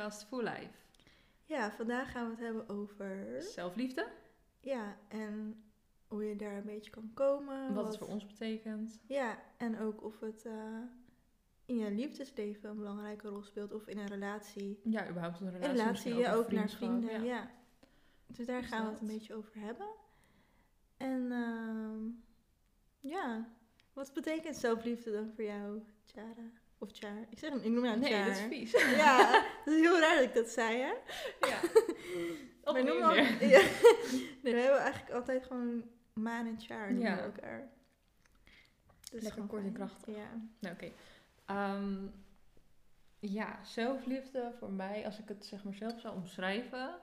podcast 0.00 0.24
Full 0.28 0.42
Life. 0.44 0.70
Ja, 1.44 1.70
vandaag 1.70 2.10
gaan 2.10 2.24
we 2.24 2.30
het 2.30 2.40
hebben 2.40 2.68
over. 2.68 3.42
Zelfliefde, 3.42 4.06
Ja, 4.60 4.96
en 5.08 5.62
hoe 6.08 6.24
je 6.24 6.36
daar 6.36 6.56
een 6.56 6.64
beetje 6.64 6.90
kan 6.90 7.10
komen. 7.14 7.74
wat 7.74 7.86
het 7.86 7.98
voor 7.98 8.06
ons 8.08 8.26
betekent. 8.26 9.00
Ja, 9.06 9.38
en 9.56 9.78
ook 9.78 10.02
of 10.02 10.20
het 10.20 10.44
eh, 10.46 10.78
in 11.64 11.76
je 11.76 11.90
liefdesleven 11.90 12.70
een 12.70 12.76
belangrijke 12.76 13.28
rol 13.28 13.42
speelt. 13.42 13.72
Of 13.72 13.86
in 13.86 13.98
een 13.98 14.06
relatie. 14.06 14.80
Ja, 14.84 15.08
überhaupt 15.08 15.40
een 15.40 15.46
In 15.46 15.52
relatie. 15.52 15.70
een 15.78 15.84
relatie, 15.84 16.14
ja, 16.14 16.34
ook 16.34 16.50
naar 16.52 16.68
vrienden. 16.70 17.10
Ja. 17.10 17.22
ja. 17.22 17.50
Dus 18.26 18.46
daar 18.46 18.62
gaan 18.62 18.84
we 18.84 18.90
het 18.90 19.00
een 19.00 19.06
beetje 19.06 19.34
over 19.34 19.60
hebben. 19.60 19.88
En 20.96 21.32
ehm, 21.32 21.98
ja, 23.00 23.48
wat 23.92 24.12
betekent 24.14 24.56
zelfliefde 24.56 25.12
dan 25.12 25.32
voor 25.34 25.44
jou, 25.44 25.82
Tjara? 26.04 26.50
Of 26.82 26.92
Tjaar? 26.92 27.26
Ik, 27.30 27.38
zeg, 27.38 27.52
ik 27.52 27.70
noem 27.70 27.84
jou 27.84 27.98
Nee, 27.98 28.08
Tjaar. 28.10 28.26
dat 28.26 28.36
is 28.36 28.42
vies. 28.48 28.70
Ja, 28.96 29.32
dat 29.64 29.74
is 29.74 29.80
heel 29.80 30.00
raar 30.00 30.14
dat 30.14 30.24
ik 30.24 30.34
dat 30.34 30.48
zei, 30.48 30.78
hè? 30.78 30.92
ja. 31.48 31.60
Al- 32.64 32.74
weer. 32.74 32.84
ja. 33.54 33.60
Nee, 34.42 34.52
we 34.54 34.60
hebben 34.60 34.78
eigenlijk 34.80 35.12
altijd 35.14 35.44
gewoon 35.44 35.84
Maan 36.12 36.46
en 36.46 36.60
Char 36.60 36.92
noemen 36.92 37.10
Ja. 37.10 37.18
elkaar. 37.18 37.68
Is 39.12 39.22
Lekker 39.22 39.42
kort 39.46 39.64
en 39.64 39.72
krachtig. 39.72 40.16
Ja. 40.16 40.40
Nou, 40.58 40.74
oké. 40.74 40.90
Ehm, 41.44 42.06
ja, 43.18 43.64
zelfliefde 43.64 44.52
voor 44.58 44.72
mij, 44.72 45.04
als 45.04 45.18
ik 45.18 45.28
het 45.28 45.46
zeg 45.46 45.64
maar 45.64 45.74
zelf 45.74 46.00
zou 46.00 46.14
omschrijven, 46.16 46.98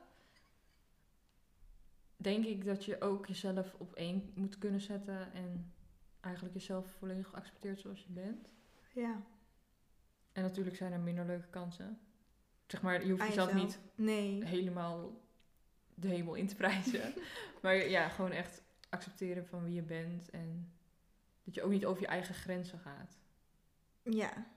denk 2.17 2.45
ik 2.45 2.65
dat 2.65 2.85
je 2.85 3.01
ook 3.01 3.25
jezelf 3.27 3.73
op 3.77 3.93
één 3.93 4.31
moet 4.35 4.57
kunnen 4.57 4.81
zetten 4.81 5.33
en 5.33 5.73
eigenlijk 6.21 6.53
jezelf 6.55 6.85
volledig 6.97 7.33
accepteert 7.33 7.79
zoals 7.79 7.99
je 8.03 8.11
bent. 8.11 8.47
ja. 8.93 9.21
En 10.37 10.43
natuurlijk 10.43 10.75
zijn 10.75 10.91
er 10.91 10.99
minder 10.99 11.25
leuke 11.25 11.47
kansen. 11.47 11.99
Zeg 12.67 12.81
maar, 12.81 13.05
je 13.05 13.11
hoeft 13.11 13.27
jezelf 13.27 13.53
niet 13.53 13.79
Nee. 13.95 14.45
helemaal 14.45 15.21
de 15.95 16.07
hemel 16.07 16.35
in 16.35 16.47
te 16.47 16.55
prijzen. 16.55 17.13
maar 17.61 17.75
ja, 17.75 18.09
gewoon 18.09 18.31
echt 18.31 18.61
accepteren 18.89 19.47
van 19.47 19.63
wie 19.63 19.73
je 19.73 19.81
bent 19.81 20.29
en 20.29 20.71
dat 21.43 21.55
je 21.55 21.63
ook 21.63 21.71
niet 21.71 21.85
over 21.85 22.01
je 22.01 22.07
eigen 22.07 22.35
grenzen 22.35 22.79
gaat 22.79 23.17
Ja. 24.03 24.47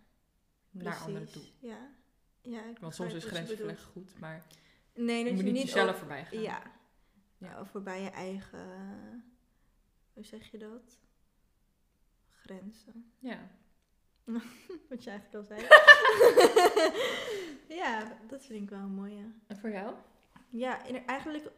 naar 0.70 0.96
anderen 0.96 1.32
toe. 1.32 1.42
Ja. 1.58 1.90
ja 2.40 2.62
Want 2.80 2.94
soms 2.94 3.08
is 3.08 3.14
wat 3.14 3.22
je 3.22 3.28
grenzenverleg 3.28 3.82
goed, 3.82 4.18
maar. 4.18 4.46
Nee, 4.94 5.18
je 5.18 5.24
dat 5.24 5.34
moet 5.34 5.44
je 5.44 5.52
niet 5.52 5.62
jezelf 5.62 5.98
voorbij 5.98 6.24
gaan. 6.24 6.40
Ja. 6.40 6.62
Ja. 7.38 7.48
ja. 7.48 7.60
Of 7.60 7.70
voorbij 7.70 8.02
je 8.02 8.10
eigen... 8.10 9.24
Hoe 10.12 10.24
zeg 10.24 10.50
je 10.50 10.58
dat? 10.58 10.98
Grenzen. 12.30 13.12
Ja. 13.18 13.50
Wat 14.88 15.04
je 15.04 15.10
eigenlijk 15.10 15.34
al 15.34 15.42
zei. 15.42 15.60
ja, 17.82 18.16
dat 18.28 18.44
vind 18.44 18.62
ik 18.62 18.70
wel 18.70 18.78
een 18.78 18.94
mooie. 18.94 19.32
En 19.46 19.58
voor 19.58 19.70
jou? 19.70 19.94
Ja, 20.48 20.84
in- 20.84 21.06
eigenlijk 21.06 21.50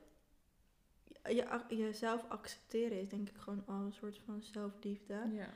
je, 1.25 1.65
jezelf 1.69 2.25
accepteren 2.29 3.01
is 3.01 3.09
denk 3.09 3.29
ik 3.29 3.37
gewoon 3.37 3.63
al 3.67 3.75
een 3.81 3.93
soort 3.93 4.19
van 4.25 4.43
zelfliefde. 4.43 5.29
Ja. 5.33 5.49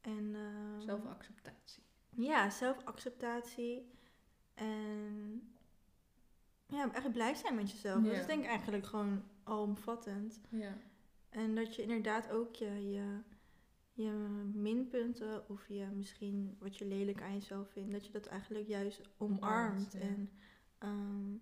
En, 0.00 0.34
ehm, 0.34 0.80
Zelfacceptatie. 0.80 1.82
Ja, 2.10 2.50
zelfacceptatie. 2.50 3.90
En 4.54 5.54
ja, 6.66 6.78
eigenlijk 6.78 7.12
blij 7.12 7.34
zijn 7.34 7.54
met 7.54 7.70
jezelf. 7.70 8.04
Dat 8.04 8.12
is 8.12 8.26
denk 8.26 8.42
ik 8.42 8.48
eigenlijk 8.48 8.86
gewoon 8.86 9.24
alomvattend. 9.44 10.40
Ja. 10.48 10.76
En 11.28 11.54
dat 11.54 11.74
je 11.74 11.82
inderdaad 11.82 12.30
ook 12.30 12.54
je, 12.54 12.90
je, 12.90 13.20
je 13.96 14.10
minpunten 14.54 15.48
of 15.48 15.68
je 15.68 15.86
misschien 15.94 16.56
wat 16.58 16.76
je 16.76 16.86
lelijk 16.86 17.22
aan 17.22 17.34
jezelf 17.34 17.70
vindt, 17.70 17.92
dat 17.92 18.06
je 18.06 18.12
dat 18.12 18.26
eigenlijk 18.26 18.68
juist 18.68 19.00
omarmt. 19.16 19.92
Ja. 19.92 20.00
En 20.00 20.30
ehm, 20.78 21.36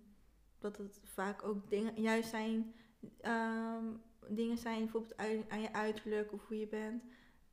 dat 0.59 0.77
het 0.77 1.01
vaak 1.05 1.43
ook 1.43 1.71
dingen 1.71 2.01
juist 2.01 2.29
zijn, 2.29 2.75
ehm, 3.21 3.85
dingen 4.29 4.59
zijn 4.59 4.79
bijvoorbeeld 4.79 5.17
uit- 5.17 5.49
aan 5.49 5.61
je 5.61 5.73
uiterlijk 5.73 6.33
of 6.33 6.47
hoe 6.47 6.59
je 6.59 6.69
bent, 6.69 7.05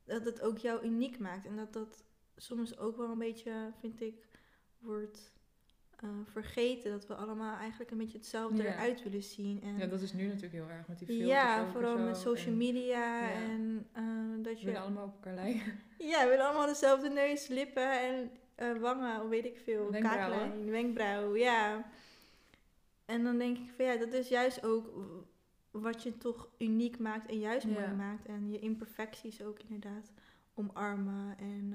dat 0.04 0.24
het 0.24 0.40
ook 0.40 0.58
jou 0.58 0.84
uniek 0.84 1.18
maakt. 1.18 1.46
En 1.46 1.56
dat 1.56 1.72
dat 1.72 2.04
soms 2.36 2.78
ook 2.78 2.96
wel 2.96 3.10
een 3.10 3.18
beetje, 3.18 3.72
vind 3.80 4.00
ik, 4.00 4.26
wordt 4.78 5.32
eh, 6.02 6.08
vergeten. 6.24 6.90
Dat 6.90 7.06
we 7.06 7.14
allemaal 7.14 7.56
eigenlijk 7.56 7.90
een 7.90 7.98
beetje 7.98 8.18
hetzelfde 8.18 8.62
Ja. 8.62 8.72
eruit 8.72 9.02
willen 9.02 9.22
zien. 9.22 9.62
En 9.62 9.76
ja, 9.78 9.86
dat 9.86 10.00
is 10.00 10.12
nu 10.12 10.24
natuurlijk 10.26 10.52
heel 10.52 10.68
erg 10.68 10.88
met 10.88 10.98
die 10.98 11.06
filters 11.06 11.28
ja, 11.28 11.66
vooral 11.68 11.98
met 11.98 12.16
social 12.16 12.46
En 12.52 12.56
media 12.56 13.20
Ja. 13.28 13.30
en 13.32 13.86
eh, 13.92 14.02
dat 14.42 14.52
We 14.54 14.58
je... 14.60 14.64
willen 14.66 14.80
allemaal 14.80 15.04
op 15.04 15.12
elkaar 15.14 15.34
lijken. 15.34 15.62
Ja, 15.98 16.22
we 16.22 16.28
willen 16.28 16.44
allemaal 16.46 16.66
dezelfde 16.66 17.08
neus, 17.08 17.48
lippen 17.48 18.00
en 18.00 18.30
eh, 18.54 18.72
wangen, 18.76 19.22
of 19.22 19.28
weet 19.28 19.44
ik 19.44 19.58
veel. 19.64 19.90
Wenkbrauwen. 19.90 20.38
Kaaklijn, 20.38 20.70
wenkbrauw, 20.70 21.36
ja. 21.36 21.90
En 23.04 23.24
dan 23.24 23.38
denk 23.38 23.58
ik 23.58 23.70
van 23.76 23.84
ja, 23.84 23.96
dat 23.96 24.12
is 24.12 24.28
juist 24.28 24.64
ook 24.64 24.90
wat 25.70 26.02
je 26.02 26.18
toch 26.18 26.48
uniek 26.58 26.98
maakt 26.98 27.30
en 27.30 27.38
juist 27.38 27.66
mooi 27.66 27.80
Ja. 27.84 27.92
maakt. 27.92 28.26
En 28.26 28.50
je 28.50 28.58
imperfecties 28.58 29.42
ook 29.42 29.58
inderdaad 29.58 30.12
omarmen 30.54 31.38
en 31.38 31.74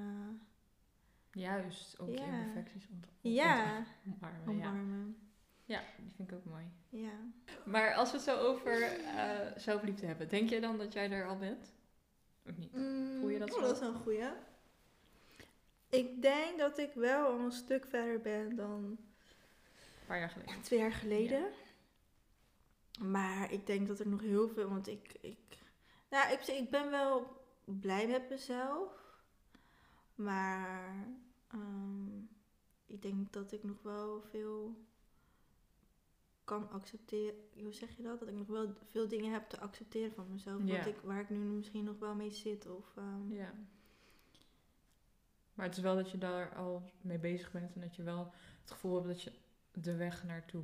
Juist, 1.37 1.99
ook 1.99 2.09
Ja. 2.09 2.23
imperfecties 2.23 2.87
ja, 3.21 3.83
omarmen. 4.05 4.57
Ja. 4.57 4.67
omarmen. 4.67 5.17
ja, 5.65 5.81
die 5.97 6.13
vind 6.15 6.31
ik 6.31 6.37
ook 6.37 6.45
mooi. 6.45 6.65
Ja. 6.89 7.11
Maar 7.65 7.93
als 7.93 8.09
we 8.11 8.15
het 8.15 8.25
zo 8.25 8.37
over 8.37 8.81
eh, 8.81 9.47
zelfliefde 9.55 10.05
hebben, 10.05 10.29
denk 10.29 10.49
je 10.49 10.59
dan 10.61 10.77
dat 10.77 10.93
jij 10.93 11.11
er 11.11 11.27
al 11.27 11.37
bent? 11.37 11.73
Of 12.45 12.57
niet? 12.57 12.71
Voel 13.19 13.29
je 13.29 13.39
dat 13.39 13.49
oh, 13.53 13.55
zo? 13.55 13.61
dat 13.61 13.75
is 13.81 13.87
een 13.87 13.93
goeie. 13.93 14.29
Ik 15.89 16.21
denk 16.21 16.57
dat 16.59 16.77
ik 16.77 16.91
wel 16.93 17.27
al 17.27 17.39
een 17.39 17.51
stuk 17.51 17.85
verder 17.85 18.21
ben 18.21 18.55
dan 18.55 18.83
Een 18.83 18.99
paar 20.07 20.19
jaar 20.19 20.29
geleden. 20.29 20.61
twee 20.61 20.79
jaar 20.79 20.91
geleden. 20.91 21.43
Maar 22.99 23.51
ik 23.51 23.65
denk 23.65 23.87
dat 23.87 23.99
er 23.99 24.07
nog 24.07 24.21
heel 24.21 24.49
veel, 24.49 24.69
want 24.69 24.87
ik, 24.87 25.13
ik, 25.21 25.57
nou, 26.09 26.31
ik, 26.31 26.47
ik 26.47 26.69
ben 26.69 26.89
wel 26.89 27.41
blij 27.65 28.07
met 28.07 28.29
mezelf. 28.29 28.91
Maar 30.15 31.07
ehm, 31.47 32.18
ik 32.85 33.02
denk 33.02 33.34
dat 33.34 33.52
ik 33.52 33.63
nog 33.63 33.81
wel 33.81 34.22
veel 34.22 34.85
kan 36.44 36.69
accepteren. 36.69 37.40
Hoe 37.63 37.74
zeg 37.74 37.97
je 37.97 38.03
dat? 38.03 38.19
Dat 38.19 38.28
ik 38.28 38.35
nog 38.35 38.47
wel 38.47 38.74
veel 38.91 39.08
dingen 39.08 39.31
heb 39.31 39.50
te 39.50 39.59
accepteren 39.59 40.13
van 40.13 40.31
mezelf. 40.31 40.62
Wat 40.63 40.85
ik, 40.85 40.97
waar 41.03 41.19
ik 41.19 41.30
nu 41.30 41.38
misschien 41.38 41.84
nog 41.84 42.00
wel 42.00 42.16
mee 42.16 42.31
zit. 42.31 42.68
Of, 42.68 42.94
ehm, 42.96 43.34
Ja. 43.34 43.53
Maar 45.53 45.66
het 45.66 45.78
is 45.78 45.84
wel 45.84 45.96
dat 45.96 46.12
je 46.12 46.18
daar 46.18 46.56
al 46.56 46.91
mee 47.02 47.19
bezig 47.19 47.52
bent 47.52 47.74
en 47.74 47.81
dat 47.81 47.96
je 47.96 48.03
wel 48.03 48.34
het 48.62 48.72
gevoel 48.72 48.96
hebt 48.96 49.08
dat 49.08 49.22
je 49.22 49.31
de 49.72 49.96
weg 49.96 50.24
naartoe. 50.24 50.64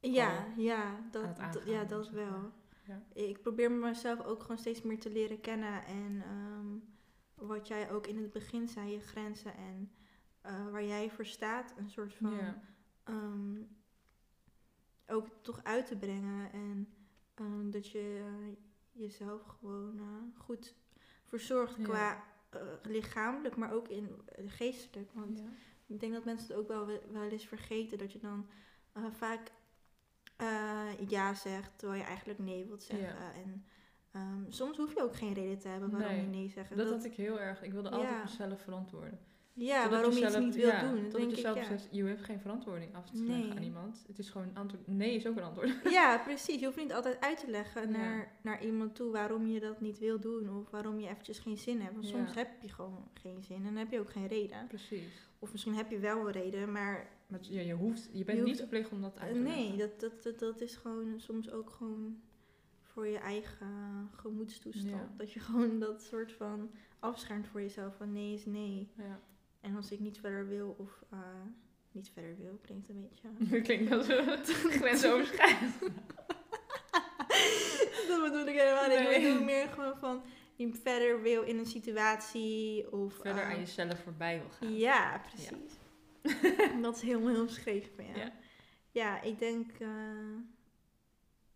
Ja, 0.00 0.46
ja, 0.56 1.08
dat, 1.10 1.38
aangaan 1.38 1.66
ja, 1.66 1.84
dat 1.84 2.10
wel. 2.10 2.30
maar. 2.30 2.50
Ja. 2.86 3.02
Ik 3.12 3.42
probeer 3.42 3.70
mezelf 3.70 4.24
ook 4.24 4.40
gewoon 4.40 4.58
steeds 4.58 4.82
meer 4.82 5.00
te 5.00 5.10
leren 5.10 5.40
kennen. 5.40 5.84
En 5.84 6.22
ehm, 6.22 6.66
wat 7.46 7.68
jij 7.68 7.90
ook 7.90 8.06
in 8.06 8.16
het 8.16 8.32
begin 8.32 8.68
zei, 8.68 8.92
je 8.92 9.00
grenzen 9.00 9.54
en 9.56 9.92
eh, 10.44 10.70
waar 10.70 10.84
jij 10.84 11.10
voor 11.10 11.26
staat, 11.26 11.74
een 11.76 11.90
soort 11.90 12.14
van 12.14 12.38
ehm, 13.04 13.62
ook 15.06 15.28
toch 15.42 15.60
uit 15.62 15.86
te 15.86 15.96
brengen. 15.96 16.52
En 16.52 16.94
ehm, 17.34 17.70
dat 17.70 17.88
je 17.90 18.24
jezelf 18.92 19.42
gewoon 19.42 19.98
eh, 19.98 20.40
goed 20.40 20.74
verzorgt 21.24 21.82
qua 21.82 22.24
eh, 22.50 22.60
lichamelijk, 22.82 23.56
maar 23.56 23.72
ook 23.72 23.88
in 23.88 24.08
geestelijk. 24.46 25.10
Want 25.12 25.42
ik 25.86 26.00
denk 26.00 26.12
dat 26.12 26.24
mensen 26.24 26.48
het 26.48 26.56
ook 26.56 26.68
wel, 26.68 26.86
wel 27.10 27.28
eens 27.28 27.46
vergeten. 27.46 27.98
Dat 27.98 28.12
je 28.12 28.18
dan 28.18 28.46
vaak 29.12 29.52
ja 31.08 31.34
zegt, 31.34 31.78
terwijl 31.78 32.00
je 32.00 32.06
eigenlijk 32.06 32.38
nee 32.38 32.64
wilt 32.64 32.82
zeggen. 32.82 33.34
En 33.34 33.64
ehm, 34.10 34.50
soms 34.50 34.76
hoef 34.76 34.94
je 34.94 35.02
ook 35.02 35.16
geen 35.16 35.32
reden 35.32 35.58
te 35.58 35.68
hebben 35.68 35.90
waarom 35.90 36.10
Nee, 36.10 36.20
je 36.20 36.28
nee 36.28 36.48
zegt. 36.48 36.70
En 36.70 36.76
Dat 36.76 36.90
had 36.90 37.04
ik 37.04 37.14
heel 37.14 37.40
erg. 37.40 37.62
Ik 37.62 37.72
wilde 37.72 37.90
altijd 37.90 38.24
mezelf 38.24 38.62
verantwoorden. 38.62 39.32
Ja, 39.54 39.88
waarom 39.90 40.12
je 40.12 40.18
zelf- 40.18 40.34
iets 40.34 40.44
niet 40.44 40.54
wilt 40.54 40.72
ja, 40.72 40.90
doen. 40.92 41.02
Denk 41.10 41.12
je 41.30 41.36
ik, 41.36 41.36
zelf 41.38 41.54
ja. 41.56 41.60
beseft, 41.68 41.88
je 41.90 42.04
hebt 42.04 42.22
geen 42.22 42.40
verantwoording 42.40 42.94
af 42.94 43.10
te 43.10 43.16
leggen 43.24 43.40
Nee. 43.48 43.56
aan 43.56 43.62
iemand. 43.62 44.04
Het 44.06 44.18
is 44.18 44.30
gewoon 44.30 44.46
een 44.48 44.56
antwoord. 44.56 44.86
Nee 44.86 45.14
is 45.14 45.26
ook 45.26 45.36
een 45.36 45.42
antwoord. 45.42 45.74
Ja, 45.90 46.18
precies. 46.18 46.60
Je 46.60 46.64
hoeft 46.66 46.76
niet 46.78 46.92
altijd 46.92 47.20
uit 47.20 47.38
te 47.40 47.50
leggen 47.50 47.82
Ja. 47.82 47.88
naar, 47.88 48.32
naar 48.42 48.64
iemand 48.64 48.94
toe 48.94 49.10
waarom 49.12 49.46
je 49.46 49.60
dat 49.60 49.80
niet 49.80 49.98
wil 49.98 50.20
doen. 50.20 50.56
Of 50.58 50.70
waarom 50.70 51.00
je 51.00 51.08
eventjes 51.08 51.38
geen 51.38 51.58
zin 51.58 51.80
hebt. 51.80 51.94
Want 51.94 52.08
Ja. 52.08 52.16
soms 52.16 52.34
heb 52.34 52.48
je 52.62 52.68
gewoon 52.68 53.08
geen 53.14 53.42
zin 53.42 53.56
en 53.56 53.62
dan 53.64 53.76
heb 53.76 53.90
je 53.90 54.00
ook 54.00 54.10
geen 54.10 54.26
reden. 54.26 54.66
Precies. 54.68 55.28
Of 55.38 55.52
misschien 55.52 55.74
heb 55.74 55.90
je 55.90 55.98
wel 55.98 56.26
een 56.26 56.32
reden, 56.32 56.72
maar 56.72 57.08
Maar 57.26 57.40
ja, 57.42 57.60
je, 57.60 57.74
hoeft, 57.74 58.08
je 58.12 58.24
bent 58.24 58.38
Je 58.38 58.44
niet 58.44 58.58
verplicht 58.58 58.90
om 58.92 59.00
dat 59.00 59.18
uit 59.18 59.32
te 59.32 59.38
Eh, 59.38 59.44
leggen. 59.44 59.62
Nee, 59.68 59.76
dat, 59.76 60.00
dat, 60.00 60.22
dat, 60.22 60.38
dat 60.38 60.60
is 60.60 60.76
gewoon 60.76 61.14
soms 61.20 61.50
ook 61.50 61.70
gewoon 61.70 62.20
voor 62.82 63.06
je 63.06 63.18
eigen 63.18 64.10
gemoedstoestand. 64.16 64.90
Ja. 64.90 65.12
Dat 65.16 65.32
je 65.32 65.40
gewoon 65.40 65.78
dat 65.78 66.02
soort 66.02 66.32
van 66.32 66.70
afschermt 66.98 67.46
voor 67.46 67.60
jezelf 67.60 67.96
van 67.96 68.12
nee 68.12 68.34
is 68.34 68.46
nee. 68.46 68.88
Ja. 68.96 69.20
En 69.64 69.76
als 69.76 69.90
ik 69.90 70.00
niet 70.00 70.18
verder 70.18 70.48
wil 70.48 70.74
of 70.78 71.04
eh, 71.10 71.18
niet 71.92 72.10
verder 72.10 72.36
wil, 72.36 72.58
klinkt 72.62 72.88
een 72.88 73.00
beetje... 73.00 73.28
Dat 73.50 73.62
klinkt 73.62 73.92
als 73.92 75.04
overschrijden. 75.12 75.72
dat 78.08 78.22
bedoel 78.22 78.46
ik 78.46 78.58
helemaal 78.58 78.88
niet. 78.88 78.98
Nee. 78.98 79.14
Ik 79.14 79.22
bedoel 79.22 79.44
meer 79.44 79.68
gewoon 79.68 79.98
van 79.98 80.22
niet 80.56 80.78
verder 80.82 81.22
wil 81.22 81.42
in 81.42 81.58
een 81.58 81.66
situatie 81.66 82.92
of... 82.92 83.14
Verder 83.14 83.42
eh, 83.42 83.48
aan 83.48 83.58
jezelf 83.58 84.02
voorbij 84.02 84.38
wil 84.38 84.50
gaan. 84.50 84.74
Ja, 84.76 85.20
precies. 85.28 85.72
dat 86.82 86.96
is 86.96 87.02
heel, 87.02 87.28
heel 87.28 87.48
van 87.48 88.04
jou. 88.04 88.18
Ja. 88.18 88.32
Ja, 88.90 89.22
ik 89.22 89.38
denk 89.38 89.72
eh, 89.72 89.88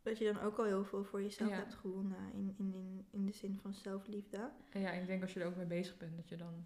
dat 0.03 0.19
je 0.19 0.25
dan 0.33 0.41
ook 0.43 0.59
al 0.59 0.65
heel 0.65 0.85
veel 0.85 1.05
voor 1.05 1.23
jezelf 1.23 1.51
Ja. 1.51 1.57
hebt 1.57 1.75
gewonnen 1.75 2.33
in, 2.33 2.55
in, 2.59 2.75
in, 2.75 3.07
in 3.11 3.27
de 3.27 3.33
zin 3.33 3.59
van 3.63 3.75
zelfliefde. 3.75 4.51
En 4.69 4.81
ja, 4.81 4.91
ik 4.91 5.07
denk 5.07 5.23
als 5.23 5.33
je 5.33 5.41
er 5.41 5.47
ook 5.47 5.57
mee 5.57 5.67
bezig 5.67 5.97
bent, 5.97 6.17
dat 6.17 6.29
je 6.29 6.37
dan... 6.37 6.65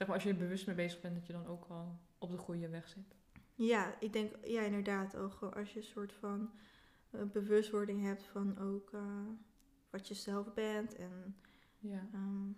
Zeg 0.00 0.08
maar, 0.08 0.18
als 0.18 0.26
je 0.26 0.32
er 0.34 0.44
bewust 0.46 0.66
mee 0.66 0.76
bezig 0.76 1.00
bent, 1.00 1.14
dat 1.14 1.26
je 1.26 1.32
dan 1.32 1.46
ook 1.46 1.64
al 1.68 1.98
op 2.18 2.30
de 2.30 2.36
goede 2.36 2.68
weg 2.68 2.88
zit. 2.88 3.14
Ja, 3.54 3.94
ik 4.00 4.12
denk, 4.12 4.32
ja, 4.46 4.62
inderdaad. 4.62 5.16
Ook 5.16 5.42
als 5.42 5.72
je 5.72 5.78
een 5.78 5.84
soort 5.84 6.12
van 6.12 6.50
eh, 7.10 7.20
bewustwording 7.32 8.02
hebt 8.02 8.22
van 8.24 8.58
ook 8.58 8.92
eh, 8.92 9.00
wat 9.90 10.08
je 10.08 10.14
zelf 10.14 10.54
bent. 10.54 10.94
En 10.96 11.36
Ja. 11.78 12.08
ehm, 12.12 12.48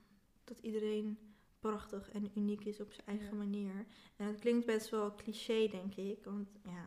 dat 0.45 0.59
iedereen 0.59 1.19
prachtig 1.59 2.11
en 2.11 2.31
uniek 2.35 2.65
is 2.65 2.81
op 2.81 2.93
zijn 2.93 3.07
eigen 3.07 3.27
Ja. 3.31 3.35
manier. 3.45 3.87
En 4.17 4.27
het 4.27 4.39
klinkt 4.39 4.67
best 4.67 4.91
wel 4.91 5.15
cliché, 5.15 5.69
denk 5.69 5.95
ik. 5.95 6.25
Want 6.25 6.49
ja, 6.65 6.87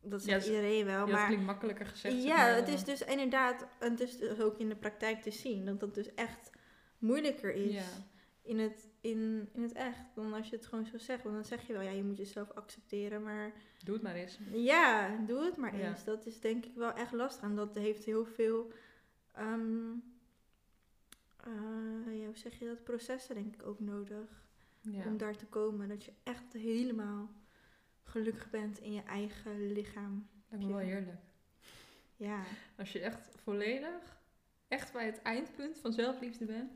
dat 0.00 0.22
zegt 0.22 0.44
dus- 0.44 0.48
iedereen 0.54 0.84
wel. 0.84 0.94
Ja, 0.94 1.04
dat 1.06 1.14
maar 1.14 1.26
klinkt 1.26 1.44
makkelijker 1.46 1.86
gezegd. 1.86 2.14
zeg 2.14 2.24
ja, 2.24 2.36
maar, 2.36 2.54
het 2.54 2.68
is 2.68 2.84
dus 2.84 3.02
inderdaad, 3.02 3.66
en 3.78 3.90
het 3.90 4.00
is 4.00 4.16
dus 4.18 4.40
ook 4.40 4.58
in 4.58 4.68
de 4.68 4.76
praktijk 4.76 5.22
te 5.22 5.30
zien, 5.30 5.64
dat 5.64 5.80
dat 5.80 5.94
dus 5.94 6.14
echt 6.14 6.50
moeilijker 6.98 7.54
is 7.54 7.72
Ja. 7.72 8.06
In, 8.48 8.58
het, 8.58 8.88
in, 9.00 9.48
in 9.52 9.62
het 9.62 9.72
echt 9.72 10.04
dan 10.14 10.32
als 10.32 10.48
je 10.48 10.56
het 10.56 10.66
gewoon 10.66 10.86
zo 10.86 10.98
zegt. 10.98 11.22
Want 11.22 11.34
dan 11.34 11.44
zeg 11.44 11.66
je 11.66 11.72
wel, 11.72 11.82
ja, 11.82 11.90
je 11.90 12.04
moet 12.04 12.16
jezelf 12.16 12.50
accepteren, 12.50 13.22
maar 13.22 13.52
Doe 13.84 13.94
het 13.94 14.02
maar 14.02 14.14
eens. 14.14 14.38
ja, 14.52 15.16
doe 15.26 15.44
het 15.44 15.56
maar 15.56 15.76
Ja. 15.76 15.88
eens. 15.88 16.04
Dat 16.04 16.26
is 16.26 16.40
denk 16.40 16.64
ik 16.64 16.74
wel 16.74 16.92
echt 16.92 17.12
lastig 17.12 17.42
en 17.42 17.54
dat 17.56 17.74
heeft 17.74 18.04
heel 18.04 18.24
veel, 18.24 18.72
ehm, 19.32 19.90
eh, 21.36 22.18
ja, 22.18 22.24
hoe 22.26 22.36
zeg 22.36 22.58
je 22.58 22.66
dat, 22.66 22.84
processen 22.84 23.34
denk 23.34 23.54
ik 23.54 23.66
ook 23.66 23.80
nodig 23.80 24.46
Ja. 24.80 25.04
om 25.06 25.16
daar 25.16 25.36
te 25.36 25.46
komen. 25.46 25.88
Dat 25.88 26.04
je 26.04 26.12
echt 26.22 26.52
helemaal 26.52 27.30
gelukkig 28.02 28.50
bent 28.50 28.78
in 28.78 28.92
je 28.92 29.02
eigen 29.02 29.72
lichaam. 29.72 30.28
Lijkt 30.48 30.64
me 30.66 30.70
wel 30.72 30.80
heerlijk. 30.80 31.20
Ja, 32.16 32.42
Als 32.76 32.92
je 32.92 33.00
echt 33.00 33.28
volledig, 33.42 34.20
echt 34.68 34.92
bij 34.92 35.06
het 35.06 35.22
eindpunt 35.22 35.78
van 35.78 35.92
zelfliefde 35.92 36.44
bent. 36.44 36.72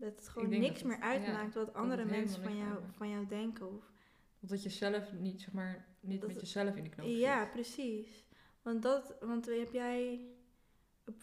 Dat 0.00 0.16
het 0.16 0.28
gewoon 0.28 0.48
niks 0.48 0.82
meer 0.82 1.00
uitmaakt 1.00 1.54
wat 1.54 1.74
andere 1.74 2.04
mensen 2.04 2.42
van 2.42 2.56
jou, 2.56 2.78
van 2.96 3.08
jou 3.08 3.26
denken. 3.26 3.76
Of, 3.76 3.92
Dat 4.40 4.62
je 4.62 4.68
zelf 4.68 5.12
niet, 5.12 5.40
zeg 5.40 5.52
maar, 5.52 5.86
niet 6.00 6.20
Dat 6.20 6.30
met 6.32 6.40
jezelf 6.40 6.76
in 6.76 6.84
de 6.84 6.90
knoop 6.90 7.06
ja, 7.06 7.42
zit. 7.42 7.52
precies. 7.52 8.24
Want 8.62 8.82
dat, 8.82 9.14
want 9.20 9.46
heb 9.46 9.72
jij, 9.72 10.20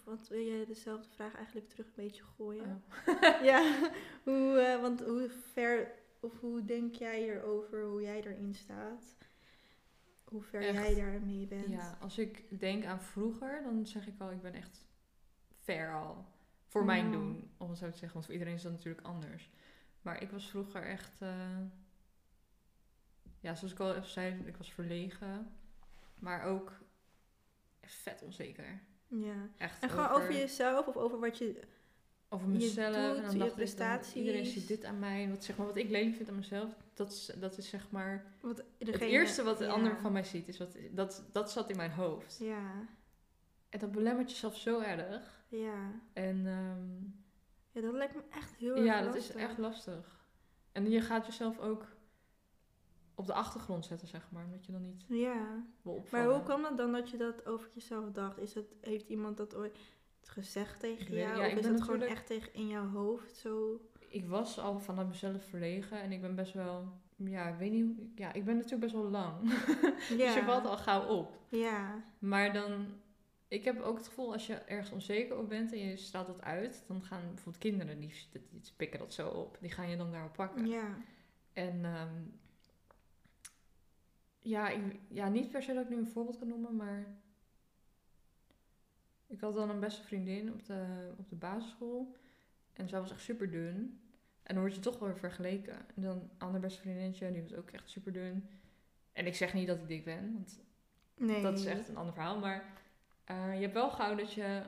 wat 0.04 0.28
wil 0.28 0.40
je 0.40 0.66
dezelfde 0.68 1.10
vraag 1.10 1.36
eigenlijk 1.36 1.70
terug 1.70 1.86
een 1.86 1.94
beetje 1.96 2.24
gooien? 2.24 2.84
Oh. 3.08 3.22
Ja, 3.52 3.90
hoe, 4.24 4.58
eh, 4.58 4.82
want 4.82 5.02
hoe 5.04 5.30
ver, 5.30 5.92
of 6.20 6.40
hoe 6.40 6.66
denk 6.66 6.96
jij 6.96 7.30
erover, 7.30 7.84
hoe 7.84 8.02
jij 8.02 8.24
erin 8.24 8.54
staat? 8.54 9.16
Hoe 10.24 10.42
ver 10.42 10.62
Echt, 10.62 10.74
jij 10.74 10.96
daarmee 10.96 11.48
bent? 11.48 11.68
Ja, 11.68 11.98
als 12.02 12.18
ik 12.18 12.60
denk 12.60 12.86
aan 12.86 13.02
vroeger, 13.02 13.64
dan 13.64 13.86
zeg 13.86 14.08
ik 14.08 14.20
al, 14.20 14.32
ik 14.32 14.42
ben 14.42 14.54
echt 14.54 14.88
ver 15.64 15.94
al. 15.94 16.26
Voor 16.78 16.86
mijn 16.86 17.06
Mm. 17.06 17.12
doen, 17.12 17.52
om 17.58 17.70
het 17.70 17.78
zo 17.78 17.86
te 17.86 17.92
zeggen. 17.92 18.14
Want 18.14 18.26
voor 18.26 18.34
iedereen 18.34 18.54
is 18.54 18.62
dat 18.62 18.72
natuurlijk 18.72 19.06
anders. 19.08 19.50
Maar 20.02 20.22
ik 20.22 20.30
was 20.32 20.50
vroeger 20.50 20.84
echt... 20.84 21.22
eh, 21.22 21.58
ja, 23.40 23.56
zoals 23.56 23.74
ik 23.74 23.80
al 23.80 23.96
even 23.96 24.10
zei, 24.10 24.42
ik 24.46 24.58
was 24.58 24.74
verlegen. 24.74 25.52
Maar 26.20 26.44
ook 26.44 26.72
vet 27.82 28.22
onzeker. 28.24 28.82
Ja. 29.08 29.50
Echt 29.58 29.84
En 29.84 29.90
gewoon 29.90 30.10
over 30.10 30.34
jezelf 30.34 30.88
of 30.88 30.96
over 30.96 31.20
wat 31.20 31.38
je... 31.38 31.62
over 32.30 32.48
je 32.48 32.54
mezelf. 32.54 32.96
en 32.96 33.02
dan 33.04 33.14
je 33.16 33.22
dacht 33.22 33.34
ik, 33.34 33.40
dan, 33.40 33.54
prestaties. 33.56 34.14
iedereen 34.16 34.46
ziet 34.46 34.68
dit 34.68 34.86
aan 34.86 35.00
mij. 35.00 35.30
Wat, 35.30 35.44
zeg 35.44 35.58
maar, 35.58 35.66
wat 35.68 35.78
ik 35.78 35.90
lelijk 35.90 36.16
vind 36.16 36.30
aan 36.30 36.36
mezelf, 36.36 36.72
dat 36.94 37.12
is, 37.12 37.26
dat 37.26 37.58
is 37.58 37.70
zeg 37.70 37.92
maar... 37.92 38.26
Wat 38.42 38.58
het 38.58 38.68
degene- 38.88 39.06
eerste 39.12 39.44
wat 39.44 39.58
de 39.58 39.64
ja. 39.66 39.72
ander 39.72 39.98
van 40.00 40.12
mij 40.12 40.24
ziet, 40.24 40.48
is 40.48 40.58
wat, 40.58 40.78
dat, 40.92 41.24
dat 41.32 41.52
zat 41.52 41.70
in 41.70 41.78
mijn 41.78 41.92
hoofd. 41.92 42.38
Ja, 42.40 42.88
En 43.70 43.80
dat 43.80 43.92
belemmert 43.92 44.30
jezelf 44.32 44.58
zo 44.58 44.80
erg. 44.82 45.37
Ja. 45.48 45.92
En 46.14 46.48
ehm, 46.48 47.04
Ja, 47.72 47.82
dat 47.82 47.94
lijkt 47.94 48.16
me 48.16 48.22
echt 48.30 48.56
heel 48.56 48.76
erg 48.76 48.86
ja, 48.86 49.02
dat 49.02 49.16
lastig. 49.16 49.36
is 49.36 49.42
echt 49.42 49.58
lastig. 49.58 50.26
En 50.72 50.90
je 50.90 51.02
gaat 51.02 51.26
jezelf 51.26 51.60
ook 51.60 51.86
op 53.16 53.26
de 53.26 53.34
achtergrond 53.34 53.86
zetten, 53.86 54.08
zeg 54.08 54.32
maar. 54.32 54.46
Omdat 54.46 54.66
je 54.66 54.72
dan 54.72 54.84
niet 54.84 55.06
Ja. 55.08 55.66
Maar 56.12 56.26
hoe 56.26 56.44
kwam 56.44 56.64
het 56.64 56.78
dan 56.78 56.92
dat 56.92 57.10
je 57.10 57.18
dat 57.18 57.46
over 57.46 57.70
jezelf 57.74 58.12
dacht? 58.12 58.38
Is 58.38 58.54
het, 58.54 58.76
heeft 58.82 59.10
iemand 59.10 59.38
dat 59.38 59.56
ooit 59.56 59.78
gezegd 60.22 60.80
tegen 60.80 61.16
jou? 61.16 61.40
ja, 61.40 61.48
of 61.48 61.54
is 61.54 61.66
dat 61.66 61.82
gewoon 61.82 62.02
echt 62.02 62.26
tegen 62.26 62.54
in 62.54 62.68
jouw 62.68 62.88
hoofd 62.88 63.36
zo? 63.36 63.82
Ik 64.10 64.28
was 64.28 64.60
al 64.60 64.80
vanuit 64.80 65.08
mezelf 65.08 65.44
verlegen. 65.44 66.02
En 66.02 66.12
ik 66.12 66.22
ben 66.22 66.36
best 66.36 66.54
wel... 66.54 66.92
Ja, 67.16 67.48
ik 67.48 67.58
weet 67.58 67.72
niet 67.72 67.84
hoe... 67.84 68.08
Ja, 68.16 68.34
ik 68.34 68.46
ben 68.46 68.56
natuurlijk 68.56 68.82
best 68.82 68.94
wel 68.94 69.10
lang. 69.10 69.36
Ja. 70.10 70.26
Dus 70.26 70.34
je 70.34 70.44
valt 70.46 70.66
al 70.66 70.78
gauw 70.78 71.08
op. 71.08 71.38
Ja. 71.50 72.04
Maar 72.20 72.54
dan... 72.54 72.88
Ik 73.48 73.64
heb 73.64 73.82
ook 73.82 73.98
het 73.98 74.08
gevoel, 74.08 74.34
als 74.34 74.48
je 74.48 74.54
ergens 74.54 74.92
onzeker 74.92 75.38
op 75.38 75.50
bent 75.50 75.72
en 75.72 75.78
je 75.80 75.98
straalt 75.98 76.28
dat 76.28 76.42
uit, 76.42 76.84
dan 76.88 77.04
gaan 77.04 77.22
bijvoorbeeld 77.28 77.58
kinderen, 77.58 78.00
die, 78.00 78.14
die 78.32 78.74
pikken 78.76 79.00
dat 79.00 79.14
zo 79.14 79.30
op. 79.30 79.58
Die 79.62 79.72
gaan 79.72 79.90
je 79.90 79.98
dan 79.98 80.12
daarop 80.12 80.34
pakken. 80.34 80.68
Ja. 80.68 80.98
En 81.54 81.86
ehm, 81.86 82.24
ja, 84.40 84.70
ik, 84.70 85.00
ja, 85.08 85.30
niet 85.30 85.50
per 85.50 85.64
se 85.64 85.74
dat 85.74 85.84
ik 85.84 85.90
nu 85.90 85.98
een 85.98 86.08
voorbeeld 86.08 86.38
kan 86.38 86.48
noemen, 86.48 86.76
maar 86.76 87.06
ik 89.28 89.40
had 89.40 89.54
dan 89.54 89.70
een 89.70 89.80
beste 89.80 90.04
vriendin 90.04 90.54
op 90.54 90.66
de, 90.66 91.12
op 91.18 91.30
de 91.30 91.36
basisschool. 91.36 92.16
En 92.74 92.90
zij 92.90 93.00
was 93.00 93.12
echt 93.12 93.22
super 93.22 93.52
dun. 93.52 94.00
En 94.44 94.54
dan 94.54 94.64
word 94.64 94.76
je 94.76 94.82
toch 94.82 95.00
wel 95.00 95.16
vergeleken. 95.16 95.78
En 95.96 96.02
dan 96.02 96.18
een 96.18 96.30
ander 96.38 96.60
beste 96.62 96.82
vriendinnetje, 96.82 97.32
die 97.32 97.42
was 97.42 97.54
ook 97.54 97.70
echt 97.70 97.90
super 97.90 98.14
dun. 98.14 98.50
En 99.14 99.26
ik 99.26 99.36
zeg 99.36 99.54
niet 99.54 99.68
dat 99.68 99.78
ik 99.78 99.88
dik 99.88 100.06
ben, 100.06 100.34
want 100.34 100.60
Nee. 101.16 101.42
dat 101.42 101.60
is 101.60 101.66
echt 101.66 101.90
een 101.90 101.98
ander 101.98 102.14
verhaal. 102.14 102.40
Maar 102.40 102.77
eh, 103.28 103.54
je 103.56 103.62
hebt 103.62 103.74
wel 103.74 103.90
gauw 103.90 104.16
dat 104.16 104.34
je 104.34 104.62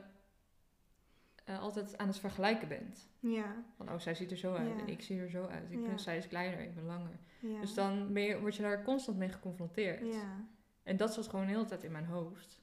eh, 1.44 1.60
altijd 1.60 1.98
aan 1.98 2.06
het 2.06 2.18
vergelijken 2.18 2.68
bent. 2.68 3.08
Ja. 3.20 3.54
Van, 3.76 3.88
oh, 3.92 3.98
zij 3.98 4.14
ziet 4.14 4.30
er 4.30 4.36
zo 4.36 4.54
uit 4.54 4.68
Ja. 4.76 4.78
en 4.80 4.88
ik 4.88 5.00
zie 5.02 5.20
er 5.20 5.30
zo 5.30 5.46
uit. 5.46 5.70
Ik 5.70 5.80
Ja. 5.80 5.86
ben, 5.86 5.98
zij 5.98 6.16
is 6.16 6.28
kleiner, 6.28 6.60
ik 6.60 6.74
ben 6.74 6.84
langer. 6.84 7.18
Ja. 7.40 7.60
Dus 7.60 7.74
dan 7.74 8.12
ben 8.12 8.22
je, 8.22 8.40
word 8.40 8.56
je 8.56 8.62
daar 8.62 8.82
constant 8.84 9.18
mee 9.18 9.28
geconfronteerd. 9.28 10.06
Ja. 10.06 10.44
En 10.82 10.96
dat 10.96 11.14
zat 11.14 11.28
gewoon 11.28 11.46
de 11.46 11.52
hele 11.52 11.64
tijd 11.64 11.82
in 11.84 11.92
mijn 11.92 12.04
hoofd. 12.06 12.60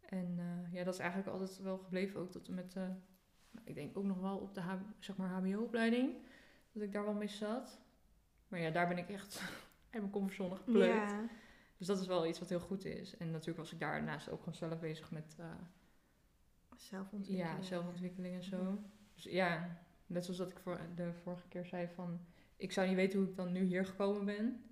En 0.00 0.34
eh, 0.38 0.72
ja, 0.72 0.84
dat 0.84 0.94
is 0.94 1.00
eigenlijk 1.00 1.30
altijd 1.30 1.58
wel 1.62 1.78
gebleven 1.78 2.20
ook 2.20 2.30
tot 2.30 2.48
en 2.48 2.54
met, 2.54 2.76
ik 3.64 3.74
denk 3.74 3.96
ook 3.98 4.04
nog 4.04 4.20
wel 4.20 4.36
op 4.36 4.54
de 4.54 4.60
H- 4.60 4.74
zeg 4.98 5.16
maar 5.16 5.28
HBO-opleiding, 5.28 6.14
dat 6.72 6.82
ik 6.82 6.92
daar 6.92 7.04
wel 7.04 7.14
mee 7.14 7.28
zat. 7.28 7.78
Maar 8.48 8.60
ja, 8.60 8.70
daar 8.70 8.88
ben 8.88 8.98
ik 8.98 9.08
echt 9.08 9.40
uit 9.90 10.02
mijn 10.02 10.10
comfortzone 10.10 10.56
geplukt. 10.56 11.12
Dus 11.78 11.86
dat 11.86 12.00
is 12.00 12.06
wel 12.06 12.26
iets 12.26 12.38
wat 12.38 12.48
heel 12.48 12.60
goed 12.60 12.84
is. 12.84 13.16
En 13.16 13.30
natuurlijk 13.30 13.58
was 13.58 13.72
ik 13.72 13.80
daarnaast 13.80 14.30
ook 14.30 14.38
gewoon 14.38 14.54
zelf 14.54 14.80
bezig 14.80 15.10
met 15.10 15.36
eh, 15.38 15.46
Zelfontwikkeling. 16.78 17.56
ja, 17.56 17.62
zelfontwikkeling 17.62 18.34
en 18.34 18.42
zo. 18.42 18.78
Dus 19.14 19.24
ja, 19.24 19.78
net 20.06 20.24
zoals 20.24 20.38
dat 20.38 20.50
ik 20.50 20.58
voor 20.58 20.80
de 20.94 21.12
vorige 21.12 21.48
keer 21.48 21.64
zei 21.64 21.88
van... 21.88 22.20
Ik 22.56 22.72
zou 22.72 22.86
niet 22.86 22.96
weten 22.96 23.18
hoe 23.18 23.28
ik 23.28 23.36
dan 23.36 23.52
nu 23.52 23.64
hier 23.64 23.86
gekomen 23.86 24.24
ben. 24.24 24.62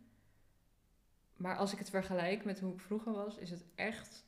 Maar 1.36 1.56
als 1.56 1.72
ik 1.72 1.78
het 1.78 1.90
vergelijk 1.90 2.44
met 2.44 2.60
hoe 2.60 2.72
ik 2.72 2.80
vroeger 2.80 3.12
was, 3.12 3.38
is 3.38 3.50
het 3.50 3.64
echt 3.74 4.26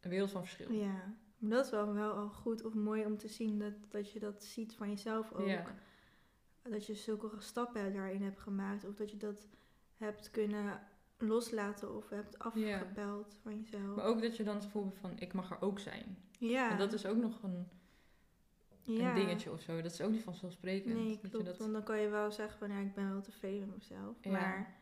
een 0.00 0.10
wereld 0.10 0.30
van 0.30 0.42
verschil. 0.42 0.72
Ja. 0.72 1.14
Maar 1.38 1.50
dat 1.50 1.64
is 1.64 1.70
wel, 1.70 1.92
wel 1.92 2.12
al 2.12 2.28
goed 2.28 2.64
of 2.64 2.74
mooi 2.74 3.04
om 3.04 3.16
te 3.16 3.28
zien 3.28 3.58
dat, 3.58 3.74
dat 3.88 4.12
je 4.12 4.18
dat 4.18 4.44
ziet 4.44 4.74
van 4.74 4.88
jezelf 4.88 5.32
ook. 5.32 5.46
Ja. 5.46 5.74
Dat 6.62 6.86
je 6.86 6.94
zulke 6.94 7.30
stappen 7.38 7.92
daarin 7.92 8.22
hebt 8.22 8.38
gemaakt. 8.38 8.84
Of 8.84 8.94
dat 8.94 9.10
je 9.10 9.16
dat 9.16 9.46
hebt 9.96 10.30
kunnen 10.30 10.80
loslaten 11.18 11.96
of 11.96 12.08
hebt 12.08 12.38
afgepeld 12.38 13.36
van 13.42 13.60
jezelf. 13.60 13.96
Maar 13.96 14.04
ook 14.04 14.22
dat 14.22 14.36
je 14.36 14.44
dan 14.44 14.54
het 14.54 14.64
gevoel 14.64 14.84
hebt 14.84 14.98
van, 14.98 15.12
ik 15.18 15.32
mag 15.32 15.50
er 15.50 15.60
ook 15.60 15.78
zijn. 15.78 16.18
ja. 16.38 16.70
En 16.70 16.78
dat 16.78 16.92
is 16.92 17.06
ook 17.06 17.16
nog 17.16 17.42
een, 17.42 17.68
ja. 18.82 19.08
een 19.08 19.14
dingetje 19.14 19.52
of 19.52 19.60
zo. 19.60 19.80
Dat 19.82 19.92
is 19.92 20.00
ook 20.00 20.10
niet 20.10 20.22
vanzelfsprekend. 20.22 20.94
Nee, 20.94 21.08
dat 21.12 21.20
je 21.22 21.28
klopt. 21.28 21.46
dat, 21.46 21.58
Want 21.58 21.72
dan 21.72 21.82
kan 21.82 22.00
je 22.00 22.08
wel 22.08 22.30
zeggen 22.32 22.58
van 22.58 22.70
ja, 22.70 22.78
ik 22.78 22.94
ben 22.94 23.10
wel 23.10 23.20
tevreden 23.22 23.66
met 23.68 23.76
mezelf. 23.76 24.16
Ja. 24.20 24.30
Maar 24.30 24.74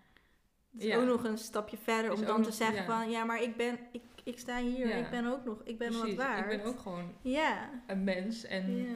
het 0.72 0.82
is 0.82 0.94
ook 0.94 1.06
nog 1.06 1.24
een 1.24 1.38
stapje 1.38 1.76
verder 1.76 2.12
Is 2.12 2.20
om 2.20 2.26
dan 2.26 2.42
te 2.42 2.52
zeggen 2.52 2.84
van 2.84 3.10
ja, 3.10 3.24
maar 3.24 3.42
ik 3.42 3.56
ben, 3.56 3.78
ik, 3.92 4.02
ik 4.24 4.38
sta 4.38 4.60
hier, 4.60 4.96
ik 4.96 5.10
ben 5.10 5.26
ook 5.26 5.44
nog, 5.44 5.60
ik 5.64 5.78
ben 5.78 5.88
Precies, 5.88 6.14
wat 6.16 6.26
waard. 6.26 6.52
Ik 6.52 6.58
ben 6.62 6.66
ook 6.66 6.78
gewoon 6.80 7.12
Ja. 7.22 7.70
een 7.86 8.04
mens. 8.04 8.44
En 8.44 8.76
ja. 8.76 8.94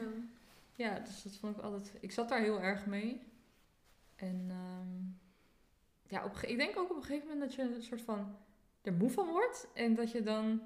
Ja, 0.75 0.99
dus 0.99 1.23
dat 1.23 1.37
vond 1.37 1.57
ik 1.57 1.63
altijd. 1.63 1.93
Ik 1.99 2.11
zat 2.11 2.29
daar 2.29 2.41
heel 2.41 2.61
erg 2.61 2.85
mee. 2.85 3.21
En 4.15 4.45
ehm, 4.49 5.03
ja, 6.07 6.25
op, 6.25 6.37
ik 6.41 6.57
denk 6.57 6.77
ook 6.77 6.89
op 6.89 6.95
een 6.95 7.03
gegeven 7.03 7.27
moment 7.27 7.45
dat 7.49 7.53
je 7.53 7.75
een 7.75 7.81
soort 7.83 8.01
van 8.01 8.35
er 8.81 8.93
moe 8.93 9.09
van 9.09 9.27
wordt 9.27 9.67
en 9.73 9.95
dat 9.95 10.11
je 10.11 10.23
dan 10.23 10.61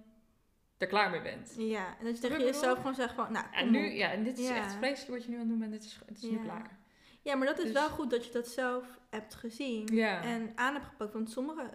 er 0.77 0.87
klaar 0.87 1.09
mee 1.09 1.21
bent. 1.21 1.53
Ja, 1.57 1.97
en 1.99 2.05
dat 2.05 2.15
je 2.15 2.21
tegen 2.21 2.39
jezelf 2.45 2.77
gewoon 2.77 2.95
zegt 2.95 3.13
van, 3.13 3.31
nou, 3.31 3.45
En 3.51 3.71
nu, 3.71 3.85
op. 3.87 3.91
ja, 3.93 4.11
en 4.11 4.23
dit 4.23 4.37
is 4.39 4.47
Ja. 4.47 4.55
echt 4.55 4.73
vreselijk 4.73 5.11
wat 5.11 5.23
je 5.23 5.29
nu 5.29 5.33
aan 5.35 5.39
het 5.41 5.49
doen 5.49 5.59
bent. 5.59 5.71
Dit 5.71 5.83
is, 5.83 5.99
het 6.05 6.17
is 6.23 6.29
nu 6.29 6.39
klaar. 6.43 6.79
Ja, 7.21 7.35
maar 7.35 7.47
dat 7.47 7.57
is 7.57 7.63
Dus- 7.63 7.73
wel 7.73 7.89
goed 7.89 8.09
dat 8.09 8.25
je 8.25 8.31
dat 8.31 8.47
zelf 8.47 8.99
hebt 9.09 9.35
gezien 9.35 9.87
Ja. 9.93 10.21
en 10.23 10.51
aan 10.55 10.73
hebt 10.73 10.85
gepakt. 10.85 11.13
Want 11.13 11.29
sommigen 11.29 11.69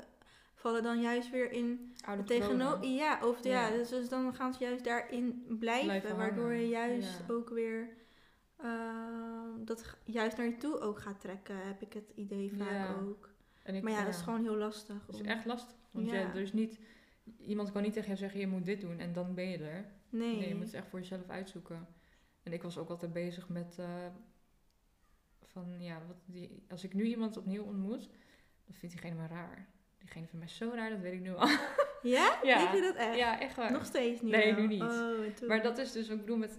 vallen 0.54 0.82
dan 0.82 1.00
juist 1.00 1.30
weer 1.30 1.50
in 1.52 1.94
tegenover. 2.26 2.85
Ja, 2.88 3.18
of 3.26 3.40
de- 3.40 3.49
ja, 3.49 3.70
dus, 3.70 3.88
dus 3.88 4.08
dan 4.08 4.35
gaan 4.35 4.54
ze 4.54 4.64
juist 4.64 4.85
daarin 4.85 5.44
blijven. 5.58 5.87
Blijven 5.87 6.16
waardoor 6.16 6.52
je 6.52 6.68
juist 6.68 7.23
ook 7.30 7.49
weer 7.49 7.88
ehm, 8.56 9.64
dat 9.64 9.96
juist 10.04 10.37
naar 10.37 10.46
je 10.46 10.56
toe 10.56 10.80
ook 10.80 10.99
gaat 11.00 11.20
trekken, 11.20 11.56
heb 11.66 11.82
ik 11.82 11.92
het 11.92 12.12
idee 12.14 12.52
vaak 12.58 12.99
ook. 13.02 13.30
En 13.66 13.75
ik, 13.75 13.82
Maar 13.82 13.92
ja, 13.92 14.04
dat 14.04 14.14
is 14.14 14.20
gewoon 14.20 14.42
heel 14.42 14.56
lastig. 14.56 15.06
Het 15.06 15.14
is 15.14 15.20
om- 15.20 15.26
echt 15.26 15.44
lastig. 15.44 15.76
Want 15.90 16.11
Ja. 16.11 16.14
er 16.35 16.37
is 16.37 16.52
niet, 16.52 16.78
iemand 17.38 17.73
kan 17.73 17.82
niet 17.82 17.92
tegen 17.92 18.06
jou 18.08 18.18
zeggen, 18.18 18.40
je 18.40 18.46
moet 18.46 18.64
dit 18.64 18.80
doen 18.80 18.99
en 18.99 19.12
dan 19.12 19.35
ben 19.35 19.49
je 19.49 19.58
er. 19.58 19.85
Nee. 20.08 20.37
Nee, 20.37 20.49
je 20.49 20.54
moet 20.54 20.64
het 20.64 20.75
echt 20.75 20.87
voor 20.88 20.99
jezelf 20.99 21.28
uitzoeken. 21.28 21.87
En 22.42 22.52
ik 22.52 22.62
was 22.62 22.78
ook 22.78 22.88
altijd 22.88 23.12
bezig 23.12 23.49
met, 23.49 23.76
eh, 23.78 24.06
van 25.44 25.76
ja, 25.80 26.02
wat 26.06 26.16
die, 26.25 26.62
als 26.68 26.85
ik 26.85 26.94
nu 26.94 27.04
iemand 27.04 27.37
opnieuw 27.37 27.62
ontmoet, 27.62 28.08
dan 28.64 28.75
vindt 28.75 28.94
diegene 28.94 29.20
me 29.20 29.26
raar. 29.26 29.66
Diegene 29.99 30.26
vindt 30.26 30.38
mij 30.44 30.49
zo 30.49 30.70
raar, 30.75 30.90
dat 30.90 31.00
weet 31.00 31.12
ik 31.12 31.20
nu 31.20 31.35
al. 31.35 31.49
Ja? 32.02 32.38
Ja. 32.42 32.58
Denk 32.58 32.75
je 32.75 32.80
dat 32.80 32.94
echt? 32.94 33.16
ja, 33.16 33.40
echt 33.40 33.56
waar. 33.56 33.73
Nog 33.73 33.85
steeds 33.85 34.20
niet? 34.20 34.32
Nee, 34.32 34.54
wel? 34.54 34.61
nu 34.62 34.66
niet. 34.68 34.82
Oh? 34.82 35.49
Maar 35.49 35.62
dat 35.62 35.78
is 35.78 35.92
dus 35.92 36.08
ik 36.08 36.20
bedoel, 36.20 36.37
met, 36.37 36.58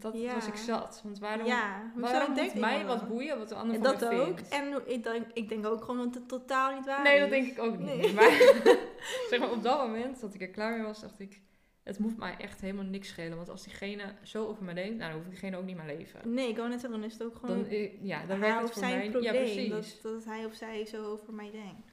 dat 0.00 0.18
Ja. 0.18 0.34
was 0.34 0.46
ik 0.46 0.56
zat. 0.56 1.00
Want 1.04 1.18
waarom, 1.18 1.46
ja, 1.46 1.92
waarom 1.94 2.32
moet 2.34 2.54
mij 2.54 2.86
wat 2.86 2.98
dat? 3.00 3.08
boeien 3.08 3.38
wat 3.38 3.48
de 3.48 3.54
ander 3.54 3.76
En 3.76 3.82
van 3.84 3.98
dat 3.98 4.10
mij 4.10 4.20
ook. 4.20 4.26
vindt? 4.38 4.48
En 4.48 4.82
ik 4.92 5.02
denk, 5.02 5.26
ik 5.32 5.48
denk 5.48 5.66
ook 5.66 5.84
gewoon 5.84 6.04
dat 6.04 6.14
het 6.14 6.28
totaal 6.28 6.74
niet 6.74 6.86
waar 6.86 7.02
Nee, 7.02 7.14
is. 7.14 7.20
dat 7.20 7.30
denk 7.30 7.46
ik 7.46 7.58
ook 7.58 7.78
niet. 7.78 7.86
Nee. 7.86 8.12
Maar 8.14 8.30
zeg 9.30 9.38
maar, 9.38 9.50
op 9.50 9.62
dat 9.62 9.78
moment 9.78 10.20
dat 10.20 10.34
ik 10.34 10.40
er 10.40 10.48
klaar 10.48 10.72
mee 10.76 10.82
was, 10.86 11.00
dacht 11.00 11.20
ik... 11.20 11.40
Het 11.82 11.98
moet 11.98 12.16
mij 12.16 12.34
echt 12.38 12.60
helemaal 12.60 12.84
niks 12.84 13.08
schelen. 13.08 13.36
Want 13.36 13.48
als 13.48 13.62
diegene 13.62 14.14
zo 14.22 14.46
over 14.46 14.64
me 14.64 14.74
denkt, 14.74 14.96
nou, 14.98 15.10
dan 15.10 15.12
hoeft 15.18 15.30
diegene 15.30 15.56
ook 15.56 15.64
niet 15.64 15.76
meer 15.76 15.96
leven. 15.96 16.34
Nee, 16.34 16.48
ik 16.48 16.56
wou 16.56 16.68
net 16.68 16.80
zeggen, 16.80 17.00
dan 17.00 17.08
is 17.08 17.12
het 17.18 17.22
ook 17.22 17.36
gewoon 17.36 17.56
Dan, 17.62 17.66
eh, 17.70 18.02
ja, 18.02 18.26
dan 18.26 18.38
werkt 18.38 18.60
het 18.62 18.70
voor 18.72 18.82
zijn 18.82 18.98
mij... 18.98 19.10
probleem. 19.10 19.34
Ja, 19.34 19.40
precies. 19.40 20.00
dat, 20.00 20.12
dat 20.12 20.24
hij 20.24 20.44
of 20.44 20.54
zij 20.54 20.86
zo 20.86 21.04
over 21.04 21.32
mij 21.32 21.50
denkt. 21.50 21.90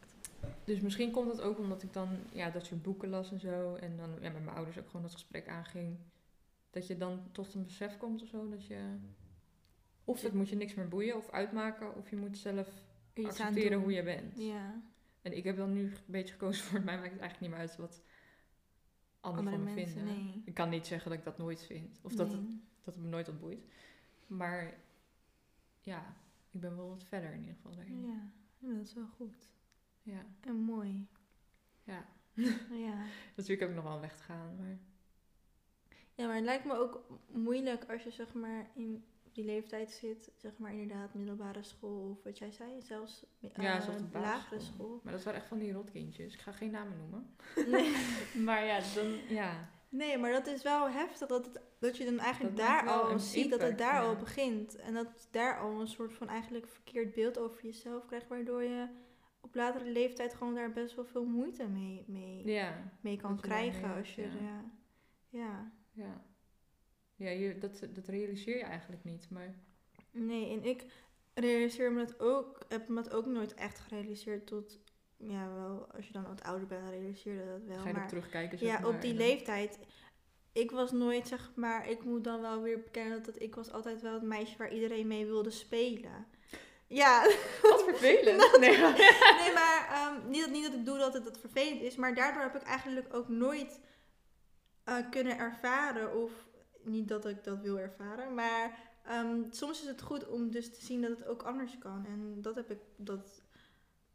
Dus 0.64 0.80
misschien 0.80 1.12
komt 1.12 1.32
het 1.32 1.42
ook 1.42 1.58
omdat 1.58 1.84
ik 1.84 1.94
dan 1.94 2.10
ja, 2.32 2.50
dat 2.50 2.66
soort 2.66 2.82
boeken 2.82 3.10
las 3.10 3.32
en 3.32 3.40
zo. 3.40 3.76
En 3.76 3.98
dan 3.98 4.10
ja, 4.22 4.30
met 4.30 4.44
mijn 4.44 4.56
ouders 4.56 4.78
ook 4.80 4.86
gewoon 4.86 5.02
dat 5.02 5.12
gesprek 5.14 5.48
aanging. 5.48 5.98
Dat 6.70 6.88
je 6.88 6.98
dan 6.98 7.32
tot 7.32 7.54
een 7.54 7.64
besef 7.64 7.98
komt 7.98 8.22
of 8.22 8.28
zo. 8.28 8.50
Dat 8.50 8.66
je... 8.66 8.98
Of 10.04 10.22
het 10.22 10.34
moet 10.34 10.50
je 10.50 10.56
niks 10.56 10.74
meer 10.74 10.88
boeien 10.88 11.16
of 11.16 11.30
uitmaken. 11.30 11.96
Of 11.96 12.10
je 12.10 12.16
moet 12.16 12.38
zelf 12.38 12.68
accepteren 13.24 13.80
hoe 13.80 13.92
je 13.92 14.04
bent. 14.04 14.38
Ja, 14.38 14.82
En 15.22 15.38
ik 15.38 15.44
heb 15.44 15.58
dan 15.58 15.74
nu 15.74 15.84
een 15.84 15.94
beetje 16.06 16.34
gekozen 16.34 16.64
voor... 16.64 16.82
Mij 16.84 16.98
maakt 16.98 17.12
het 17.12 17.22
eigenlijk 17.22 17.40
niet 17.40 17.50
meer 17.50 17.60
uit 17.60 17.76
wat 17.78 18.02
anderen 19.20 19.54
andere 19.54 19.56
van 19.56 19.66
me 19.66 19.82
mensen, 19.82 20.06
vinden. 20.06 20.26
nee. 20.26 20.42
Ik 20.46 20.54
kan 20.54 20.70
niet 20.70 20.88
zeggen 20.88 21.10
dat 21.10 21.20
ik 21.20 21.26
dat 21.26 21.38
nooit 21.38 21.66
vind. 21.66 22.00
Of 22.02 22.14
dat, 22.14 22.32
het, 22.32 22.42
dat 22.84 22.94
het 22.94 23.04
me 23.04 23.10
nooit 23.10 23.28
wat 23.28 23.40
boeit. 23.40 23.66
Maar 24.28 24.74
ja, 25.80 26.16
ik 26.52 26.60
ben 26.60 26.76
wel 26.76 26.90
wat 26.90 27.04
verder 27.04 27.32
in 27.34 27.40
ieder 27.40 27.56
geval 27.56 27.76
daarin. 27.76 28.02
Ja, 28.02 28.32
ja, 28.58 28.74
dat 28.74 28.86
is 28.86 28.94
wel 28.94 29.08
goed. 29.08 29.54
Ja. 30.02 30.26
En 30.40 30.56
mooi. 30.56 31.08
Ja. 31.84 32.06
ja. 32.72 33.06
Natuurlijk 33.36 33.60
heb 33.60 33.70
ik 33.70 33.76
nog 33.76 33.84
wel 33.84 33.94
een 33.94 34.02
weg 34.02 34.18
te 34.18 34.24
gaan. 34.24 34.56
Maar 34.56 34.80
Ja, 36.20 36.26
maar 36.26 36.36
het 36.36 36.46
lijkt 36.46 36.66
me 36.66 36.74
ook 36.74 37.02
moeilijk 37.32 37.86
als 37.92 38.04
je 38.04 38.12
zeg 38.12 38.34
maar 38.34 38.70
in 38.76 39.04
die 39.32 39.46
leeftijd 39.46 39.92
zit, 39.92 40.32
zeg 40.36 40.58
maar 40.58 40.72
inderdaad 40.72 41.14
middelbare 41.14 41.64
school 41.64 42.10
of 42.10 42.24
wat 42.24 42.38
jij 42.38 42.52
zei, 42.52 42.82
zelfs 42.82 43.26
eh, 43.42 43.64
Ja, 43.64 43.82
zelfs 43.82 44.02
de 44.12 44.20
lagere 44.20 44.60
school. 44.60 45.00
Maar 45.04 45.14
dat 45.14 45.24
waren 45.24 45.40
echt 45.40 45.48
van 45.50 45.58
die 45.58 45.72
rotkindjes. 45.72 46.34
Ik 46.34 46.40
ga 46.40 46.52
geen 46.52 46.72
namen 46.72 46.98
noemen. 46.98 47.36
Nee. 47.68 47.96
Maar 48.46 48.66
ja, 48.66 48.80
dan, 48.96 49.06
ja. 49.30 49.70
nee, 49.90 50.18
maar 50.18 50.32
dat 50.32 50.48
is 50.48 50.64
wel 50.64 50.90
heftig 50.90 51.28
dat, 51.28 51.46
het, 51.46 51.62
dat 51.80 51.98
je 51.98 52.06
dan 52.06 52.20
eigenlijk 52.20 52.58
Dat 52.58 52.66
daar 52.66 52.88
al 52.88 53.20
ziet 53.20 53.50
dat 53.50 53.62
het 53.62 53.78
daar 53.78 54.02
ja. 54.02 54.08
al 54.08 54.16
begint. 54.16 54.76
En 54.76 54.94
dat 54.94 55.28
daar 55.32 55.60
al 55.60 55.80
een 55.80 55.88
soort 55.88 56.14
van 56.14 56.28
eigenlijk 56.28 56.68
verkeerd 56.68 57.14
beeld 57.14 57.38
over 57.38 57.64
jezelf 57.64 58.06
krijgt, 58.06 58.28
waardoor 58.28 58.64
je 58.64 58.88
op 59.42 59.56
latere 59.56 59.92
leeftijd 59.92 60.34
gewoon 60.34 60.56
daar 60.56 60.72
best 60.72 60.96
wel 60.96 61.06
veel 61.06 61.26
moeite 61.26 61.68
mee, 61.68 62.04
mee, 62.08 62.46
Ja, 62.46 62.92
mee 63.02 63.18
kan 63.18 63.40
krijgen. 63.40 63.96
Als 63.96 64.16
je, 64.16 64.22
ja. 64.22 64.64
Ja. 65.30 65.78
Ja. 66.00 66.22
Ja, 67.16 67.30
je, 67.30 67.58
dat, 67.58 67.80
dat 67.90 68.08
realiseer 68.08 68.58
je 68.58 68.64
eigenlijk 68.64 69.04
niet. 69.04 69.30
Maar 69.30 69.54
Nee, 70.12 70.52
en 70.52 70.64
ik 70.64 70.86
realiseer 71.34 71.92
me 71.92 72.06
dat 72.06 72.20
ook, 72.20 72.60
heb 72.68 72.88
me 72.88 72.96
dat 72.96 73.14
ook 73.14 73.26
nooit 73.26 73.54
echt 73.54 73.80
gerealiseerd 73.80 74.48
tot, 74.48 74.80
ja 75.18 75.54
wel, 75.54 75.88
als 75.96 76.08
je 76.08 76.14
dan 76.14 76.24
wat 76.28 76.44
ouder 76.44 76.68
bent, 76.68 76.90
realiseer 76.90 77.34
je 77.34 77.46
dat 77.46 77.64
wel. 77.76 77.78
ga 77.94 78.02
je 78.02 78.06
terugkijken. 78.08 78.58
zeg 78.58 78.68
ja, 78.68 78.80
maar, 78.80 78.90
op 78.90 79.02
die 79.02 79.14
dan- 79.14 79.26
leeftijd, 79.28 79.80
ik 80.52 80.72
was 80.72 80.92
nooit, 80.92 81.28
zeg 81.28 81.52
maar, 81.56 81.90
ik 81.90 82.04
moet 82.04 82.24
dan 82.24 82.42
wel 82.42 82.62
weer 82.62 82.80
bekennen 82.82 83.24
dat 83.24 83.42
ik 83.42 83.56
was 83.56 83.72
altijd 83.72 84.02
wel 84.02 84.14
het 84.14 84.22
meisje 84.24 84.58
waar 84.58 84.74
iedereen 84.74 85.08
mee 85.08 85.26
wilde 85.26 85.50
spelen. 85.52 86.26
Ja, 86.88 87.24
Wat 87.62 87.84
vervelend. 87.84 88.38
nee. 88.60 88.78
nee, 88.78 89.54
maar 89.54 89.88
ehm, 89.92 90.30
niet, 90.30 90.42
dat, 90.42 90.52
niet 90.52 90.64
dat 90.66 90.74
ik 90.74 90.86
doe 90.86 90.98
dat 90.98 91.14
het, 91.14 91.26
het 91.26 91.38
vervelend 91.38 91.82
is, 91.82 91.96
maar 91.96 92.16
daardoor 92.16 92.42
heb 92.42 92.56
ik 92.56 92.62
eigenlijk 92.62 93.14
ook 93.14 93.28
nooit 93.28 93.80
eh, 94.84 95.10
kunnen 95.10 95.38
ervaren, 95.38 96.16
of 96.24 96.48
niet 96.84 97.08
dat 97.08 97.26
ik 97.26 97.44
dat 97.44 97.60
wil 97.60 97.80
ervaren, 97.80 98.34
maar 98.34 98.92
ehm, 99.04 99.44
soms 99.50 99.82
is 99.82 99.88
het 99.88 100.02
goed 100.02 100.28
om 100.28 100.52
dus 100.52 100.74
te 100.74 100.86
zien 100.86 101.02
dat 101.02 101.10
het 101.10 101.26
ook 101.26 101.44
anders 101.44 101.78
kan. 101.78 102.06
En 102.06 102.42
dat 102.42 102.56
heb 102.56 102.72
ik, 102.72 102.80
dat, 102.96 103.42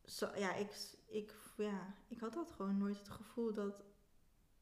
zo, 0.05 0.29
ja, 0.37 0.55
ik, 0.55 0.71
ik, 1.07 1.35
ja, 1.57 1.95
ik 2.09 2.19
had 2.19 2.33
dat 2.33 2.51
gewoon 2.51 2.79
nooit 2.79 2.99
het 2.99 3.09
gevoel 3.09 3.53
dat, 3.53 3.85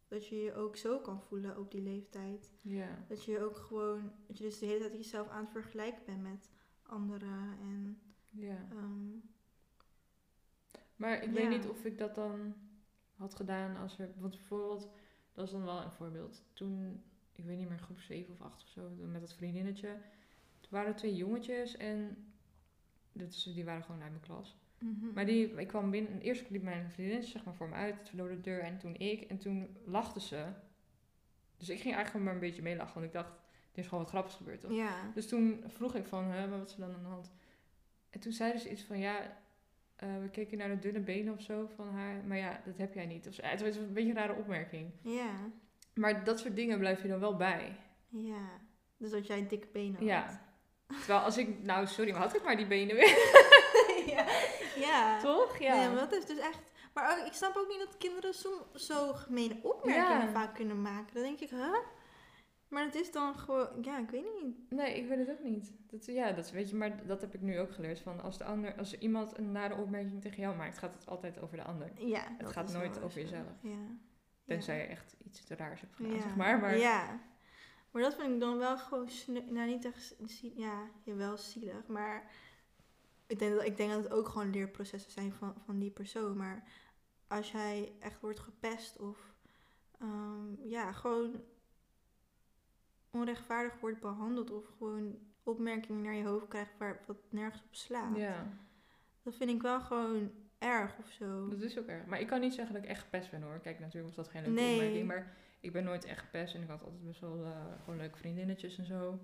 dat 0.08 0.26
je 0.28 0.36
je 0.36 0.54
ook 0.54 0.76
zo 0.76 0.98
kan 0.98 1.20
voelen 1.22 1.58
op 1.58 1.70
die 1.70 1.82
leeftijd. 1.82 2.50
Ja. 2.60 3.04
Dat 3.08 3.24
je 3.24 3.40
ook 3.40 3.56
gewoon, 3.56 4.12
dat 4.26 4.38
je 4.38 4.44
dus 4.44 4.58
de 4.58 4.66
hele 4.66 4.78
tijd 4.80 4.92
jezelf 4.92 5.28
aan 5.28 5.42
het 5.42 5.52
vergelijken 5.52 6.04
bent 6.04 6.22
met 6.22 6.50
anderen 6.82 7.58
en... 7.60 8.00
ja. 8.30 8.66
ehm, 8.70 9.16
Maar 10.96 11.16
ik 11.22 11.24
Ja. 11.28 11.32
weet 11.32 11.48
niet 11.48 11.68
of 11.68 11.84
ik 11.84 11.98
dat 11.98 12.14
dan 12.14 12.54
had 13.16 13.34
gedaan 13.34 13.76
als 13.76 13.98
er... 13.98 14.10
Want 14.16 14.36
bijvoorbeeld, 14.36 14.88
dat 15.32 15.44
is 15.44 15.50
dan 15.50 15.64
wel 15.64 15.82
een 15.82 15.92
voorbeeld. 15.92 16.42
Toen, 16.52 17.02
ik 17.32 17.44
weet 17.44 17.58
niet 17.58 17.68
meer, 17.68 17.78
groep 17.78 18.00
7 18.00 18.32
of 18.34 18.40
8 18.40 18.62
of 18.62 18.68
zo, 18.68 18.90
met 19.10 19.20
dat 19.20 19.34
vriendinnetje. 19.34 19.88
Toen 20.60 20.70
waren 20.70 20.88
er 20.88 20.96
twee 20.96 21.16
jongetjes 21.16 21.76
en... 21.76 22.26
Dus 23.12 23.42
die 23.42 23.64
waren 23.64 23.82
gewoon 23.82 24.02
uit 24.02 24.10
mijn 24.10 24.22
klas. 24.22 24.56
mhm. 24.78 25.12
Maar 25.14 25.26
die, 25.26 25.54
ik 25.54 25.68
kwam 25.68 25.90
binnen, 25.90 26.20
eerst 26.20 26.50
liep 26.50 26.62
mijn 26.62 26.90
vriendin 26.90 27.22
zeg 27.22 27.44
maar 27.44 27.54
voor 27.54 27.68
me 27.68 27.74
uit, 27.74 28.10
door 28.14 28.28
de 28.28 28.40
deur 28.40 28.60
en 28.60 28.78
toen 28.78 28.96
ik. 28.96 29.20
En 29.20 29.38
toen 29.38 29.76
lachte 29.84 30.20
ze. 30.20 30.46
Dus 31.56 31.68
ik 31.68 31.80
ging 31.80 31.94
eigenlijk 31.94 32.24
maar 32.24 32.34
een 32.34 32.40
beetje 32.40 32.62
meelachen, 32.62 32.94
want 32.94 33.06
ik 33.06 33.12
dacht, 33.12 33.32
er 33.72 33.78
is 33.78 33.86
gewoon 33.86 34.02
wat 34.02 34.12
grappigs 34.12 34.36
gebeurd, 34.36 34.60
toch? 34.60 34.72
Ja. 34.72 35.10
Dus 35.14 35.28
toen 35.28 35.64
vroeg 35.66 35.94
ik 35.94 36.06
van, 36.06 36.24
hè, 36.24 36.48
wat 36.48 36.68
is 36.68 36.74
er 36.74 36.80
dan 36.80 36.94
aan 36.94 37.02
de 37.02 37.08
hand? 37.08 37.32
En 38.10 38.20
toen 38.20 38.32
zeiden 38.32 38.60
ze 38.60 38.70
iets 38.70 38.82
van, 38.82 38.98
ja, 38.98 39.41
eh, 40.02 40.08
we 40.20 40.28
keken 40.30 40.58
naar 40.58 40.68
de 40.68 40.78
dunne 40.78 41.00
benen 41.00 41.34
of 41.34 41.40
zo 41.42 41.68
van 41.76 41.88
haar. 41.88 42.24
Maar 42.26 42.36
ja, 42.36 42.60
dat 42.64 42.76
heb 42.76 42.94
jij 42.94 43.06
niet. 43.06 43.28
Of. 43.28 43.36
Het 43.42 43.62
was 43.62 43.76
een 43.76 43.92
beetje 43.92 44.10
een 44.10 44.16
rare 44.16 44.34
opmerking. 44.34 44.90
Ja. 45.02 45.30
Maar 45.94 46.24
dat 46.24 46.38
soort 46.38 46.56
dingen 46.56 46.78
blijf 46.78 47.02
je 47.02 47.08
dan 47.08 47.20
wel 47.20 47.36
bij. 47.36 47.76
Ja. 48.08 48.60
Dus 48.96 49.10
dat 49.10 49.26
jij 49.26 49.46
dikke 49.48 49.66
benen 49.72 49.94
had. 49.94 50.02
Ja. 50.04 50.40
Terwijl 50.86 51.20
als 51.20 51.38
ik, 51.38 51.62
nou 51.62 51.86
sorry, 51.86 52.10
maar 52.12 52.20
had 52.20 52.36
ik 52.36 52.42
maar 52.44 52.56
die 52.56 52.66
benen 52.66 52.94
weer. 52.96 53.16
ja. 54.16 54.26
ja. 54.76 55.20
Toch? 55.20 55.58
Ja. 55.58 55.76
Nee, 55.76 55.88
maar 55.88 55.98
dat 55.98 56.12
is 56.12 56.26
dus 56.26 56.38
echt... 56.38 56.60
Maar 56.94 57.18
ook, 57.18 57.26
ik 57.26 57.32
snap 57.32 57.56
ook 57.56 57.68
niet 57.68 57.78
dat 57.78 57.96
kinderen 57.96 58.34
zo, 58.34 58.66
zo 58.74 59.12
gemene 59.12 59.56
opmerkingen 59.62 60.26
Ja. 60.26 60.32
vaak 60.32 60.54
kunnen 60.54 60.82
maken. 60.82 61.14
Dan 61.14 61.22
denk 61.22 61.40
ik, 61.40 61.50
huh? 61.50 61.76
Maar 62.72 62.84
het 62.84 62.94
is 62.94 63.12
dan 63.12 63.34
gewoon... 63.38 63.68
Ja, 63.82 63.98
ik 63.98 64.10
weet 64.10 64.24
niet. 64.42 64.70
Nee, 64.70 64.96
ik 64.98 65.08
weet 65.08 65.18
het 65.18 65.30
ook 65.30 65.42
niet. 65.44 65.72
Dat, 65.86 66.06
ja, 66.06 66.32
dat 66.32 66.50
weet 66.50 66.70
je, 66.70 66.76
maar 66.76 67.06
dat 67.06 67.20
heb 67.20 67.34
ik 67.34 67.40
nu 67.40 67.58
ook 67.58 67.72
geleerd. 67.72 68.00
Van 68.00 68.20
als, 68.20 68.38
de 68.38 68.44
ander, 68.44 68.74
als 68.78 68.98
iemand 68.98 69.38
een 69.38 69.52
nare 69.52 69.74
opmerking 69.76 70.20
tegen 70.22 70.42
jou 70.42 70.56
maakt, 70.56 70.78
gaat 70.78 70.94
het 70.94 71.06
altijd 71.06 71.40
over 71.40 71.56
de 71.56 71.62
ander. 71.64 71.90
Ja, 72.06 72.34
Het 72.38 72.52
gaat 72.52 72.72
nooit 72.72 72.96
over 72.98 73.10
zo. 73.10 73.20
jezelf. 73.20 73.52
Ja. 73.62 73.96
Tenzij 74.44 74.76
je 74.78 74.82
echt 74.86 75.16
iets 75.24 75.44
te 75.44 75.54
raars 75.56 75.80
hebt 75.80 75.96
gedaan, 75.96 76.12
ja. 76.14 76.20
zeg 76.20 76.36
maar. 76.36 76.58
maar 76.60 76.76
Ja. 76.78 77.20
Maar 77.90 78.02
dat 78.02 78.14
vind 78.14 78.32
ik 78.32 78.40
dan 78.40 78.58
wel 78.58 78.78
gewoon... 78.78 79.08
Nou, 79.26 79.66
niet 79.66 79.84
echt... 79.84 80.16
zie- 80.24 80.58
Ja, 80.60 80.88
wel 81.04 81.36
zielig. 81.36 81.86
Maar 81.86 82.30
ik 83.26 83.38
denk, 83.38 83.54
dat, 83.54 83.64
ik 83.64 83.76
denk 83.76 83.90
dat 83.90 84.02
het 84.02 84.12
ook 84.12 84.28
gewoon 84.28 84.50
leerprocessen 84.50 85.12
zijn 85.12 85.32
van, 85.32 85.54
van 85.64 85.78
die 85.78 85.90
persoon. 85.90 86.36
Maar 86.36 86.64
als 87.28 87.52
jij 87.52 87.92
echt 88.00 88.20
wordt 88.20 88.40
gepest 88.40 88.98
of... 88.98 89.34
ehm, 89.98 90.68
ja, 90.68 90.92
gewoon 90.92 91.42
onrechtvaardig 93.12 93.80
wordt 93.80 94.00
behandeld 94.00 94.50
of 94.50 94.64
gewoon 94.78 95.18
opmerkingen 95.42 96.02
naar 96.02 96.14
je 96.14 96.24
hoofd 96.24 96.48
krijgt 96.48 96.72
waar 96.78 97.00
wat 97.06 97.16
nergens 97.30 97.62
op 97.62 97.74
slaat. 97.74 98.16
ja, 98.16 98.46
Dat 99.22 99.36
vind 99.36 99.50
ik 99.50 99.62
wel 99.62 99.80
gewoon 99.80 100.30
erg 100.58 100.98
of 100.98 101.10
zo. 101.10 101.48
dat 101.48 101.60
is 101.60 101.78
ook 101.78 101.86
erg. 101.86 102.06
Maar 102.06 102.20
ik 102.20 102.26
kan 102.26 102.40
niet 102.40 102.54
zeggen 102.54 102.74
dat 102.74 102.82
ik 102.82 102.88
echt 102.88 103.02
gepest 103.02 103.30
ben 103.30 103.42
hoor. 103.42 103.58
Kijk, 103.60 103.78
natuurlijk 103.78 104.06
was 104.16 104.24
dat 104.24 104.28
geen 104.28 104.42
leuke 104.42 104.60
Nee. 104.60 104.74
opmerking. 104.74 105.06
Maar 105.06 105.32
ik 105.60 105.72
ben 105.72 105.84
nooit 105.84 106.04
echt 106.04 106.20
gepest. 106.20 106.54
En 106.54 106.62
ik 106.62 106.68
had 106.68 106.82
altijd 106.82 107.04
best 107.04 107.20
wel 107.20 107.44
eh, 107.44 107.50
gewoon 107.84 107.98
leuke 107.98 108.18
vriendinnetjes 108.18 108.78
en 108.78 108.86
zo. 108.86 109.18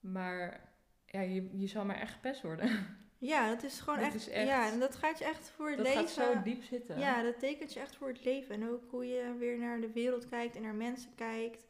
Maar 0.00 0.60
ja, 1.06 1.20
je, 1.20 1.58
je 1.58 1.66
zal 1.66 1.84
maar 1.84 1.96
echt 2.00 2.12
gepest 2.12 2.42
worden. 2.42 2.70
Ja, 3.18 3.48
dat 3.48 3.62
is 3.62 3.80
gewoon 3.80 3.98
Dat 3.98 4.06
echt, 4.06 4.14
is 4.14 4.28
echt- 4.28 4.46
Ja, 4.48 4.70
en 4.72 4.78
dat 4.78 4.96
gaat 4.96 5.18
je 5.18 5.24
echt 5.24 5.50
voor 5.50 5.68
het 5.68 5.76
dat 5.76 5.86
leven. 5.86 6.00
gaat 6.00 6.10
zo 6.10 6.42
diep 6.42 6.62
zitten. 6.62 6.98
Ja, 6.98 7.22
dat 7.22 7.38
tekent 7.38 7.72
je 7.72 7.80
echt 7.80 7.96
voor 7.96 8.08
het 8.08 8.24
leven. 8.24 8.54
En 8.54 8.68
ook 8.68 8.82
hoe 8.90 9.06
je 9.06 9.34
weer 9.38 9.58
naar 9.58 9.80
de 9.80 9.92
wereld 9.92 10.28
kijkt 10.28 10.56
en 10.56 10.62
naar 10.62 10.74
mensen 10.74 11.14
kijkt. 11.14 11.64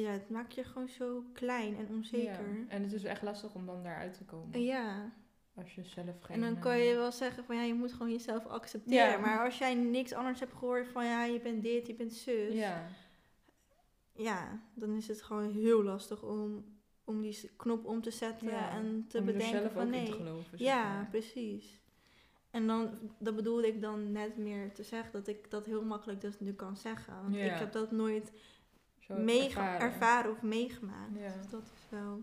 Ja, 0.00 0.10
het 0.10 0.30
maakt 0.30 0.54
je 0.54 0.64
gewoon 0.64 0.88
zo 0.88 1.24
klein 1.32 1.76
en 1.76 1.88
onzeker. 1.88 2.54
Ja. 2.54 2.68
En 2.68 2.82
het 2.82 2.92
is 2.92 3.04
echt 3.04 3.22
lastig 3.22 3.54
om 3.54 3.66
dan 3.66 3.82
daaruit 3.82 4.14
te 4.14 4.24
komen. 4.24 4.52
En 4.52 4.64
ja, 4.64 5.12
Als 5.54 5.74
je 5.74 5.84
zelf 5.84 6.20
geen... 6.20 6.36
en 6.36 6.40
dan 6.42 6.56
eh, 6.56 6.62
kan 6.62 6.78
je 6.78 6.94
wel 6.94 7.12
zeggen 7.12 7.44
van 7.44 7.56
ja, 7.56 7.62
je 7.62 7.74
moet 7.74 7.92
gewoon 7.92 8.12
jezelf 8.12 8.46
accepteren. 8.46 9.10
Ja. 9.10 9.18
Maar 9.18 9.44
als 9.44 9.58
jij 9.58 9.74
niks 9.74 10.12
anders 10.12 10.40
hebt 10.40 10.52
gehoord 10.52 10.88
van 10.88 11.04
ja, 11.04 11.24
je 11.24 11.40
bent 11.40 11.62
dit, 11.62 11.86
je 11.86 11.94
bent 11.94 12.12
zus. 12.12 12.54
Ja, 12.54 12.88
ja, 14.14 14.60
dan 14.74 14.96
is 14.96 15.08
het 15.08 15.22
gewoon 15.22 15.50
heel 15.50 15.82
lastig 15.82 16.22
om, 16.22 16.64
om 17.04 17.22
die 17.22 17.50
knop 17.56 17.84
om 17.86 18.02
te 18.02 18.10
zetten 18.10 18.48
Ja, 18.48 18.70
en 18.70 19.04
te 19.08 19.18
om 19.18 19.24
bedenken 19.24 19.70
van 19.70 19.82
ook 19.82 19.90
nee. 19.90 20.06
te 20.06 20.12
geloven. 20.12 20.58
zeg 20.58 20.66
Ja, 20.66 20.94
maar. 20.94 21.06
precies. 21.10 21.80
En 22.50 22.66
dan, 22.66 22.90
dat 23.18 23.36
bedoelde 23.36 23.66
ik 23.66 23.80
dan 23.80 24.12
net 24.12 24.36
meer 24.36 24.72
te 24.72 24.82
zeggen, 24.82 25.12
dat 25.12 25.28
ik 25.28 25.50
dat 25.50 25.66
heel 25.66 25.84
makkelijk 25.84 26.20
dus 26.20 26.40
nu 26.40 26.52
kan 26.52 26.76
zeggen. 26.76 27.14
Want 27.22 27.34
ik 27.34 27.50
heb 27.50 27.72
dat 27.72 27.90
nooit 27.90 28.32
Zo 29.16 29.22
meege- 29.22 29.46
ervaren. 29.60 29.80
ervaren. 29.80 30.30
of 30.30 30.42
meegemaakt. 30.42 31.18
Ja. 31.18 31.32
Dus 31.36 31.48
dat 31.50 31.62
is 31.62 31.86
wel... 31.90 32.22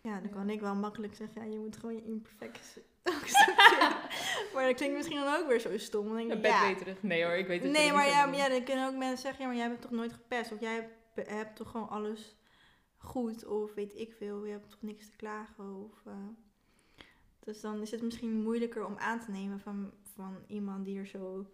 Ja, 0.00 0.20
dan 0.20 0.30
kan 0.30 0.50
ik 0.50 0.60
wel 0.60 0.74
makkelijk 0.74 1.14
zeggen, 1.14 1.42
ja, 1.44 1.52
je 1.52 1.58
moet 1.58 1.76
gewoon 1.76 1.94
je 1.94 2.04
imperfecties 2.04 2.78
maar 4.54 4.66
dat 4.66 4.74
klinkt 4.74 4.96
misschien 4.96 5.20
dan 5.20 5.34
ook 5.40 5.46
weer 5.48 5.60
zo 5.60 5.78
stom. 5.78 6.06
Dan 6.06 6.16
denk 6.16 6.32
ik, 6.32 6.46
ja. 6.46 6.74
Nee 7.00 7.24
hoor, 7.24 7.32
ik 7.34 7.46
weet 7.46 7.62
het 7.62 7.72
Nee, 7.72 7.84
niet 7.84 7.92
maar 7.92 8.04
zo 8.04 8.10
ja, 8.10 8.24
bedoelt. 8.24 8.42
ja, 8.42 8.48
dan 8.48 8.64
kunnen 8.64 8.86
ook 8.88 8.94
mensen 8.96 9.18
zeggen, 9.18 9.40
ja, 9.40 9.46
maar 9.46 9.56
jij 9.56 9.68
hebt 9.68 9.80
toch 9.82 9.90
nooit 9.90 10.12
gepest? 10.12 10.52
Of 10.52 10.60
jij 10.60 10.74
hebt, 10.74 11.28
hebt 11.30 11.56
toch 11.56 11.70
gewoon 11.70 11.88
alles 11.88 12.36
goed? 12.96 13.46
Of 13.46 13.74
weet 13.74 13.98
ik 13.98 14.12
veel, 14.14 14.44
je 14.44 14.52
hebt 14.52 14.70
toch 14.70 14.82
niks 14.82 15.10
te 15.10 15.16
klagen? 15.16 15.84
Of, 15.84 16.06
eh, 16.06 16.12
dus 17.40 17.60
dan 17.60 17.80
is 17.80 17.90
het 17.90 18.02
misschien 18.02 18.42
moeilijker 18.42 18.84
om 18.86 18.96
aan 18.98 19.20
te 19.20 19.30
nemen 19.30 19.60
van, 19.60 19.92
van 20.14 20.36
iemand 20.46 20.84
die 20.84 20.98
er 20.98 21.06
zo... 21.06 21.46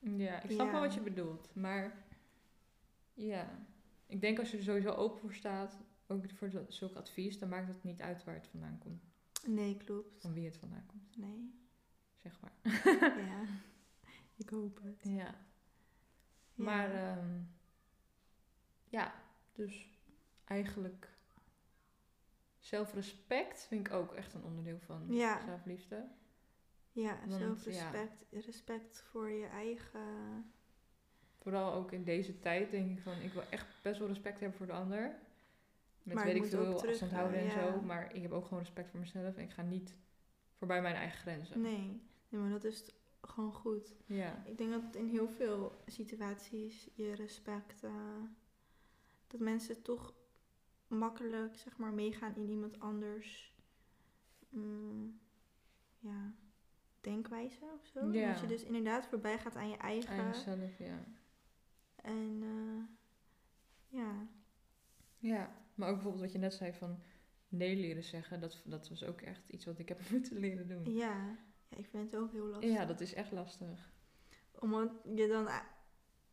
Ja, 0.00 0.42
ik 0.42 0.50
snap 0.50 0.66
Ja. 0.66 0.72
wel 0.72 0.80
wat 0.80 0.94
je 0.94 1.00
bedoelt. 1.00 1.48
Maar 1.54 2.06
ja, 3.18 3.66
ik 4.06 4.20
denk 4.20 4.38
als 4.38 4.50
je 4.50 4.56
er 4.56 4.62
sowieso 4.62 4.90
open 4.90 5.18
voor 5.18 5.34
staat, 5.34 5.78
ook 6.06 6.30
voor 6.30 6.50
zulk 6.68 6.96
advies, 6.96 7.38
dan 7.38 7.48
maakt 7.48 7.68
het 7.68 7.82
niet 7.82 8.00
uit 8.00 8.24
waar 8.24 8.34
het 8.34 8.46
vandaan 8.46 8.78
komt. 8.78 9.02
Nee, 9.46 9.76
klopt. 9.76 10.20
Van 10.20 10.32
wie 10.32 10.44
het 10.44 10.56
vandaan 10.56 10.86
komt, 10.86 11.16
Nee, 11.16 11.54
zeg 12.16 12.40
maar. 12.40 12.52
ja. 13.28 13.42
Ik 14.36 14.48
hoop 14.48 14.80
het. 14.82 15.00
Ja. 15.02 15.14
Ja. 15.14 15.34
Maar 16.54 16.94
ehm, 16.94 17.40
ja, 18.88 19.14
dus 19.52 19.88
eigenlijk 20.44 21.16
zelfrespect 22.58 23.66
vind 23.66 23.86
ik 23.86 23.92
ook 23.92 24.12
echt 24.12 24.34
een 24.34 24.44
onderdeel 24.44 24.78
van 24.80 25.06
Ja. 25.08 25.44
zelfliefde. 25.44 26.08
Ja, 26.92 27.18
Want, 27.26 27.40
zelfrespect. 27.40 28.24
Respect 28.30 29.02
voor 29.02 29.30
je 29.30 29.46
eigen... 29.46 30.52
Vooral 31.48 31.72
ook 31.72 31.92
in 31.92 32.04
deze 32.04 32.38
tijd 32.38 32.70
denk 32.70 32.90
ik 32.90 33.02
van, 33.02 33.12
ik 33.22 33.32
wil 33.32 33.42
echt 33.50 33.66
best 33.82 33.98
wel 33.98 34.08
respect 34.08 34.40
hebben 34.40 34.58
voor 34.58 34.66
de 34.66 34.72
ander. 34.72 35.18
Met 36.02 36.14
Maar 36.14 36.24
weet 36.24 36.34
ik 36.34 36.44
veel 36.44 36.86
afstand 36.88 37.12
houden 37.12 37.38
en 37.38 37.44
ja. 37.44 37.50
zo. 37.50 37.80
Maar 37.80 38.14
ik 38.14 38.22
heb 38.22 38.32
ook 38.32 38.44
gewoon 38.44 38.58
respect 38.58 38.90
voor 38.90 39.00
mezelf 39.00 39.36
en 39.36 39.42
ik 39.42 39.50
ga 39.50 39.62
niet 39.62 39.94
voorbij 40.56 40.82
mijn 40.82 40.94
eigen 40.94 41.18
grenzen. 41.18 41.60
Nee, 41.60 42.00
nee, 42.28 42.40
maar 42.40 42.50
dat 42.50 42.64
is 42.64 42.84
gewoon 43.20 43.52
goed. 43.52 43.94
Ja, 44.06 44.42
Ik 44.44 44.58
denk 44.58 44.70
dat 44.70 44.94
in 44.94 45.08
heel 45.08 45.28
veel 45.28 45.82
situaties 45.86 46.88
je 46.94 47.14
respect, 47.14 47.82
eh, 47.82 47.92
dat 49.26 49.40
mensen 49.40 49.82
toch 49.82 50.14
makkelijk 50.86 51.56
zeg 51.56 51.76
maar 51.76 51.92
meegaan 51.92 52.36
in 52.36 52.48
iemand 52.48 52.80
anders, 52.80 53.54
mm, 54.48 55.20
ja, 55.98 56.32
denkwijze 57.00 57.64
of 57.80 57.86
zo. 57.86 58.12
Ja. 58.12 58.32
Dat 58.32 58.40
je 58.40 58.46
dus 58.46 58.64
inderdaad 58.64 59.06
voorbij 59.06 59.38
gaat 59.38 59.56
aan 59.56 59.68
je 59.68 59.76
eigen. 59.76 60.18
aan 60.18 60.32
jezelf, 60.32 60.78
ja. 60.78 61.04
En 62.02 62.38
eh, 62.42 62.84
ja, 63.98 64.26
Ja, 65.18 65.56
maar 65.74 65.88
ook 65.88 65.94
bijvoorbeeld 65.94 66.22
wat 66.24 66.32
je 66.32 66.38
net 66.38 66.54
zei 66.54 66.72
van 66.72 66.98
nee 67.48 67.76
leren 67.76 68.04
zeggen. 68.04 68.40
Dat, 68.40 68.62
dat 68.64 68.88
was 68.88 69.04
ook 69.04 69.20
echt 69.20 69.48
iets 69.48 69.64
wat 69.64 69.78
ik 69.78 69.88
heb 69.88 70.00
moeten 70.10 70.38
leren 70.38 70.68
doen. 70.68 70.94
ja, 70.94 71.38
ja, 71.68 71.76
ik 71.76 71.86
vind 71.86 72.12
het 72.12 72.20
ook 72.20 72.32
heel 72.32 72.46
lastig. 72.46 72.70
Ja, 72.72 72.84
dat 72.84 73.00
is 73.00 73.14
echt 73.14 73.32
lastig. 73.32 73.92
Omdat 74.58 74.90
je 75.14 75.26
dan 75.28 75.48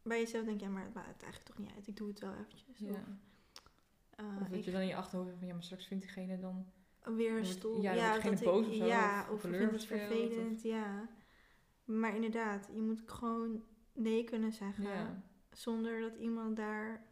bij 0.04 0.20
jezelf 0.20 0.46
denkt, 0.46 0.62
ja, 0.62 0.70
maar 0.70 0.84
het 0.84 0.94
maakt 0.94 1.24
eigenlijk 1.24 1.44
toch 1.46 1.58
niet 1.58 1.72
uit. 1.76 1.88
Ik 1.88 1.96
doe 1.98 2.08
het 2.08 2.20
wel 2.20 2.34
eventjes. 2.34 2.78
Ja. 2.80 2.90
Of, 2.90 3.00
eh, 4.16 4.26
Of 4.42 4.48
dat 4.48 4.58
ik 4.58 4.64
je 4.66 4.72
dan 4.72 4.82
in 4.82 4.88
je 4.88 4.96
achterhoofd 4.96 5.28
hebt 5.28 5.40
van 5.40 5.48
ja, 5.48 5.54
maar 5.54 5.64
straks 5.64 5.88
vindt 5.88 6.04
diegene 6.04 6.40
dan... 6.40 6.66
weer 7.16 7.32
een 7.38 7.46
ja, 7.46 7.52
wordt 7.52 7.62
dat 7.64 8.22
diegene 8.22 8.36
ik- 8.36 8.44
boos 8.44 8.68
of 8.68 8.74
zo, 8.76 8.86
Ja, 8.86 9.22
of 9.24 9.30
of, 9.34 9.42
vindt 9.42 9.58
het 9.72 9.74
of- 9.82 9.88
vervelend, 9.88 10.62
ja. 10.62 11.10
Maar 11.84 12.16
inderdaad, 12.16 12.70
je 12.74 12.82
moet 12.82 13.02
gewoon 13.06 13.64
nee 13.94 14.24
kunnen 14.24 14.52
zeggen. 14.52 14.84
Ja, 14.84 15.24
Zonder 15.56 16.02
dat 16.02 16.16
iemand 16.16 16.56
daar 16.56 17.06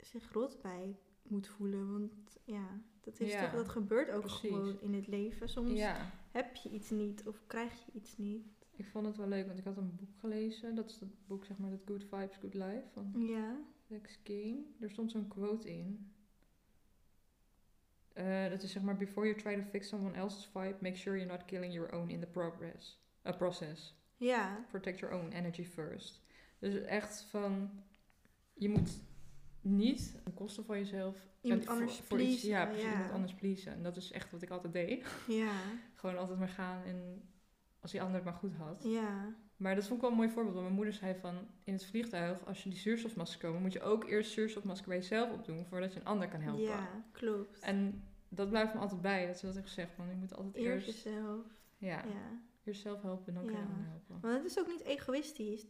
zich 0.00 0.32
rot 0.32 0.62
bij 0.62 0.96
moet 1.22 1.46
voelen. 1.46 1.92
Want 1.92 2.12
ja, 2.44 2.80
dat, 3.00 3.20
is 3.20 3.32
Ja, 3.32 3.40
toch, 3.42 3.52
dat 3.52 3.68
gebeurt 3.68 4.10
ook 4.10 4.20
precies. 4.20 4.40
gewoon 4.50 4.80
in 4.80 4.94
het 4.94 5.06
leven. 5.06 5.48
Soms 5.48 5.72
ja, 5.72 6.10
heb 6.30 6.54
je 6.56 6.70
iets 6.70 6.90
niet 6.90 7.26
of 7.26 7.42
krijg 7.46 7.84
je 7.86 7.92
iets 7.92 8.16
niet. 8.16 8.46
ik 8.70 8.86
vond 8.86 9.06
het 9.06 9.16
wel 9.16 9.28
leuk, 9.28 9.46
want 9.46 9.58
ik 9.58 9.64
had 9.64 9.76
een 9.76 9.96
boek 9.96 10.18
gelezen. 10.18 10.74
Dat 10.74 10.90
is 10.90 10.98
dat 10.98 11.08
boek, 11.26 11.44
zeg 11.44 11.58
maar, 11.58 11.70
dat 11.70 11.80
Good 11.84 12.02
Vibes, 12.04 12.36
Good 12.36 12.54
Life 12.54 12.84
van 12.92 13.12
Ja, 13.26 13.56
Lex 13.86 14.22
King. 14.22 14.66
Er 14.80 14.90
stond 14.90 15.10
zo'n 15.10 15.28
quote 15.28 15.68
in. 15.70 16.10
Eh, 18.12 18.48
dat 18.48 18.62
is 18.62 18.72
zeg 18.72 18.82
maar, 18.82 18.96
before 18.96 19.26
you 19.26 19.38
try 19.38 19.54
to 19.56 19.62
fix 19.70 19.88
someone 19.88 20.16
else's 20.16 20.46
vibe, 20.52 20.76
make 20.80 20.96
sure 20.96 21.16
you're 21.16 21.32
not 21.32 21.44
killing 21.44 21.72
your 21.72 21.92
own 21.92 22.08
in 22.10 22.20
the 22.20 22.26
progress. 22.26 22.98
Uh, 23.26 23.36
process. 23.36 23.94
ja, 24.16 24.64
Protect 24.70 24.98
your 24.98 25.14
own 25.14 25.32
energy 25.32 25.64
first. 25.64 26.24
Dus 26.70 26.82
echt 26.84 27.20
van, 27.20 27.70
je 28.54 28.68
moet 28.68 28.90
niet 29.60 30.22
ten 30.24 30.34
koste 30.34 30.62
van 30.62 30.78
jezelf 30.78 31.16
Iemand 31.40 31.66
anders 31.66 31.96
voor, 31.96 32.04
voor 32.06 32.20
iets, 32.20 32.28
pleasen, 32.40 32.48
ja, 32.48 32.64
precies, 32.66 32.84
ja. 32.84 32.92
iemand 32.92 33.12
anders 33.12 33.34
pleasen. 33.34 33.72
En 33.72 33.82
dat 33.82 33.96
is 33.96 34.12
echt 34.12 34.30
wat 34.30 34.42
ik 34.42 34.50
altijd 34.50 34.72
deed. 34.72 35.06
ja, 35.28 35.52
Gewoon 35.94 36.18
altijd 36.18 36.38
maar 36.38 36.48
gaan 36.48 36.82
en 36.84 37.22
als 37.80 37.90
die 37.90 38.00
ander 38.00 38.16
het 38.16 38.24
maar 38.24 38.34
goed 38.34 38.54
had. 38.54 38.82
ja. 38.84 39.34
Maar 39.56 39.74
dat 39.74 39.84
vond 39.84 39.94
ik 39.94 40.00
wel 40.00 40.10
een 40.10 40.16
mooi 40.16 40.28
voorbeeld. 40.28 40.54
Want 40.54 40.64
mijn 40.66 40.76
moeder 40.76 40.94
zei 40.94 41.14
van, 41.20 41.34
in 41.64 41.72
het 41.72 41.84
vliegtuig, 41.86 42.46
als 42.46 42.62
je 42.62 42.70
die 42.70 42.78
zuurstofmasker 42.78 43.40
komen, 43.46 43.62
moet 43.62 43.72
je 43.72 43.80
ook 43.82 44.04
eerst 44.08 44.32
zuurstofmasker 44.32 44.88
bij 44.88 44.96
jezelf 44.96 45.32
opdoen, 45.32 45.66
voordat 45.66 45.92
je 45.92 46.00
een 46.00 46.06
ander 46.06 46.28
kan 46.28 46.40
helpen. 46.40 46.62
Ja, 46.62 47.04
klopt. 47.12 47.58
En 47.58 48.02
dat 48.28 48.48
blijft 48.48 48.74
me 48.74 48.80
altijd 48.80 49.00
bij, 49.00 49.26
dat 49.26 49.38
ze 49.38 49.46
dat 49.46 49.54
heeft 49.54 49.66
gezegd. 49.66 49.92
Van, 49.94 50.08
je 50.08 50.14
moet 50.14 50.34
altijd 50.36 50.54
Eerst 50.64 50.86
eerst, 50.86 51.04
jezelf. 51.04 51.44
ja, 51.78 52.04
Ja. 52.04 52.40
eerst 52.64 52.80
zelf 52.82 53.02
helpen, 53.02 53.34
dan 53.34 53.42
kan 53.44 53.52
je 53.52 53.58
Ja. 53.58 53.64
een 53.64 53.70
ander 53.72 53.88
helpen. 53.88 54.20
Want 54.20 54.34
het 54.34 54.44
is 54.44 54.58
ook 54.58 54.66
niet 54.66 54.82
egoïstisch. 54.82 55.66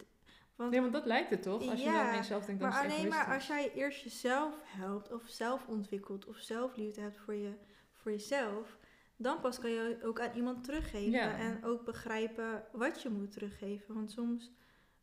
Want 0.56 0.70
Nee, 0.70 0.80
want 0.80 0.92
dat 0.92 1.06
lijkt 1.06 1.30
het 1.30 1.42
toch? 1.42 1.68
Als 1.68 1.80
je 1.80 1.86
Ja, 1.86 1.92
dan 1.92 2.06
aan 2.06 2.16
jezelf 2.16 2.44
denkt, 2.44 2.60
dan 2.60 2.70
maar 2.70 2.84
is 2.84 2.90
het 2.90 2.98
alleen 2.98 3.10
maar 3.10 3.34
als 3.34 3.46
jij 3.46 3.72
eerst 3.72 4.02
jezelf 4.02 4.54
helpt 4.64 5.12
of 5.12 5.22
zelf 5.28 5.66
ontwikkelt 5.66 6.26
of 6.26 6.36
zelfliefde 6.36 7.00
hebt 7.00 7.16
voor, 7.16 7.34
je, 7.34 7.52
voor 7.92 8.10
jezelf, 8.12 8.78
dan 9.16 9.40
pas 9.40 9.58
kan 9.58 9.70
je 9.70 9.98
ook 10.02 10.20
aan 10.20 10.34
iemand 10.36 10.64
teruggeven 10.64 11.10
Ja. 11.10 11.36
en 11.36 11.64
ook 11.64 11.84
begrijpen 11.84 12.64
wat 12.72 13.02
je 13.02 13.08
moet 13.08 13.32
teruggeven. 13.32 13.94
Want 13.94 14.10
soms, 14.10 14.52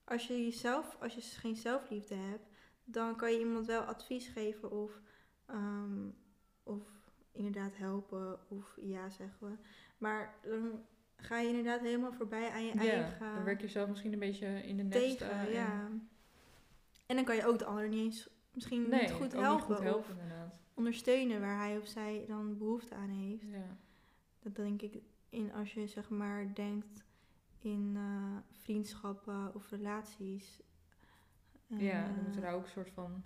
als 0.03 0.27
je 0.27 0.43
jezelf, 0.43 0.97
als 0.99 1.13
je 1.15 1.21
geen 1.21 1.55
zelfliefde 1.55 2.15
hebt, 2.15 2.49
dan 2.83 3.15
kan 3.15 3.31
je 3.31 3.39
iemand 3.39 3.65
wel 3.65 3.81
advies 3.81 4.27
geven 4.27 4.71
of, 4.71 5.01
ehm, 5.45 6.09
of 6.63 6.87
inderdaad 7.31 7.77
helpen 7.77 8.39
of 8.49 8.77
ja 8.81 9.09
zeggen 9.09 9.47
we. 9.47 9.55
Maar 9.97 10.35
dan 10.43 10.85
ga 11.23 11.39
je 11.39 11.47
inderdaad 11.47 11.81
helemaal 11.81 12.13
voorbij 12.13 12.49
aan 12.51 12.65
je 12.65 12.73
Ja, 12.73 12.79
eigen 12.79 13.19
dan 13.35 13.43
werk 13.43 13.61
je 13.61 13.67
zelf 13.67 13.89
misschien 13.89 14.13
een 14.13 14.19
beetje 14.19 14.47
in 14.47 14.77
de 14.77 14.83
nesten. 14.83 15.17
tegen, 15.17 15.39
en- 15.39 15.51
ja. 15.51 15.89
En 17.05 17.15
dan 17.15 17.25
kan 17.25 17.35
je 17.35 17.45
ook 17.47 17.59
de 17.59 17.65
ander 17.65 17.89
niet 17.89 17.99
eens 18.03 18.29
misschien 18.53 18.89
Nee, 18.89 19.01
niet 19.01 19.11
goed 19.11 19.35
ook 19.35 19.41
helpen, 19.41 19.67
niet 19.67 19.75
goed 19.77 19.79
helpen 19.85 19.99
of 19.99 20.09
inderdaad. 20.09 20.59
ondersteunen 20.73 21.39
waar 21.41 21.57
hij 21.57 21.77
of 21.77 21.87
zij 21.87 22.23
dan 22.27 22.57
behoefte 22.57 22.95
aan 22.95 23.09
heeft. 23.09 23.43
Ja. 23.51 23.77
Dat 24.39 24.55
denk 24.55 24.81
ik 24.81 25.01
in 25.29 25.53
als 25.53 25.73
je 25.73 25.87
zeg 25.87 26.09
maar 26.09 26.53
denkt 26.53 27.03
in 27.59 27.93
eh, 27.95 28.37
vriendschappen 28.51 29.55
of 29.55 29.69
relaties. 29.69 30.61
En, 31.69 31.79
ja, 31.79 32.01
dan 32.07 32.15
eh, 32.15 32.21
moeten 32.23 32.41
daar 32.41 32.53
ook 32.53 32.63
een 32.63 32.69
soort 32.69 32.89
van 32.91 33.23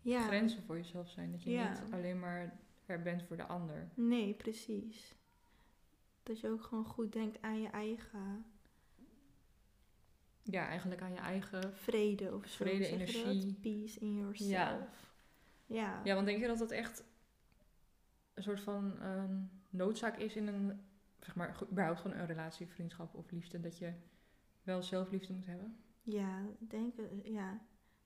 ja, 0.00 0.20
grenzen 0.20 0.62
voor 0.62 0.76
jezelf 0.76 1.08
zijn. 1.08 1.30
Dat 1.30 1.42
je 1.42 1.50
Ja. 1.50 1.68
niet 1.70 1.92
alleen 1.92 2.18
maar 2.18 2.58
er 2.86 3.02
bent 3.02 3.22
voor 3.22 3.36
de 3.36 3.46
ander. 3.46 3.88
Nee, 3.94 4.34
precies. 4.34 5.14
Dat 6.24 6.40
je 6.40 6.48
ook 6.48 6.62
gewoon 6.62 6.84
goed 6.84 7.12
denkt 7.12 7.42
aan 7.42 7.60
je 7.60 7.68
eigen 7.68 8.44
Ja, 10.42 10.66
eigenlijk 10.66 11.00
aan 11.02 11.12
je 11.12 11.18
eigen... 11.18 11.76
vrede 11.76 12.34
of 12.34 12.46
zo. 12.46 12.64
Vrede, 12.64 12.86
energie. 12.86 13.54
Peace 13.60 14.00
in 14.00 14.16
yourself. 14.16 14.48
Ja. 14.50 14.88
Ja. 15.66 16.00
Ja, 16.04 16.14
want 16.14 16.26
denk 16.26 16.40
je 16.40 16.46
dat 16.46 16.58
dat 16.58 16.70
echt 16.70 17.04
een 18.34 18.42
soort 18.42 18.60
van 18.60 19.00
ehm, 19.00 19.36
noodzaak 19.70 20.18
is 20.18 20.36
in 20.36 20.46
een, 20.46 20.80
zeg 21.20 21.34
maar, 21.34 21.56
überhaupt 21.70 22.00
gewoon 22.00 22.16
een 22.16 22.26
relatie, 22.26 22.66
vriendschap 22.66 23.14
of 23.14 23.30
liefde, 23.30 23.60
dat 23.60 23.78
je 23.78 23.92
wel 24.62 24.82
zelfliefde 24.82 25.32
moet 25.32 25.46
hebben? 25.46 25.76
Ja, 26.02 26.42
denk, 26.58 26.98
eh, 26.98 27.32
ja, 27.32 27.60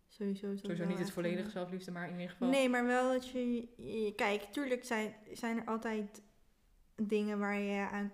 sowieso. 0.09 0.50
is 0.52 0.61
Sowieso 0.61 0.85
niet 0.87 0.98
het 0.98 1.11
volledige 1.11 1.50
zelfliefde, 1.50 1.90
maar 1.90 2.07
in 2.07 2.12
ieder 2.14 2.31
geval... 2.31 2.48
Nee, 2.48 2.68
maar 2.68 2.85
wel 2.87 3.12
dat 3.12 3.28
je, 3.28 3.57
je- 3.76 4.12
Kijk, 4.16 4.42
tuurlijk 4.42 4.85
zijn, 4.85 5.14
zijn 5.33 5.57
er 5.59 5.66
altijd 5.66 6.22
dingen 7.02 7.38
waar 7.38 7.58
je 7.58 7.88
aan, 7.90 8.12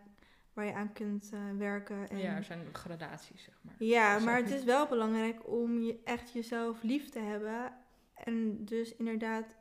waar 0.53 0.65
je 0.65 0.75
aan 0.75 0.93
kunt 0.93 1.31
eh, 1.33 1.41
werken. 1.59 2.09
En, 2.09 2.19
Ja, 2.19 2.37
er 2.37 2.45
zijn 2.45 2.67
gradaties, 2.75 3.43
zeg 3.43 3.59
maar. 3.63 3.75
ja, 3.79 4.19
maar 4.19 4.37
het 4.37 4.51
is 4.51 4.65
wel 4.65 4.87
belangrijk 4.89 5.49
om 5.49 5.81
je 5.83 6.01
echt 6.05 6.33
jezelf 6.33 6.83
lief 6.83 7.09
te 7.09 7.19
hebben. 7.19 7.73
En 8.15 8.65
dus 8.65 8.97
inderdaad, 8.97 9.57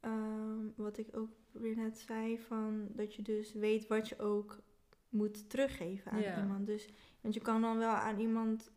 ehm, 0.00 0.58
wat 0.76 0.98
ik 0.98 1.16
ook 1.16 1.30
weer 1.52 1.76
net 1.76 1.98
zei, 1.98 2.38
van 2.38 2.86
dat 2.90 3.14
je 3.14 3.22
dus 3.22 3.52
weet 3.52 3.86
wat 3.86 4.08
je 4.08 4.18
ook 4.18 4.62
moet 5.08 5.50
teruggeven 5.50 6.10
aan 6.12 6.20
Ja. 6.20 6.40
iemand. 6.40 6.66
Dus, 6.66 6.88
want 7.20 7.34
je 7.34 7.40
kan 7.40 7.60
dan 7.60 7.78
wel 7.78 7.94
aan 7.94 8.18
iemand 8.18 8.70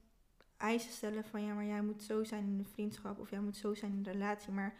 eisen 0.57 0.91
stellen 0.91 1.23
van 1.23 1.43
ja, 1.43 1.53
maar 1.53 1.65
jij 1.65 1.81
moet 1.81 2.03
zo 2.03 2.23
zijn 2.23 2.43
in 2.45 2.57
de 2.57 2.65
vriendschap 2.65 3.19
of 3.19 3.29
jij 3.29 3.39
moet 3.41 3.57
zo 3.57 3.73
zijn 3.73 3.91
in 3.91 4.03
de 4.03 4.11
relatie. 4.11 4.51
Maar 4.53 4.75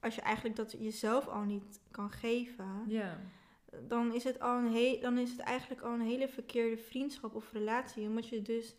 als 0.00 0.14
je 0.14 0.20
eigenlijk 0.20 0.56
dat 0.56 0.72
jezelf 0.72 1.26
al 1.28 1.42
niet 1.42 1.80
kan 1.90 2.10
geven, 2.10 2.84
Ja, 2.86 3.18
dan 3.88 4.14
is 4.14 4.24
het 4.24 4.40
al 4.40 4.56
een 4.58 4.72
he- 4.72 4.98
dan 5.00 5.18
is 5.18 5.30
het 5.30 5.40
eigenlijk 5.40 5.80
al 5.82 5.92
een 5.92 6.00
hele 6.00 6.28
verkeerde 6.28 6.76
vriendschap 6.82 7.34
of 7.34 7.52
relatie. 7.52 8.08
Omdat 8.08 8.28
je 8.28 8.42
dus 8.42 8.74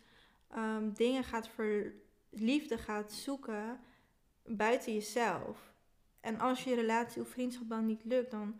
ehm, 0.50 0.92
dingen 0.92 1.24
gaat 1.24 1.48
ver 1.48 1.92
liefde 2.30 2.78
gaat 2.78 3.12
zoeken 3.12 3.80
buiten 4.46 4.92
jezelf. 4.94 5.74
En 6.20 6.38
als 6.40 6.64
je 6.64 6.74
relatie 6.74 7.22
of 7.22 7.28
vriendschap 7.28 7.68
dan 7.68 7.86
niet 7.86 8.04
lukt, 8.04 8.30
dan, 8.30 8.56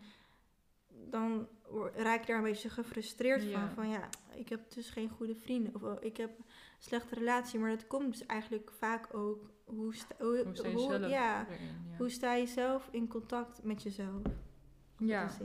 dan 1.09 1.47
raak 1.95 2.19
je 2.21 2.27
daar 2.27 2.37
een 2.37 2.43
beetje 2.43 2.69
gefrustreerd 2.69 3.43
Ja. 3.43 3.59
van. 3.59 3.69
Van 3.69 3.89
ja, 3.89 4.09
ik 4.35 4.49
heb 4.49 4.71
dus 4.73 4.89
geen 4.89 5.09
goede 5.09 5.35
vrienden. 5.35 5.75
Of 5.75 5.83
oh, 5.83 5.95
ik 5.99 6.17
heb 6.17 6.37
een 6.37 6.45
slechte 6.77 7.15
relatie. 7.15 7.59
Maar 7.59 7.69
dat 7.69 7.87
komt 7.87 8.11
dus 8.11 8.25
eigenlijk 8.25 8.71
vaak 8.77 9.13
ook 9.13 9.49
hoe, 9.65 9.95
sta, 9.95 10.15
hoe, 10.19 10.41
Hoe 10.45 10.55
sta 10.55 10.67
je 10.67 10.73
hoe- 10.75 10.89
zelf 10.91 11.09
ja, 11.09 11.45
erin? 11.49 11.65
Ja. 11.91 11.97
hoe 11.97 12.09
sta 12.09 12.33
je 12.33 12.47
zelf 12.47 12.87
in 12.91 13.07
contact 13.07 13.63
met 13.63 13.83
jezelf? 13.83 14.21
Ja. 14.97 15.29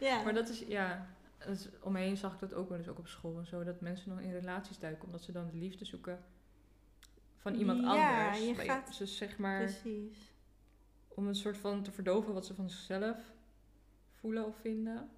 Ja. 0.00 0.22
Maar 0.22 0.34
dat 0.34 0.48
is, 0.48 0.58
ja, 0.58 1.06
dat 1.38 1.48
is, 1.48 1.68
om 1.80 1.92
me 1.92 1.98
heen 1.98 2.16
zag 2.16 2.32
ik 2.34 2.40
dat 2.40 2.54
ook 2.54 2.68
wel 2.68 2.78
eens 2.78 2.88
ook 2.88 2.98
op 2.98 3.06
school 3.08 3.38
en 3.38 3.46
zo. 3.46 3.64
Dat 3.64 3.80
mensen 3.80 4.10
nog 4.10 4.20
in 4.20 4.32
relaties 4.32 4.78
duiken 4.78 5.04
omdat 5.04 5.22
ze 5.22 5.32
dan 5.32 5.46
de 5.50 5.56
liefde 5.56 5.84
zoeken 5.84 6.24
van 7.36 7.54
iemand 7.54 7.80
Ja, 7.80 8.24
anders. 8.26 8.46
je 8.46 8.54
gaat- 8.54 8.98
Dus 8.98 9.16
zeg 9.16 9.38
maar, 9.38 9.58
Precies. 9.64 10.32
om 11.08 11.26
een 11.26 11.34
soort 11.34 11.56
van 11.56 11.82
te 11.82 11.92
verdoven 11.92 12.34
wat 12.34 12.46
ze 12.46 12.54
van 12.54 12.70
zichzelf 12.70 13.16
voelen 14.14 14.46
of 14.46 14.56
vinden. 14.60 15.08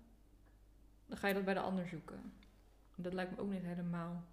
Dan 1.07 1.17
ga 1.19 1.29
je 1.29 1.35
dat 1.35 1.45
bij 1.45 1.55
de 1.55 1.61
ander 1.61 1.89
zoeken. 1.89 2.33
Dat 2.97 3.13
lijkt 3.13 3.31
me 3.31 3.43
ook 3.43 3.51
niet 3.51 3.63
helemaal. 3.63 4.25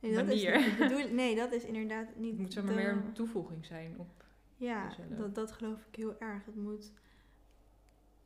Nee, 0.00 0.14
dat 0.14 0.26
manier. 0.26 0.54
is 0.54 0.76
bedoel- 0.76 1.08
nee, 1.14 1.36
dat 1.36 1.52
is 1.52 1.64
inderdaad 1.64 2.16
niet. 2.16 2.30
Het 2.30 2.40
moet 2.40 2.52
zeg 2.52 2.64
maar 2.64 2.74
de- 2.74 2.80
meer 2.80 2.90
een 2.90 3.12
toevoeging 3.12 3.66
zijn 3.66 3.94
op. 3.98 4.24
Ja, 4.56 4.88
jezelf. 4.88 5.08
dat, 5.18 5.34
dat 5.34 5.52
geloof 5.52 5.86
ik 5.90 5.96
heel 5.96 6.20
erg. 6.20 6.44
Het 6.44 6.56
moet, 6.56 6.92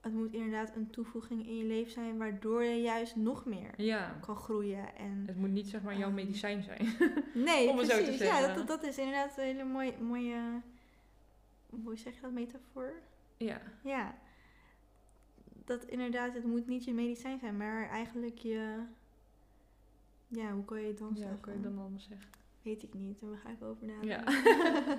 het 0.01 0.13
moet 0.13 0.33
inderdaad 0.33 0.77
een 0.77 0.91
toevoeging 0.91 1.47
in 1.47 1.57
je 1.57 1.65
leven 1.65 1.93
zijn 1.93 2.19
waardoor 2.19 2.65
je 2.65 2.81
juist 2.81 3.17
nog 3.17 3.45
meer 3.45 3.83
Ja, 3.83 4.19
kan 4.21 4.37
groeien. 4.37 4.97
En 4.97 5.25
het 5.27 5.37
moet 5.37 5.51
niet 5.51 5.69
zeg 5.69 5.83
maar 5.83 5.97
jouw 5.97 6.07
Ehm, 6.07 6.15
medicijn 6.15 6.63
zijn. 6.63 6.89
nee, 7.47 7.69
om 7.69 7.79
het 7.79 7.87
zo 7.91 7.97
te 7.97 8.03
precies. 8.03 8.21
ja, 8.27 8.55
dat, 8.55 8.67
dat 8.67 8.83
is 8.83 8.99
inderdaad 8.99 9.37
een 9.39 9.45
hele 9.45 9.65
mooie, 9.65 9.95
mooie, 10.01 10.61
hoe 11.71 11.97
zeg 11.97 12.15
je 12.15 12.21
dat, 12.21 12.33
metafoor? 12.33 12.93
ja, 13.37 13.61
Ja. 13.85 14.19
Dat 15.65 15.85
inderdaad, 15.85 16.35
het 16.35 16.45
moet 16.45 16.67
niet 16.67 16.85
je 16.85 16.93
medicijn 16.93 17.39
zijn, 17.39 17.57
maar 17.57 17.89
eigenlijk 17.89 18.39
je, 18.39 18.79
ja, 20.29 20.53
hoe 20.53 20.65
kan 20.65 20.81
je 20.81 20.87
het 20.87 20.99
dan 20.99 21.09
ja 21.09 21.15
zeggen? 21.15 21.33
hoe 21.35 21.41
kun 21.41 21.53
je 21.53 21.61
dan 21.61 21.79
anders 21.79 22.05
zeggen? 22.09 22.29
Weet 22.63 22.83
ik 22.83 22.95
niet, 22.95 23.21
daar 23.21 23.37
ga 23.37 23.49
ik 23.51 23.63
over 23.63 23.87
nadenken. 23.87 24.33
Ja. 24.35 24.99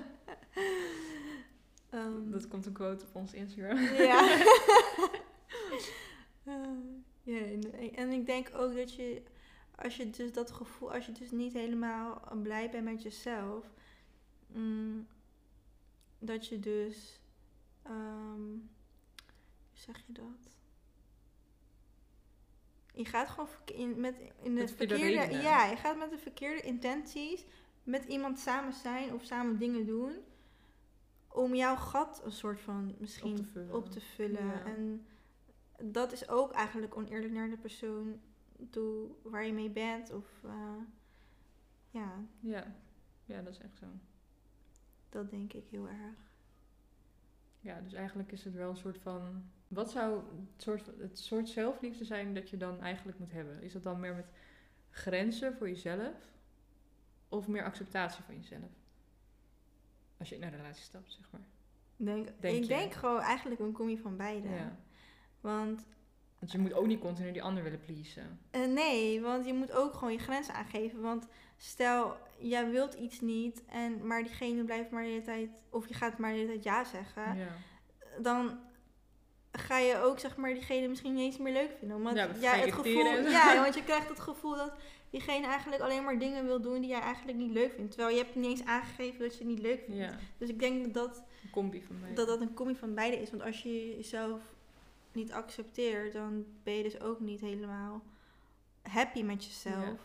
Ehm, 1.90 2.30
Dat 2.30 2.48
komt 2.48 2.66
een 2.66 2.72
quote 2.72 3.04
op 3.04 3.14
ons 3.14 3.32
Instagram. 3.32 3.78
Ja. 3.78 4.20
Eh, 6.44 6.54
ja, 7.22 7.38
en, 7.38 7.94
en 7.94 8.10
ik 8.10 8.26
denk 8.26 8.50
ook 8.54 8.74
dat 8.76 8.94
je, 8.94 9.22
als 9.74 9.96
je 9.96 10.10
dus 10.10 10.32
dat 10.32 10.50
gevoel, 10.50 10.92
als 10.92 11.06
je 11.06 11.12
dus 11.12 11.30
niet 11.30 11.52
helemaal 11.52 12.22
blij 12.42 12.70
bent 12.70 12.84
met 12.84 13.02
jezelf, 13.02 13.66
mm, 14.46 15.06
dat 16.18 16.46
je 16.46 16.60
dus, 16.60 17.20
ehm, 17.82 18.48
hoe 19.68 19.72
zeg 19.72 20.02
je 20.06 20.12
dat? 20.12 20.50
Je 22.94 23.04
gaat 23.04 23.28
gewoon 23.28 23.48
in, 23.64 24.00
met, 24.00 24.14
in 24.42 24.54
de 24.54 24.60
Met 24.60 24.72
verkeerde 24.72 25.36
ja, 25.42 25.64
je 25.64 25.76
gaat 25.76 25.98
met 25.98 26.10
de 26.10 26.18
verkeerde 26.18 26.60
intenties 26.60 27.44
met 27.82 28.04
iemand 28.04 28.38
samen 28.38 28.72
zijn 28.72 29.14
of 29.14 29.24
samen 29.24 29.58
dingen 29.58 29.86
doen 29.86 30.12
om 31.32 31.54
jouw 31.54 31.76
gat 31.76 32.20
een 32.24 32.32
soort 32.32 32.60
van 32.60 32.94
misschien 32.98 33.30
Op 33.30 33.36
te 33.36 33.44
vullen. 33.44 33.74
op 33.74 33.90
te 33.90 34.00
vullen. 34.00 34.46
Ja. 34.46 34.64
En 34.64 35.06
dat 35.82 36.12
is 36.12 36.28
ook 36.28 36.52
eigenlijk 36.52 36.96
oneerlijk 36.96 37.32
naar 37.32 37.50
de 37.50 37.56
persoon 37.56 38.20
toe 38.70 39.10
waar 39.22 39.44
je 39.46 39.52
mee 39.52 39.70
bent. 39.70 40.12
Of 40.12 40.26
eh, 40.44 40.76
ja, 41.90 42.12
Ja. 42.40 42.74
ja, 43.24 43.42
dat 43.42 43.52
is 43.52 43.58
echt 43.60 43.76
zo. 43.76 43.86
dat 45.08 45.30
denk 45.30 45.52
ik 45.52 45.64
heel 45.70 45.88
erg. 45.88 46.16
Ja, 47.60 47.80
dus 47.80 47.92
eigenlijk 47.92 48.32
is 48.32 48.44
het 48.44 48.54
wel 48.54 48.70
een 48.70 48.76
soort 48.76 48.98
van. 48.98 49.44
Wat 49.68 49.90
zou 49.90 50.16
het 50.52 50.62
soort, 50.62 50.82
van- 50.82 50.94
het 50.98 51.18
soort 51.18 51.48
zelfliefde 51.48 52.04
zijn 52.04 52.34
dat 52.34 52.50
je 52.50 52.56
dan 52.56 52.80
eigenlijk 52.80 53.18
moet 53.18 53.32
hebben? 53.32 53.62
Is 53.62 53.72
dat 53.72 53.82
dan 53.82 54.00
meer 54.00 54.14
met 54.14 54.26
grenzen 54.90 55.54
voor 55.56 55.68
jezelf? 55.68 56.14
Of 57.28 57.48
meer 57.48 57.64
acceptatie 57.64 58.24
van 58.24 58.34
jezelf? 58.34 58.70
Als 60.20 60.28
je 60.28 60.34
in 60.34 60.42
een 60.42 60.56
relatie 60.56 60.82
stapt, 60.84 61.12
zeg 61.12 61.28
maar. 61.30 61.40
Denk, 61.96 62.28
Denk 62.40 62.54
ik 62.56 62.62
je? 62.62 62.68
denk 62.68 62.92
gewoon 62.92 63.20
eigenlijk 63.20 63.60
een 63.60 63.72
combi 63.72 63.98
van 63.98 64.16
beide. 64.16 64.48
Ja. 64.48 64.76
Want 65.40 65.86
Want 66.38 66.52
je 66.52 66.58
moet 66.58 66.72
ook 66.72 66.86
niet 66.86 67.00
continu 67.00 67.32
die 67.32 67.42
ander 67.42 67.62
willen 67.62 67.80
pleasen. 67.80 68.40
eh, 68.50 68.66
nee, 68.66 69.20
want 69.20 69.46
je 69.46 69.52
moet 69.54 69.72
ook 69.72 69.94
gewoon 69.94 70.12
je 70.12 70.18
grenzen 70.18 70.54
aangeven. 70.54 71.00
Want 71.00 71.26
stel, 71.56 72.16
jij 72.38 72.70
wilt 72.70 72.94
iets 72.94 73.20
niet, 73.20 73.64
en, 73.66 74.06
maar 74.06 74.22
diegene 74.22 74.64
blijft 74.64 74.90
maar 74.90 75.02
de 75.02 75.08
hele 75.08 75.22
tijd, 75.22 75.50
of 75.70 75.88
je 75.88 75.94
gaat 75.94 76.18
maar 76.18 76.30
de 76.30 76.36
hele 76.36 76.48
tijd 76.48 76.62
ja 76.64 76.84
zeggen. 76.84 77.36
Ja. 77.38 77.48
dan 78.22 78.58
ga 79.52 79.78
je 79.78 79.96
ook 79.98 80.18
zeg 80.18 80.36
maar 80.36 80.52
diegene 80.54 80.88
misschien 80.88 81.14
niet 81.14 81.22
eens 81.24 81.38
meer 81.38 81.52
leuk 81.52 81.72
vinden. 81.78 82.02
Want 82.02 82.16
Ja, 82.16 82.28
ja, 82.40 82.52
het 82.52 82.72
gevoel, 82.72 83.04
ja, 83.28 83.62
want 83.62 83.74
je 83.74 83.84
krijgt 83.84 84.08
het 84.08 84.20
gevoel 84.20 84.56
dat 84.56 84.72
diegene 85.10 85.46
eigenlijk 85.46 85.82
alleen 85.82 86.04
maar 86.04 86.18
dingen 86.18 86.44
wil 86.44 86.60
doen 86.60 86.80
die 86.80 86.90
jij 86.90 87.00
eigenlijk 87.00 87.38
niet 87.38 87.50
leuk 87.50 87.72
vindt. 87.72 87.90
Terwijl 87.92 88.16
je 88.16 88.22
hebt 88.22 88.34
niet 88.34 88.50
eens 88.50 88.64
aangegeven 88.64 89.18
dat 89.18 89.32
je 89.32 89.38
het 89.38 89.48
niet 89.48 89.58
leuk 89.60 89.80
vindt. 89.80 90.00
ja, 90.00 90.18
Dus 90.38 90.48
ik 90.48 90.58
denk 90.58 90.84
dat 90.84 90.94
dat, 90.94 91.22
een 91.44 91.50
combi 91.50 91.82
van 91.82 92.00
mij. 92.00 92.14
dat 92.14 92.26
dat 92.26 92.40
een 92.40 92.54
combi 92.54 92.74
van 92.74 92.94
beide 92.94 93.16
is. 93.20 93.30
Want 93.30 93.42
als 93.42 93.62
je 93.62 93.96
jezelf 93.96 94.40
niet 95.12 95.32
accepteert, 95.32 96.12
dan 96.12 96.46
ben 96.62 96.74
je 96.74 96.82
dus 96.82 97.00
ook 97.00 97.20
niet 97.20 97.40
helemaal 97.40 98.02
happy 98.82 99.22
met 99.22 99.44
jezelf. 99.44 99.98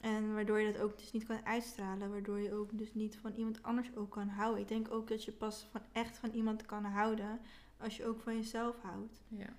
En 0.00 0.34
waardoor 0.34 0.60
je 0.60 0.72
dat 0.72 0.82
ook 0.82 0.98
dus 0.98 1.12
niet 1.12 1.26
kan 1.26 1.46
uitstralen. 1.46 2.10
Waardoor 2.10 2.38
je 2.38 2.52
ook 2.54 2.68
dus 2.72 2.94
niet 2.94 3.16
van 3.16 3.32
iemand 3.36 3.62
anders 3.62 3.88
ook 3.96 4.10
kan 4.10 4.28
houden. 4.28 4.60
Ik 4.62 4.68
denk 4.68 4.90
ook 4.90 5.08
dat 5.08 5.24
je 5.24 5.32
pas 5.32 5.66
van 5.70 5.80
echt 5.92 6.18
van 6.18 6.30
iemand 6.30 6.66
kan 6.66 6.84
houden 6.84 7.40
als 7.78 7.96
je 7.96 8.06
ook 8.06 8.20
van 8.20 8.36
jezelf 8.36 8.76
houdt. 8.82 9.22
Ja. 9.28 9.56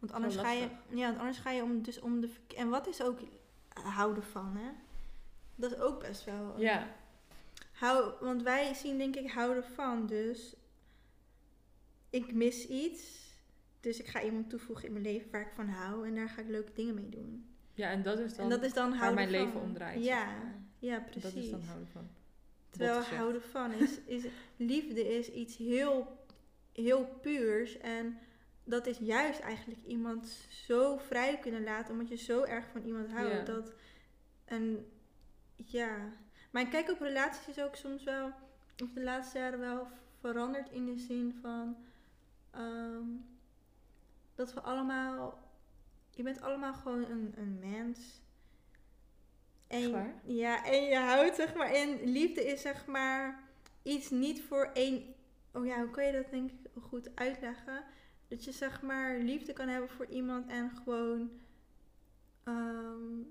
Want 0.00 0.12
anders 0.12 0.36
ga 0.36 0.52
je, 0.52 0.68
ja, 0.88 1.06
want 1.06 1.18
anders 1.18 1.38
ga 1.38 1.50
je 1.50 1.62
om, 1.62 1.82
dus 1.82 2.00
om 2.00 2.20
de 2.20 2.30
En 2.56 2.68
wat 2.68 2.86
is 2.86 3.02
ook 3.02 3.18
houden 3.72 4.22
van, 4.22 4.56
hè? 4.56 4.70
Dat 5.54 5.72
is 5.72 5.78
ook 5.78 6.00
best 6.00 6.24
wel. 6.24 6.60
ja, 6.60 6.86
Hou, 7.72 8.12
want 8.20 8.42
wij 8.42 8.74
zien 8.74 8.98
denk 8.98 9.16
ik 9.16 9.30
houden 9.30 9.64
van, 9.64 10.06
dus 10.06 10.54
ik 12.10 12.32
mis 12.32 12.66
iets. 12.66 13.28
Dus 13.80 14.00
ik 14.00 14.06
ga 14.06 14.22
iemand 14.22 14.50
toevoegen 14.50 14.86
in 14.86 14.92
mijn 14.92 15.04
leven 15.04 15.30
waar 15.30 15.40
ik 15.40 15.52
van 15.54 15.68
hou. 15.68 16.06
En 16.06 16.14
daar 16.14 16.28
ga 16.28 16.40
ik 16.40 16.48
leuke 16.48 16.72
dingen 16.72 16.94
mee 16.94 17.08
doen. 17.08 17.46
ja, 17.74 17.90
en 17.90 18.02
dat 18.02 18.18
is 18.18 18.34
dan 18.34 18.44
en 18.44 18.50
dat 18.50 18.62
is 18.62 18.72
dan 18.72 18.98
waar 18.98 19.14
mijn 19.14 19.30
van. 19.30 19.38
leven 19.38 19.60
om 19.60 19.74
draait. 19.74 20.04
Ja, 20.04 20.24
zeg 20.24 20.36
maar. 20.36 20.54
ja, 20.78 21.00
precies. 21.00 21.22
Dat 21.22 21.34
is 21.34 21.50
dan 21.50 21.62
houden 21.62 21.88
van. 21.88 22.08
Terwijl 22.70 23.02
houden 23.02 23.42
van 23.42 23.72
is, 23.72 23.98
is 24.06 24.24
liefde 24.56 25.16
is 25.16 25.30
iets 25.30 25.56
heel, 25.56 26.18
heel 26.72 27.04
puurs. 27.20 27.78
En 27.78 28.18
dat 28.70 28.86
is 28.86 28.98
juist 28.98 29.40
eigenlijk 29.40 29.80
iemand 29.86 30.26
zo 30.48 30.96
vrij 30.96 31.38
kunnen 31.38 31.62
laten. 31.62 31.92
Omdat 31.92 32.08
je 32.08 32.16
zo 32.16 32.42
erg 32.42 32.66
van 32.72 32.82
iemand 32.82 33.10
houdt. 33.12 33.32
Ja. 33.32 33.42
Dat, 33.42 33.72
en 34.44 34.92
ja. 35.56 36.12
Mijn 36.50 36.70
kijk 36.70 36.90
op 36.90 37.00
relaties 37.00 37.48
is 37.56 37.62
ook 37.62 37.76
soms 37.76 38.04
wel, 38.04 38.32
of 38.82 38.92
de 38.94 39.02
laatste 39.02 39.38
jaren 39.38 39.58
wel 39.58 39.86
veranderd 40.20 40.70
in 40.70 40.86
de 40.86 40.98
zin 40.98 41.38
van 41.40 41.76
ehm, 42.50 43.04
dat 44.34 44.54
we 44.54 44.60
allemaal, 44.60 45.50
je 46.10 46.22
bent 46.22 46.40
allemaal 46.40 46.74
gewoon 46.74 47.04
een, 47.04 47.34
een 47.36 47.58
mens. 47.58 48.20
En, 49.66 50.20
ja, 50.24 50.64
en 50.64 50.84
je 50.84 50.96
houdt 50.96 51.36
zeg 51.36 51.54
maar, 51.54 51.70
en 51.70 52.04
liefde 52.04 52.46
is 52.46 52.60
zeg 52.60 52.86
maar 52.86 53.42
iets 53.82 54.10
niet 54.10 54.42
voor 54.42 54.70
één, 54.74 55.14
oh 55.52 55.66
ja, 55.66 55.80
hoe 55.80 55.90
kan 55.90 56.04
je 56.04 56.12
dat 56.12 56.30
denk 56.30 56.50
ik 56.50 56.82
goed 56.82 57.16
uitleggen? 57.16 57.84
Dat 58.30 58.44
je 58.44 58.52
zeg 58.52 58.82
maar 58.82 59.18
liefde 59.18 59.52
kan 59.52 59.68
hebben 59.68 59.88
voor 59.90 60.06
iemand 60.06 60.46
en 60.50 60.70
gewoon, 60.70 61.30
ehm, 62.44 63.22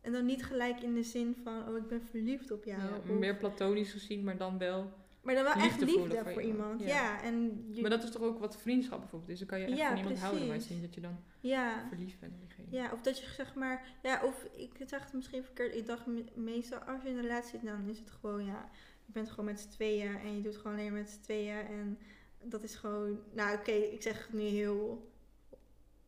en 0.00 0.12
dan 0.12 0.24
niet 0.26 0.44
gelijk 0.44 0.80
in 0.80 0.94
de 0.94 1.02
zin 1.02 1.36
van, 1.42 1.68
oh 1.68 1.76
ik 1.76 1.86
ben 1.86 2.02
verliefd 2.10 2.50
op 2.50 2.64
jou. 2.64 2.80
Ja, 2.82 2.96
of- 2.96 3.18
meer 3.18 3.36
platonisch 3.36 3.90
gezien, 3.92 4.24
maar 4.24 4.36
dan 4.36 4.58
wel. 4.58 4.92
maar 5.22 5.34
dan 5.34 5.44
wel 5.44 5.52
echt 5.52 5.80
liefde 5.80 5.96
voor, 6.22 6.32
voor 6.32 6.42
iemand. 6.42 6.42
iemand, 6.42 6.80
Ja, 6.80 6.86
ja. 6.86 7.22
en 7.22 7.66
je- 7.70 7.80
Maar 7.80 7.90
dat 7.90 8.02
is 8.02 8.10
toch 8.10 8.22
ook 8.22 8.38
wat 8.38 8.56
vriendschap 8.56 9.00
bijvoorbeeld 9.00 9.30
is. 9.30 9.38
Dan 9.38 9.48
kan 9.48 9.58
je 9.60 9.64
echt 9.66 9.76
Ja, 9.76 9.88
van 9.88 9.96
iemand 9.98 10.18
houden, 10.18 10.46
maar 10.46 10.52
het 10.52 10.60
is 10.62 10.66
precies. 10.66 10.82
niet 10.82 10.94
dat 10.94 11.02
je 11.04 11.08
dan 11.10 11.18
ja. 11.40 11.86
verliefd 11.88 12.20
bent 12.20 12.32
op 12.34 12.40
diegene. 12.40 12.66
Ja, 12.70 12.92
of 12.92 13.00
dat 13.00 13.18
je 13.18 13.26
zeg 13.26 13.54
maar, 13.54 13.86
ja, 14.02 14.20
of 14.24 14.44
ik 14.56 14.70
zeg 14.86 15.04
het 15.04 15.12
misschien 15.12 15.42
verkeerd. 15.44 15.74
Ik 15.74 15.86
dacht 15.86 16.06
me- 16.06 16.24
meestal 16.34 16.78
als 16.78 17.02
je 17.02 17.08
in 17.08 17.16
een 17.16 17.22
relatie 17.22 17.50
zit, 17.50 17.62
dan 17.68 17.88
is 17.88 17.98
het 17.98 18.10
gewoon, 18.10 18.44
ja, 18.44 18.68
je 19.06 19.12
bent 19.12 19.30
gewoon 19.30 19.44
met 19.44 19.60
z'n 19.60 19.68
tweeën 19.68 20.16
en 20.16 20.36
je 20.36 20.42
doet 20.42 20.56
gewoon 20.56 20.76
alleen 20.76 20.92
met 20.92 21.10
z'n 21.10 21.20
tweeën. 21.20 21.66
En 21.66 21.98
dat 22.48 22.62
is 22.62 22.74
gewoon, 22.74 23.18
nou 23.32 23.58
oké, 23.58 23.72
ik 23.72 24.02
zeg 24.02 24.26
het 24.26 24.32
nu 24.32 24.42
heel, 24.42 25.10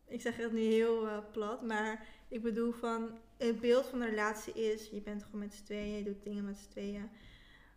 ik 0.07 0.21
zeg 0.21 0.37
het 0.37 0.51
nu 0.51 0.59
heel 0.59 1.07
eh, 1.07 1.17
plat, 1.31 1.61
maar 1.61 2.07
ik 2.27 2.41
bedoel 2.41 2.71
van, 2.71 3.17
het 3.37 3.59
beeld 3.59 3.85
van 3.85 4.01
een 4.01 4.09
relatie 4.09 4.53
is, 4.53 4.89
je 4.89 5.01
bent 5.01 5.23
gewoon 5.23 5.39
met 5.39 5.53
z'n 5.53 5.63
tweeën, 5.63 5.97
je 5.97 6.03
doet 6.03 6.23
dingen 6.23 6.45
met 6.45 6.57
z'n 6.57 6.69
tweeën. 6.69 7.09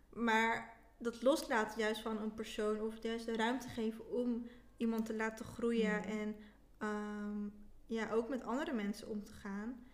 Maar 0.09 0.77
dat 0.97 1.21
loslaten 1.21 1.79
juist 1.79 2.01
van 2.01 2.21
een 2.21 2.33
persoon 2.33 2.81
of 2.81 3.03
juist 3.03 3.25
de 3.25 3.35
ruimte 3.35 3.67
geven 3.67 4.11
om 4.11 4.47
iemand 4.77 5.05
te 5.05 5.15
laten 5.15 5.45
groeien 5.45 5.95
Mm. 5.97 6.19
en 6.19 6.35
ehm, 6.77 7.47
ja, 7.85 8.11
ook 8.11 8.29
met 8.29 8.43
andere 8.43 8.73
mensen 8.73 9.09
om 9.09 9.23
te 9.23 9.31
gaan, 9.31 9.85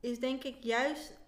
is 0.00 0.20
denk 0.20 0.44
ik 0.44 0.62
juist 0.62 1.18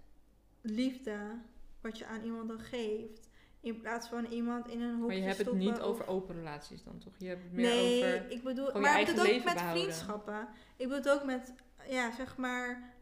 liefde 0.60 1.38
wat 1.80 1.98
je 1.98 2.06
aan 2.06 2.24
iemand 2.24 2.48
dan 2.48 2.60
geeft. 2.60 3.25
In 3.66 3.80
plaats 3.80 4.08
van 4.08 4.24
iemand 4.24 4.68
in 4.68 4.80
een 4.80 4.90
hokje 4.94 5.06
Maar 5.06 5.16
je 5.16 5.22
hebt 5.22 5.36
het 5.38 5.46
stoppen 5.46 5.66
niet 5.66 5.78
of- 5.78 5.84
over 5.84 6.06
open 6.06 6.34
relaties 6.34 6.82
dan 6.82 6.98
toch? 6.98 7.12
Je 7.18 7.28
hebt 7.28 7.42
het 7.42 7.52
meer 7.52 7.66
nee, 7.66 8.04
over... 8.04 8.30
ik 8.30 8.42
bedoel, 8.42 8.72
je 8.74 8.78
maar 8.78 9.00
ik 9.00 9.06
bedoel 9.06 9.24
ook 9.34 9.44
met 9.44 9.54
behouden. 9.54 9.82
vriendschappen. 9.82 10.48
Ik 10.76 10.88
bedoel 10.88 10.96
het 11.04 11.08
ook 11.08 11.24
met, 11.24 11.52
ja, 11.88 12.12
zeg 12.14 12.36
maar, 12.36 12.94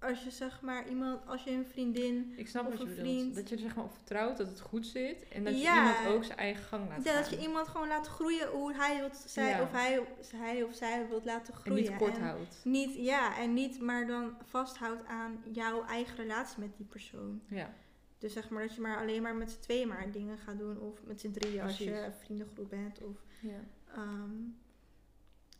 als 0.00 0.24
je 0.24 0.30
zeg 0.30 0.60
maar 0.60 0.88
iemand, 0.88 1.26
als 1.26 1.44
je 1.44 1.50
een 1.50 1.66
vriendin, 1.66 2.32
Ik 2.36 2.48
snap 2.48 2.62
of 2.64 2.70
wat 2.70 2.78
je 2.80 2.84
een 2.84 2.94
bedoelt. 2.94 3.08
vriend. 3.16 3.34
Dat 3.34 3.48
je 3.48 3.54
er 3.54 3.60
zeg 3.60 3.74
maar 3.76 3.84
op 3.84 3.92
vertrouwt 3.94 4.36
dat 4.36 4.46
het 4.48 4.60
goed 4.60 4.86
zit. 4.86 5.28
En 5.28 5.44
dat 5.44 5.54
je 5.54 5.60
iemand 5.74 6.06
ook 6.06 6.24
zijn 6.24 6.38
eigen 6.38 6.64
gang 6.64 6.88
laat 6.88 7.04
ja, 7.04 7.12
gaan. 7.12 7.22
dat 7.22 7.30
je 7.30 7.38
iemand 7.38 7.68
gewoon 7.68 7.88
laat 7.88 8.06
groeien 8.06 8.48
hoe 8.48 8.74
hij 8.74 8.98
wilt, 8.98 9.24
zij, 9.26 9.48
Ja. 9.48 9.62
of 9.62 9.72
hij, 9.72 10.00
hij 10.36 10.62
of 10.62 10.74
zij 10.74 11.06
wilt 11.08 11.24
laten 11.24 11.54
en 11.54 11.60
groeien. 11.60 11.82
niet 11.90 11.96
kort 11.96 12.16
En 12.16 12.22
houdt. 12.22 12.60
Niet, 12.64 12.94
ja, 12.94 13.38
en 13.38 13.52
niet 13.54 13.80
maar 13.80 14.06
dan 14.06 14.36
vasthoudt 14.44 15.06
aan 15.06 15.42
jouw 15.52 15.84
eigen 15.84 16.16
relatie 16.16 16.58
met 16.60 16.76
die 16.76 16.86
persoon. 16.86 17.40
Ja. 17.48 17.74
Dus 18.18 18.32
zeg 18.32 18.48
maar 18.50 18.62
dat 18.66 18.74
je 18.74 18.80
maar 18.80 18.96
alleen 18.98 19.22
maar 19.22 19.34
met 19.36 19.50
z'n 19.50 19.60
tweeën 19.60 19.88
maar 19.88 20.10
dingen 20.12 20.38
gaat 20.38 20.58
doen. 20.58 20.80
Of 20.80 21.04
met 21.04 21.20
z'n 21.20 21.30
drieën 21.30 21.62
als 21.62 21.78
je 21.78 21.98
een 22.04 22.12
vriendengroep 22.12 22.68
bent. 22.70 23.02
Of, 23.02 23.24
ja. 23.40 23.60
ehm, 23.94 24.30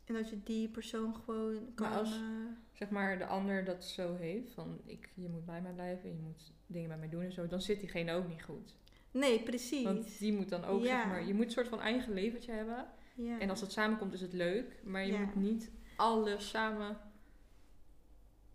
en 0.05 0.15
dat 0.15 0.31
je 0.31 0.43
die 0.43 0.69
persoon 0.69 1.15
gewoon 1.15 1.75
kan... 1.75 1.93
als- 1.93 2.13
eh, 2.13 2.21
Zeg 2.73 2.91
maar 2.91 3.19
de 3.19 3.27
ander 3.27 3.65
dat 3.65 3.85
zo 3.85 4.15
heeft. 4.17 4.53
Van 4.53 4.81
ik, 4.85 5.11
je 5.15 5.29
moet 5.29 5.45
bij 5.47 5.61
mij 5.63 5.73
blijven. 5.73 6.09
Je 6.11 6.17
moet 6.23 6.53
dingen 6.67 6.89
bij 6.89 6.99
mij 6.99 7.09
doen 7.09 7.23
en 7.23 7.33
zo. 7.33 7.47
Dan 7.47 7.61
zit 7.61 7.81
diegene 7.81 8.13
ook 8.13 8.29
niet 8.29 8.43
goed. 8.43 8.75
nee, 9.11 9.43
precies. 9.43 9.85
Want 9.85 10.19
die 10.19 10.33
moet 10.33 10.49
dan 10.49 10.65
ook 10.65 10.83
Ja. 10.83 11.01
zeg 11.01 11.07
maar... 11.07 11.27
Je 11.27 11.35
moet 11.35 11.45
een 11.45 11.51
soort 11.51 11.69
van 11.69 11.81
eigen 11.81 12.13
leventje 12.13 12.53
hebben. 12.53 12.87
ja. 13.15 13.39
En 13.41 13.51
als 13.51 13.61
dat 13.61 13.73
samenkomt 13.73 14.13
is 14.13 14.21
het 14.21 14.33
leuk. 14.33 14.81
Maar 14.85 15.07
je 15.07 15.19
moet 15.19 15.35
niet 15.35 15.71
alles 15.97 16.49
samen 16.49 16.99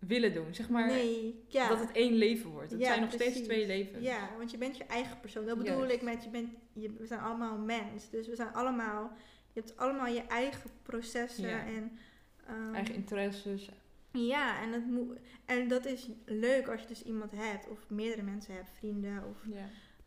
willen 0.00 0.34
doen. 0.34 0.54
Zeg 0.54 0.68
maar 0.68 0.86
nee, 0.86 1.44
ja. 1.48 1.68
dat 1.68 1.80
het 1.80 1.92
één 1.92 2.12
leven 2.14 2.50
wordt. 2.50 2.70
Het 2.70 2.80
Ja, 2.80 2.86
zijn 2.86 3.00
nog 3.00 3.12
steeds 3.12 3.40
twee 3.42 3.66
levens. 3.66 4.04
Ja, 4.04 4.28
want 4.38 4.50
je 4.50 4.58
bent 4.58 4.76
je 4.76 4.84
eigen 4.84 5.20
persoon. 5.20 5.46
Dat 5.46 5.58
bedoel 5.58 5.78
Juist. 5.78 5.94
ik 5.94 6.02
met, 6.02 6.24
je 6.24 6.30
bent, 6.30 6.48
je, 6.72 6.92
we 6.92 7.06
zijn 7.06 7.20
allemaal 7.20 7.58
mens. 7.58 8.10
Dus 8.10 8.26
we 8.28 8.34
zijn 8.34 8.52
allemaal, 8.52 9.12
je 9.52 9.60
hebt 9.60 9.76
allemaal 9.76 10.06
je 10.06 10.22
eigen 10.22 10.70
processen 10.82 11.48
Ja. 11.48 11.64
en... 11.66 11.98
ehm, 12.46 12.74
Eigen 12.74 12.94
interesses. 12.94 13.70
Ja, 14.12 14.62
en 14.62 14.70
dat, 14.70 14.84
moet, 14.84 15.18
en 15.44 15.68
dat 15.68 15.86
is 15.86 16.08
leuk 16.24 16.68
als 16.68 16.80
je 16.80 16.86
dus 16.86 17.02
iemand 17.02 17.30
hebt, 17.34 17.68
of 17.68 17.90
meerdere 17.90 18.22
mensen 18.22 18.54
hebt, 18.54 18.70
vrienden, 18.78 19.24
of 19.28 19.36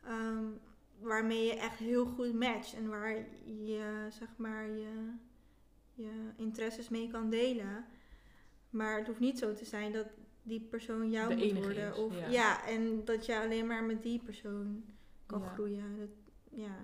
ehm, 0.08 0.44
waarmee 1.00 1.46
je 1.46 1.56
echt 1.56 1.78
heel 1.80 2.06
goed 2.06 2.34
matcht 2.34 2.74
en 2.74 2.90
waar 2.90 3.16
je, 3.46 4.08
zeg 4.10 4.28
maar, 4.38 4.70
je, 4.70 5.10
je 5.94 6.10
interesses 6.38 6.90
mee 6.90 7.08
kan 7.12 7.30
delen. 7.30 7.86
Maar 8.74 8.98
het 8.98 9.08
hoeft 9.08 9.20
niet 9.20 9.40
zo 9.40 9.54
te 9.54 9.66
zijn 9.66 9.92
dat 9.92 10.08
die 10.44 10.62
persoon 10.62 11.10
jou 11.12 11.36
De 11.36 11.54
moet 11.54 11.64
worden. 11.64 11.92
is, 11.92 11.98
of, 11.98 12.20
ja. 12.20 12.28
ja. 12.28 12.68
en 12.68 13.06
dat 13.06 13.26
je 13.26 13.40
alleen 13.40 13.68
maar 13.68 13.84
met 13.84 14.04
die 14.04 14.20
persoon 14.24 14.84
kan 15.26 15.42
Ja. 15.42 15.48
groeien. 15.48 15.98
Dat, 16.00 16.10
ja. 16.50 16.76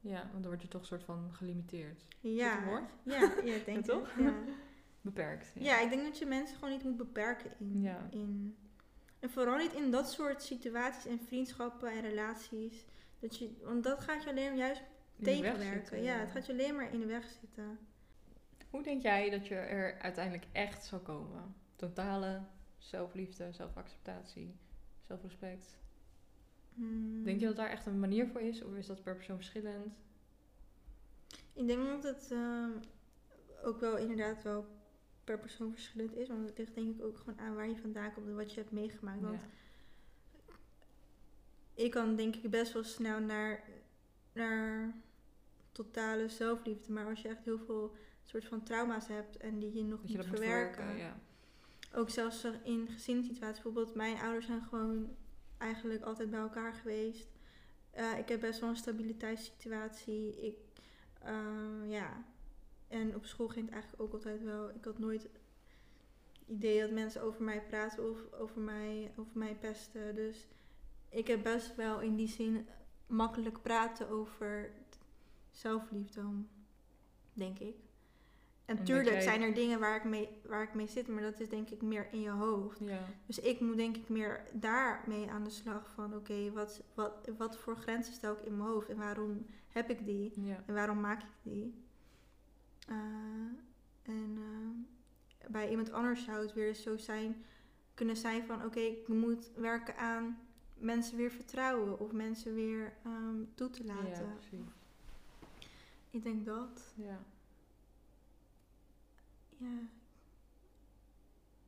ja, 0.00 0.18
want 0.30 0.42
dan 0.42 0.42
word 0.52 0.62
je 0.62 0.68
toch 0.68 0.80
een 0.80 0.86
soort 0.86 1.04
van 1.04 1.28
gelimiteerd. 1.32 2.04
Ja. 2.20 2.64
woord? 2.64 2.90
Ja, 3.02 3.32
ja, 3.44 3.54
ik 3.54 3.64
denk 3.70 3.86
Ja, 3.86 3.92
toch? 3.92 4.18
Ja. 4.18 4.34
Beperkt. 5.00 5.52
Ja. 5.54 5.80
ik 5.80 5.90
denk 5.90 6.02
dat 6.02 6.18
je 6.18 6.26
mensen 6.26 6.54
gewoon 6.56 6.70
niet 6.74 6.84
moet 6.84 6.96
beperken 6.96 7.50
in, 7.58 7.88
in. 8.10 8.56
En 9.18 9.30
vooral 9.30 9.56
niet 9.56 9.72
in 9.72 9.90
dat 9.90 10.10
soort 10.10 10.42
situaties 10.42 11.06
en 11.06 11.20
vriendschappen 11.20 11.90
en 11.92 12.00
relaties. 12.00 12.84
Dat 13.18 13.38
je, 13.38 13.50
want 13.62 13.84
dat 13.84 14.00
gaat 14.00 14.22
je 14.24 14.30
alleen 14.30 14.56
juist 14.56 14.82
tegenwerken. 15.22 16.02
ja, 16.02 16.14
het 16.18 16.30
gaat 16.30 16.46
je 16.46 16.52
alleen 16.52 16.74
maar 16.74 16.92
in 16.92 17.00
de 17.00 17.06
weg 17.06 17.24
zitten. 17.40 17.78
Hoe 18.70 18.82
denk 18.82 19.02
jij 19.02 19.30
dat 19.30 19.46
je 19.46 19.54
er 19.54 19.98
uiteindelijk 20.00 20.46
echt 20.52 20.84
zal 20.84 20.98
komen? 21.00 21.54
Totale 21.76 22.40
zelfliefde, 22.78 23.52
zelfacceptatie, 23.52 24.54
zelfrespect. 25.06 25.76
Hmm. 26.74 27.24
Denk 27.24 27.40
je 27.40 27.46
dat 27.46 27.56
daar 27.56 27.70
echt 27.70 27.86
een 27.86 28.00
manier 28.00 28.26
voor 28.26 28.40
is? 28.40 28.62
Of 28.62 28.74
is 28.74 28.86
dat 28.86 29.02
per 29.02 29.14
persoon 29.14 29.36
verschillend? 29.36 29.94
Ik 31.52 31.66
denk 31.66 31.86
dat 31.86 32.02
het 32.02 32.30
ehm, 32.30 32.70
ook 33.62 33.80
wel 33.80 33.96
inderdaad 33.96 34.42
wel 34.42 34.66
per 35.24 35.38
persoon 35.38 35.72
verschillend 35.72 36.16
is. 36.16 36.28
Want 36.28 36.48
het 36.48 36.58
ligt 36.58 36.74
denk 36.74 36.96
ik 36.96 37.04
ook 37.04 37.18
gewoon 37.18 37.38
aan 37.38 37.54
waar 37.54 37.68
je 37.68 37.76
vandaan 37.76 38.12
komt 38.12 38.26
en 38.26 38.36
wat 38.36 38.54
je 38.54 38.60
hebt 38.60 38.72
meegemaakt. 38.72 39.20
Want 39.20 39.40
Ja. 39.40 39.46
ik 41.74 41.90
kan 41.90 42.16
denk 42.16 42.36
ik 42.36 42.50
best 42.50 42.72
wel 42.72 42.84
snel 42.84 43.20
naar, 43.20 43.64
naar 44.32 44.94
totale 45.72 46.28
zelfliefde. 46.28 46.92
Maar 46.92 47.06
als 47.06 47.22
je 47.22 47.28
echt 47.28 47.44
heel 47.44 47.58
veel 47.58 47.94
soort 48.28 48.44
van 48.44 48.62
trauma's 48.62 49.08
hebt 49.08 49.36
en 49.36 49.58
die 49.58 49.74
je 49.74 49.84
nog 49.84 50.00
Dat 50.00 50.10
je 50.10 50.16
moet 50.16 50.26
verwerken. 50.26 50.96
Ja. 50.96 51.16
Ook 51.94 52.10
zelfs 52.10 52.44
in 52.62 52.88
gezinssituaties. 52.88 53.62
Bijvoorbeeld 53.62 53.94
mijn 53.94 54.18
ouders 54.18 54.46
zijn 54.46 54.62
gewoon 54.62 55.16
eigenlijk 55.58 56.02
altijd 56.02 56.30
bij 56.30 56.40
elkaar 56.40 56.72
geweest. 56.72 57.28
Eh, 57.90 58.18
ik 58.18 58.28
heb 58.28 58.40
best 58.40 58.60
wel 58.60 58.68
een 58.68 58.76
stabiliteitssituatie. 58.76 60.46
Ik, 60.46 60.56
eh, 61.22 61.90
ja. 61.90 62.24
En 62.88 63.14
op 63.14 63.24
school 63.24 63.48
ging 63.48 63.64
het 63.64 63.74
eigenlijk 63.74 64.02
ook 64.02 64.12
altijd 64.12 64.42
wel. 64.42 64.70
Ik 64.70 64.84
had 64.84 64.98
nooit 64.98 65.22
het 65.22 65.40
idee 66.46 66.80
dat 66.80 66.90
mensen 66.90 67.22
over 67.22 67.42
mij 67.42 67.62
praten 67.62 68.10
of 68.10 68.32
over 68.32 68.60
mij, 68.60 69.12
over 69.16 69.38
mij 69.38 69.54
pesten. 69.54 70.14
Dus 70.14 70.46
ik 71.08 71.26
heb 71.26 71.42
best 71.42 71.76
wel 71.76 72.00
in 72.00 72.16
die 72.16 72.28
zin 72.28 72.68
makkelijk 73.06 73.62
praten 73.62 74.08
over 74.08 74.70
zelfliefde, 75.50 76.22
denk 77.32 77.58
ik. 77.58 77.87
En 78.68 78.84
tuurlijk 78.84 79.08
jij- 79.08 79.20
zijn 79.20 79.42
er 79.42 79.54
dingen 79.54 79.80
waar 79.80 79.96
ik, 79.96 80.04
mee, 80.04 80.28
waar 80.46 80.62
ik 80.62 80.74
mee 80.74 80.86
zit, 80.86 81.08
maar 81.08 81.22
dat 81.22 81.40
is 81.40 81.48
denk 81.48 81.70
ik 81.70 81.82
meer 81.82 82.08
in 82.12 82.20
je 82.20 82.30
hoofd. 82.30 82.78
Ja. 82.80 83.00
Dus 83.26 83.38
ik 83.38 83.60
moet 83.60 83.76
denk 83.76 83.96
ik 83.96 84.08
meer 84.08 84.44
daarmee 84.52 85.30
aan 85.30 85.44
de 85.44 85.50
slag 85.50 85.90
van, 85.94 86.14
oké, 86.14 86.52
wat, 86.52 86.82
wat, 86.94 87.30
wat 87.38 87.56
voor 87.58 87.76
grenzen 87.76 88.12
stel 88.12 88.32
ik 88.32 88.42
in 88.44 88.56
mijn 88.56 88.68
hoofd 88.68 88.88
en 88.88 88.96
waarom 88.96 89.46
heb 89.68 89.90
ik 89.90 90.04
die 90.04 90.32
ja. 90.40 90.62
en 90.66 90.74
waarom 90.74 91.00
maak 91.00 91.22
ik 91.22 91.28
die? 91.42 91.74
Eh, 92.88 92.96
en 94.02 94.38
eh, 94.38 95.50
bij 95.50 95.70
iemand 95.70 95.92
anders 95.92 96.24
zou 96.24 96.40
het 96.40 96.52
weer 96.52 96.74
zo 96.74 96.96
zijn, 96.96 97.44
kunnen 97.94 98.16
zijn 98.16 98.44
van, 98.46 98.64
oké, 98.64 98.80
ik 98.80 99.08
moet 99.08 99.50
werken 99.54 99.96
aan 99.96 100.38
mensen 100.74 101.16
weer 101.16 101.30
vertrouwen 101.30 102.00
of 102.00 102.12
mensen 102.12 102.54
weer 102.54 102.92
ehm, 103.04 103.36
toe 103.54 103.70
te 103.70 103.84
laten. 103.84 104.26
Ja, 104.26 104.34
precies. 104.36 104.66
ik 106.10 106.22
denk 106.22 106.44
dat. 106.44 106.92
Ja. 106.94 107.18
Ja. 109.58 109.78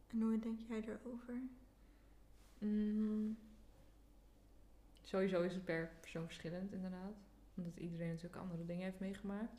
En 0.07 0.21
hoe 0.21 0.39
denk 0.39 0.61
jij 0.69 0.85
erover? 0.85 1.35
Mm. 2.59 3.39
Sowieso 5.03 5.43
is 5.43 5.55
het 5.55 5.65
per 5.65 5.91
persoon 6.01 6.25
verschillend, 6.25 6.73
inderdaad. 6.73 7.15
Omdat 7.55 7.77
iedereen 7.77 8.09
natuurlijk 8.09 8.43
andere 8.43 8.67
dingen 8.67 8.85
heeft 8.85 9.01
meegemaakt. 9.01 9.57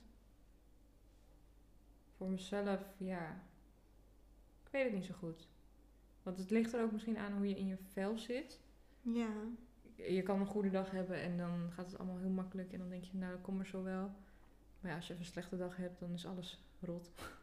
Voor 2.17 2.29
mezelf, 2.29 2.93
ja. 2.97 3.43
Ik 4.63 4.71
weet 4.71 4.83
het 4.83 4.93
niet 4.93 5.05
zo 5.05 5.13
goed. 5.13 5.47
Want 6.23 6.37
het 6.37 6.49
ligt 6.49 6.73
er 6.73 6.83
ook 6.83 6.91
misschien 6.91 7.17
aan 7.17 7.33
hoe 7.33 7.47
je 7.47 7.57
in 7.57 7.67
je 7.67 7.77
vel 7.77 8.17
zit. 8.17 8.59
Ja. 9.01 9.29
Je 9.95 10.21
kan 10.23 10.39
een 10.39 10.45
goede 10.45 10.69
dag 10.69 10.91
hebben 10.91 11.21
en 11.21 11.37
dan 11.37 11.71
gaat 11.71 11.85
het 11.85 11.97
allemaal 11.97 12.17
heel 12.17 12.29
makkelijk. 12.29 12.73
En 12.73 12.79
dan 12.79 12.89
denk 12.89 13.03
je, 13.03 13.17
nou, 13.17 13.37
kom 13.37 13.59
er 13.59 13.65
zo 13.65 13.83
wel. 13.83 14.11
Maar 14.79 14.91
ja, 14.91 14.95
als 14.95 15.07
je 15.07 15.13
even 15.13 15.25
een 15.25 15.31
slechte 15.31 15.57
dag 15.57 15.77
hebt, 15.77 15.99
dan 15.99 16.13
is 16.13 16.25
alles 16.25 16.63
rot. 16.79 17.11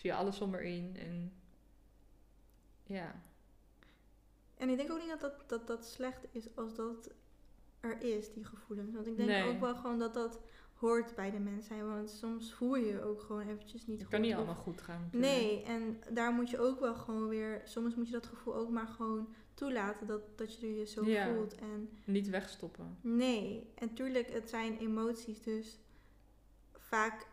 Zie 0.00 0.10
je 0.10 0.16
alles 0.16 0.36
somber 0.36 0.62
in. 0.62 0.96
En 0.98 1.32
ja, 2.86 3.20
En 4.56 4.68
ik 4.68 4.76
denk 4.76 4.90
ook 4.90 4.98
niet 4.98 5.08
dat 5.08 5.20
dat, 5.20 5.48
dat 5.48 5.66
dat 5.66 5.86
slecht 5.86 6.26
is 6.30 6.56
als 6.56 6.74
dat 6.74 7.10
er 7.80 8.02
is, 8.02 8.32
die 8.32 8.44
gevoelens. 8.44 8.94
Want 8.94 9.06
ik 9.06 9.16
denk 9.16 9.28
Nee. 9.28 9.48
ook 9.54 9.60
wel 9.60 9.74
gewoon 9.76 9.98
dat 9.98 10.14
dat 10.14 10.40
hoort 10.74 11.14
bij 11.14 11.30
de 11.30 11.38
mens 11.38 11.66
zijn. 11.66 11.86
Want 11.86 12.10
soms 12.10 12.52
voel 12.54 12.74
je 12.76 12.86
je 12.86 13.02
ook 13.02 13.20
gewoon 13.22 13.48
eventjes 13.48 13.86
niet 13.86 13.96
het 13.98 14.02
goed. 14.06 14.10
kan 14.14 14.20
niet 14.20 14.34
allemaal 14.34 14.54
goed 14.54 14.80
gaan. 14.80 15.00
natuurlijk. 15.04 15.32
Nee, 15.32 15.62
en 15.62 16.00
daar 16.14 16.32
moet 16.32 16.50
je 16.50 16.58
ook 16.58 16.80
wel 16.80 16.94
gewoon 16.94 17.28
weer... 17.28 17.60
Soms 17.64 17.94
moet 17.94 18.06
je 18.06 18.12
dat 18.12 18.26
gevoel 18.26 18.54
ook 18.54 18.70
maar 18.70 18.86
gewoon 18.86 19.34
toelaten 19.54 20.06
dat, 20.06 20.38
dat 20.38 20.60
je 20.60 20.74
je 20.74 20.86
zo 20.86 21.04
Ja. 21.04 21.34
voelt. 21.34 21.54
En 21.54 21.90
Niet 22.04 22.28
wegstoppen. 22.28 22.98
nee, 23.00 23.70
en 23.74 23.94
tuurlijk, 23.94 24.30
het 24.32 24.48
zijn 24.48 24.78
emoties. 24.78 25.42
Dus 25.42 25.78
vaak 26.78 27.26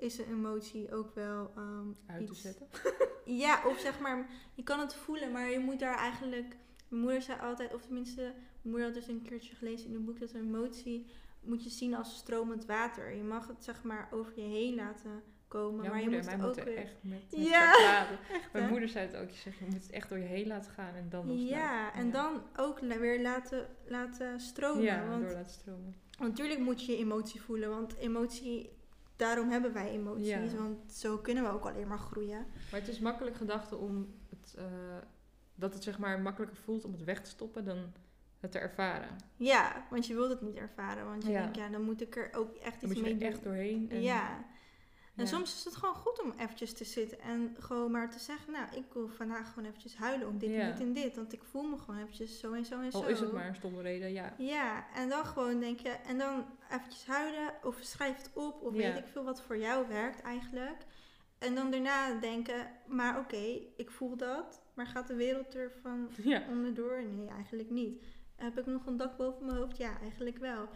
is 0.00 0.18
een 0.18 0.28
emotie 0.30 0.94
ook 0.94 1.14
wel 1.14 1.52
ehm, 1.56 1.88
Uit 2.06 2.26
te 2.26 2.32
iets... 2.32 2.40
zetten. 2.40 2.66
Ja, 3.24 3.62
of 3.66 3.78
zeg 3.78 4.00
maar, 4.00 4.28
je 4.54 4.62
kan 4.62 4.80
het 4.80 4.94
voelen, 4.94 5.32
maar 5.32 5.50
je 5.50 5.58
moet 5.58 5.78
daar 5.78 5.96
eigenlijk. 5.96 6.56
Mijn 6.88 7.02
moeder 7.02 7.22
zei 7.22 7.40
altijd, 7.40 7.74
of 7.74 7.82
tenminste, 7.82 8.20
mijn 8.20 8.34
moeder 8.62 8.84
had 8.84 8.94
dus 8.94 9.08
een 9.08 9.22
keertje 9.22 9.54
gelezen 9.54 9.88
in 9.88 9.94
een 9.94 10.04
boek 10.04 10.20
dat 10.20 10.32
een 10.32 10.40
emotie 10.40 11.06
moet 11.40 11.64
je 11.64 11.70
zien 11.70 11.94
als 11.94 12.16
stromend 12.16 12.66
water. 12.66 13.14
Je 13.14 13.22
mag 13.22 13.46
het 13.46 13.64
zeg 13.64 13.82
maar 13.82 14.08
over 14.10 14.32
je 14.36 14.48
heen 14.48 14.74
laten 14.74 15.22
komen, 15.48 15.86
maar 15.86 15.96
je 15.96 16.02
moeder 16.02 16.20
moet 16.20 16.30
en 16.30 16.40
het 16.40 16.58
ook 16.58 16.64
weer. 16.64 16.76
echt 16.76 16.96
met, 17.00 17.24
met 17.30 17.46
Ja. 17.48 17.72
Echt, 18.32 18.52
Mijn 18.52 18.68
moeder 18.68 18.88
zei 18.88 19.06
het 19.06 19.16
ook. 19.16 19.30
Je 19.30 19.36
zegt, 19.36 19.58
je 19.58 19.64
moet 19.64 19.82
het 19.82 19.90
echt 19.90 20.08
door 20.08 20.18
je 20.18 20.24
heen 20.24 20.46
laten 20.46 20.72
gaan 20.72 20.94
en 20.94 21.06
dan. 21.08 21.38
Ja, 21.44 21.94
en 21.94 22.10
dan 22.10 22.42
ook 22.56 22.80
weer 22.80 23.22
laten, 23.22 23.68
laten 23.86 24.40
stromen. 24.40 24.82
Ja, 24.82 25.08
want 25.08 25.22
door 25.22 25.32
laten 25.32 25.52
stromen. 25.52 25.94
Want 26.18 26.30
natuurlijk 26.30 26.60
moet 26.60 26.84
je 26.84 26.92
je 26.92 26.98
emotie 26.98 27.42
voelen, 27.42 27.70
want 27.70 27.96
emotie 27.96 28.70
daarom 29.20 29.50
hebben 29.50 29.72
wij 29.72 29.90
emoties. 29.90 30.26
Ja. 30.28 30.56
Want 30.56 30.92
zo 30.92 31.18
kunnen 31.18 31.42
we 31.44 31.50
ook 31.50 31.64
alleen 31.66 31.88
maar 31.88 31.98
groeien. 31.98 32.46
Maar 32.70 32.80
het 32.80 32.88
is 32.88 32.98
makkelijk 32.98 33.36
gedachte 33.36 33.76
om 33.76 34.14
het, 34.28 34.54
eh, 34.58 34.64
dat 35.54 35.74
het 35.74 35.82
zeg 35.82 35.98
maar 35.98 36.20
makkelijker 36.20 36.56
voelt 36.58 36.84
om 36.84 36.92
het 36.92 37.04
weg 37.04 37.22
te 37.22 37.30
stoppen 37.30 37.64
dan 37.64 37.78
het 38.40 38.52
te 38.52 38.58
ervaren. 38.58 39.08
Ja, 39.36 39.86
want 39.90 40.06
je 40.06 40.14
wilt 40.14 40.30
het 40.30 40.40
niet 40.40 40.56
ervaren. 40.56 41.04
Want 41.04 41.22
je 41.24 41.30
Ja. 41.30 41.40
denkt, 41.42 41.56
ja, 41.56 41.68
dan 41.68 41.82
moet 41.82 42.00
ik 42.00 42.16
er 42.16 42.30
ook 42.34 42.54
echt 42.54 42.80
Dan 42.80 42.90
iets 42.90 43.00
moet 43.00 43.08
je 43.08 43.12
mee 43.12 43.12
er 43.12 43.18
doen. 43.18 43.28
echt 43.28 43.42
doorheen. 43.42 43.90
En, 43.90 44.00
Ja. 44.02 44.44
En 45.20 45.26
ja. 45.26 45.32
soms 45.32 45.54
is 45.54 45.64
het 45.64 45.76
gewoon 45.76 45.94
goed 45.94 46.22
om 46.22 46.32
eventjes 46.38 46.72
te 46.72 46.84
zitten 46.84 47.20
en 47.20 47.56
gewoon 47.58 47.90
maar 47.90 48.10
te 48.10 48.18
zeggen, 48.18 48.52
nou, 48.52 48.66
ik 48.76 48.84
wil 48.92 49.08
vandaag 49.08 49.48
gewoon 49.52 49.68
eventjes 49.68 49.96
huilen 49.96 50.28
om 50.28 50.38
dit 50.38 50.50
Ja. 50.50 50.58
en 50.60 50.70
dit 50.72 50.80
en 50.80 50.92
dit. 50.92 51.16
Want 51.16 51.32
ik 51.32 51.42
voel 51.50 51.62
me 51.62 51.78
gewoon 51.78 52.00
eventjes 52.00 52.38
zo 52.40 52.52
en 52.52 52.64
zo 52.64 52.80
en 52.80 52.92
Al 52.92 53.02
zo. 53.02 53.06
is 53.08 53.20
het 53.20 53.32
maar 53.32 53.46
een 53.48 53.54
stomme 53.54 53.82
reden, 53.82 54.12
ja. 54.12 54.34
Ja, 54.38 54.86
en 54.94 55.08
dan 55.08 55.24
gewoon 55.26 55.60
denk 55.60 55.80
je, 55.80 55.88
en 55.88 56.18
dan 56.18 56.44
eventjes 56.70 57.06
huilen 57.06 57.52
of 57.62 57.78
schrijf 57.80 58.16
het 58.16 58.30
op 58.34 58.62
of 58.62 58.74
Ja. 58.74 58.78
weet 58.80 58.98
ik 58.98 59.06
veel 59.12 59.24
wat 59.24 59.42
voor 59.42 59.58
jou 59.58 59.88
werkt 59.88 60.20
eigenlijk. 60.22 60.84
En 61.38 61.54
dan 61.54 61.70
daarna 61.70 62.14
denken, 62.20 62.66
maar 62.86 63.18
oké, 63.18 63.58
ik 63.76 63.90
voel 63.90 64.16
dat, 64.16 64.60
maar 64.74 64.86
gaat 64.86 65.06
de 65.06 65.14
wereld 65.14 65.54
ervan 65.54 66.10
Ja, 66.22 66.42
onderdoor? 66.48 67.02
Nee, 67.02 67.28
eigenlijk 67.28 67.70
niet. 67.70 68.04
Heb 68.36 68.58
ik 68.58 68.66
nog 68.66 68.86
een 68.86 68.96
dak 68.96 69.16
boven 69.16 69.46
mijn 69.46 69.58
hoofd? 69.58 69.76
Ja, 69.76 70.00
eigenlijk 70.00 70.38
wel. 70.38 70.68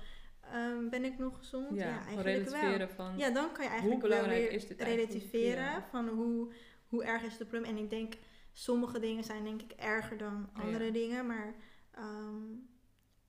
Ehm, 0.52 0.88
ben 0.88 1.04
ik 1.04 1.18
nog 1.18 1.36
gezond? 1.38 1.76
Ja, 1.78 2.04
eigenlijk 2.06 2.78
wel. 2.78 2.88
van... 2.88 3.18
Ja, 3.18 3.30
dan 3.30 3.52
kan 3.52 3.64
je 3.64 3.70
eigenlijk 3.70 4.00
Hoe 4.00 4.10
wel 4.10 4.18
belangrijk 4.18 4.48
weer 4.48 4.58
is 4.58 4.66
dit 4.66 4.82
relativeren 4.82 5.82
van 5.90 6.08
hoe, 6.08 6.52
hoe 6.88 7.04
erg 7.04 7.22
is 7.22 7.38
het 7.38 7.48
probleem. 7.48 7.76
En 7.76 7.82
ik 7.82 7.90
denk, 7.90 8.14
sommige 8.52 8.98
dingen 9.00 9.24
zijn 9.24 9.44
denk 9.44 9.62
ik 9.62 9.72
erger 9.72 10.18
dan 10.18 10.50
Ja. 10.54 10.62
andere 10.62 10.90
dingen. 10.90 11.26
Maar 11.26 11.54
ehm, 11.90 12.42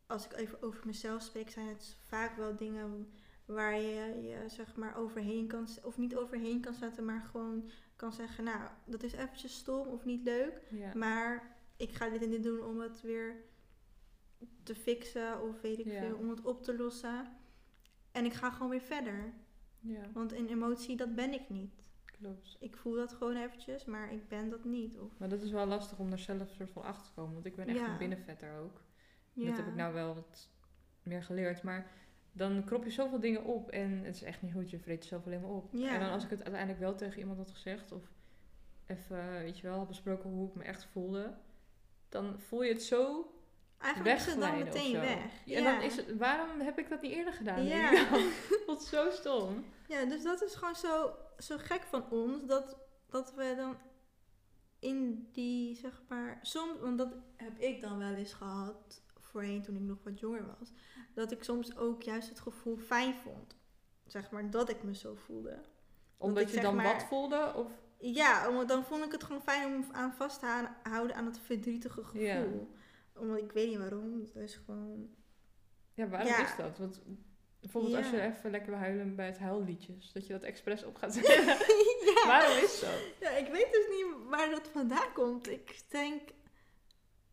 als 0.07 0.25
ik 0.25 0.33
even 0.33 0.61
over 0.61 0.85
mezelf 0.85 1.21
spreek, 1.21 1.49
zijn 1.49 1.67
het 1.67 1.97
vaak 2.07 2.37
wel 2.37 2.55
dingen 2.55 3.13
waar 3.45 3.79
je 3.79 4.21
je 4.21 4.49
zeg 4.49 4.75
maar 4.75 4.97
overheen 4.97 5.47
kan, 5.47 5.67
of 5.83 5.97
niet 5.97 6.15
overheen 6.15 6.61
kan 6.61 6.73
zetten, 6.73 7.05
maar 7.05 7.27
gewoon 7.31 7.69
kan 7.95 8.13
zeggen, 8.13 8.43
nou, 8.43 8.59
dat 8.85 9.03
is 9.03 9.13
eventjes 9.13 9.53
stom 9.55 9.87
of 9.87 10.05
niet 10.05 10.23
leuk. 10.23 10.61
Ja. 10.69 10.91
Maar 10.95 11.55
ik 11.77 11.93
ga 11.93 12.09
dit 12.09 12.23
en 12.23 12.29
dit 12.29 12.43
doen 12.43 12.63
om 12.63 12.79
het 12.79 13.01
weer 13.01 13.43
te 14.65 14.75
fixen 14.75 15.41
of 15.41 15.61
weet 15.61 15.79
ik 15.79 15.85
Ja. 15.85 15.99
veel, 15.99 16.15
om 16.17 16.29
het 16.29 16.41
op 16.41 16.63
te 16.63 16.77
lossen. 16.77 17.27
En 18.11 18.25
ik 18.25 18.33
ga 18.33 18.51
gewoon 18.51 18.69
weer 18.69 18.81
verder. 18.81 19.33
ja, 19.79 20.01
Want 20.13 20.31
een 20.33 20.47
emotie, 20.47 20.95
dat 20.97 21.15
ben 21.15 21.33
ik 21.33 21.49
niet. 21.49 21.83
klopt. 22.19 22.57
Ik 22.59 22.77
voel 22.77 22.95
dat 22.95 23.13
gewoon 23.13 23.35
eventjes, 23.35 23.85
maar 23.85 24.11
ik 24.13 24.27
ben 24.27 24.49
dat 24.49 24.63
niet. 24.63 24.97
Of, 24.99 25.17
Maar 25.17 25.29
dat 25.29 25.41
is 25.41 25.51
wel 25.51 25.65
lastig 25.65 25.99
om 25.99 26.09
daar 26.09 26.19
zelf 26.19 26.49
soort 26.49 26.69
van 26.69 26.83
achter 26.83 27.05
te 27.05 27.13
komen. 27.13 27.33
Want 27.33 27.45
ik 27.45 27.55
ben 27.55 27.67
echt 27.67 27.77
Ja. 27.77 27.91
een 27.91 27.97
binnenvetter 27.97 28.59
ook. 28.59 28.81
ja. 29.33 29.45
Dat 29.47 29.57
heb 29.57 29.67
ik 29.67 29.75
nou 29.75 29.93
wel 29.93 30.15
wat 30.15 30.49
meer 31.03 31.23
geleerd. 31.23 31.63
Maar 31.63 31.91
dan 32.31 32.63
krop 32.63 32.83
je 32.83 32.89
zoveel 32.91 33.19
dingen 33.19 33.43
op 33.43 33.69
en 33.69 33.91
het 34.03 34.15
is 34.15 34.23
echt 34.23 34.41
niet 34.41 34.53
goed. 34.53 34.69
Je 34.69 34.79
vreet 34.79 35.03
jezelf 35.03 35.25
alleen 35.25 35.41
maar 35.41 35.49
op. 35.49 35.69
Ja. 35.73 35.93
En 35.93 35.99
dan 35.99 36.09
als 36.11 36.23
ik 36.23 36.29
het 36.29 36.39
uiteindelijk 36.43 36.79
wel 36.79 36.95
tegen 36.95 37.19
iemand 37.19 37.37
had 37.37 37.51
gezegd 37.51 37.91
of 37.91 38.11
even, 38.85 39.29
weet 39.31 39.59
je 39.59 39.67
wel, 39.67 39.85
besproken 39.85 40.29
hoe 40.29 40.47
ik 40.49 40.55
me 40.55 40.63
echt 40.63 40.85
voelde. 40.85 41.33
Dan 42.09 42.39
voel 42.39 42.63
je 42.63 42.71
het 42.73 42.83
zo 42.83 43.29
Eigenlijk 43.79 44.15
is 44.17 44.25
het 44.25 44.39
dan 44.39 44.57
meteen 44.57 44.99
weg. 44.99 45.31
Ja, 45.45 45.57
En 45.57 45.63
dan 45.63 45.81
is 45.81 45.95
het, 45.95 46.17
waarom 46.17 46.59
heb 46.59 46.79
ik 46.79 46.89
dat 46.89 47.01
niet 47.01 47.11
eerder 47.11 47.33
gedaan? 47.33 47.63
Ja. 47.65 47.91
Wat 48.67 48.83
zo 48.83 49.09
stom. 49.11 49.65
Ja, 49.87 50.05
dus 50.05 50.23
dat 50.23 50.41
is 50.43 50.55
gewoon 50.55 50.75
zo, 50.75 51.13
zo 51.37 51.55
gek 51.57 51.81
van 51.83 52.09
ons. 52.09 52.45
Dat, 52.45 52.77
dat 53.09 53.33
we 53.33 53.53
dan 53.57 53.77
in 54.79 55.29
die, 55.31 55.75
zeg 55.75 56.01
maar... 56.07 56.39
Soms, 56.41 56.79
want 56.81 56.97
dat 56.97 57.13
heb 57.35 57.59
ik 57.59 57.81
dan 57.81 57.97
wel 57.97 58.13
eens 58.13 58.33
gehad, 58.33 59.01
voorheen 59.19 59.61
toen 59.63 59.75
ik 59.75 59.81
nog 59.81 59.97
wat 60.03 60.19
jonger 60.19 60.45
was. 60.59 60.71
Dat 61.13 61.31
ik 61.31 61.43
soms 61.43 61.77
ook 61.77 62.01
juist 62.03 62.29
het 62.29 62.39
gevoel 62.39 62.77
fijn 62.77 63.13
vond. 63.13 63.55
Zeg 64.05 64.31
maar, 64.31 64.49
dat 64.49 64.69
ik 64.69 64.83
me 64.83 64.95
zo 64.95 65.15
voelde. 65.15 65.59
Omdat 66.17 66.43
ik 66.43 66.49
je 66.49 66.61
dan 66.61 66.75
maar- 66.75 66.93
wat 66.93 67.03
voelde? 67.03 67.53
Of, 67.55 67.67
Ja, 67.97 68.63
dan 68.65 68.83
vond 68.83 69.05
ik 69.05 69.11
het 69.11 69.23
gewoon 69.23 69.41
fijn 69.41 69.73
om 69.75 69.85
aan 69.91 70.13
vast 70.13 70.39
te 70.39 70.45
hou- 70.45 70.67
houden 70.83 71.15
aan 71.15 71.25
het 71.25 71.39
verdrietige 71.39 72.03
gevoel. 72.03 72.21
Ja. 72.21 72.45
Omdat 73.17 73.37
ik 73.37 73.51
weet 73.51 73.67
niet 73.69 73.77
waarom. 73.77 74.19
Het 74.19 74.35
is 74.35 74.55
gewoon... 74.65 75.09
ja, 75.93 76.07
waarom 76.07 76.27
Ja. 76.27 76.43
is 76.43 76.55
dat? 76.57 76.77
Want 76.77 77.01
bijvoorbeeld 77.59 77.95
als 77.95 78.09
je 78.09 78.21
even 78.21 78.51
lekker 78.51 78.69
wil 78.69 78.79
huilen 78.79 79.15
bij 79.15 79.25
het 79.25 79.37
huilliedjes. 79.37 80.11
Dat 80.11 80.27
je 80.27 80.33
dat 80.33 80.43
expres 80.43 80.83
op 80.83 80.95
gaat 80.97 81.13
zetten. 81.23 81.45
ja. 81.45 82.23
waarom 82.25 82.57
is 82.63 82.79
dat? 82.79 82.99
ja, 83.19 83.29
ik 83.29 83.47
weet 83.51 83.71
dus 83.71 83.85
niet 83.89 84.05
waar 84.29 84.49
dat 84.49 84.67
vandaan 84.73 85.13
komt. 85.13 85.49
Ik 85.49 85.81
denk... 85.89 86.21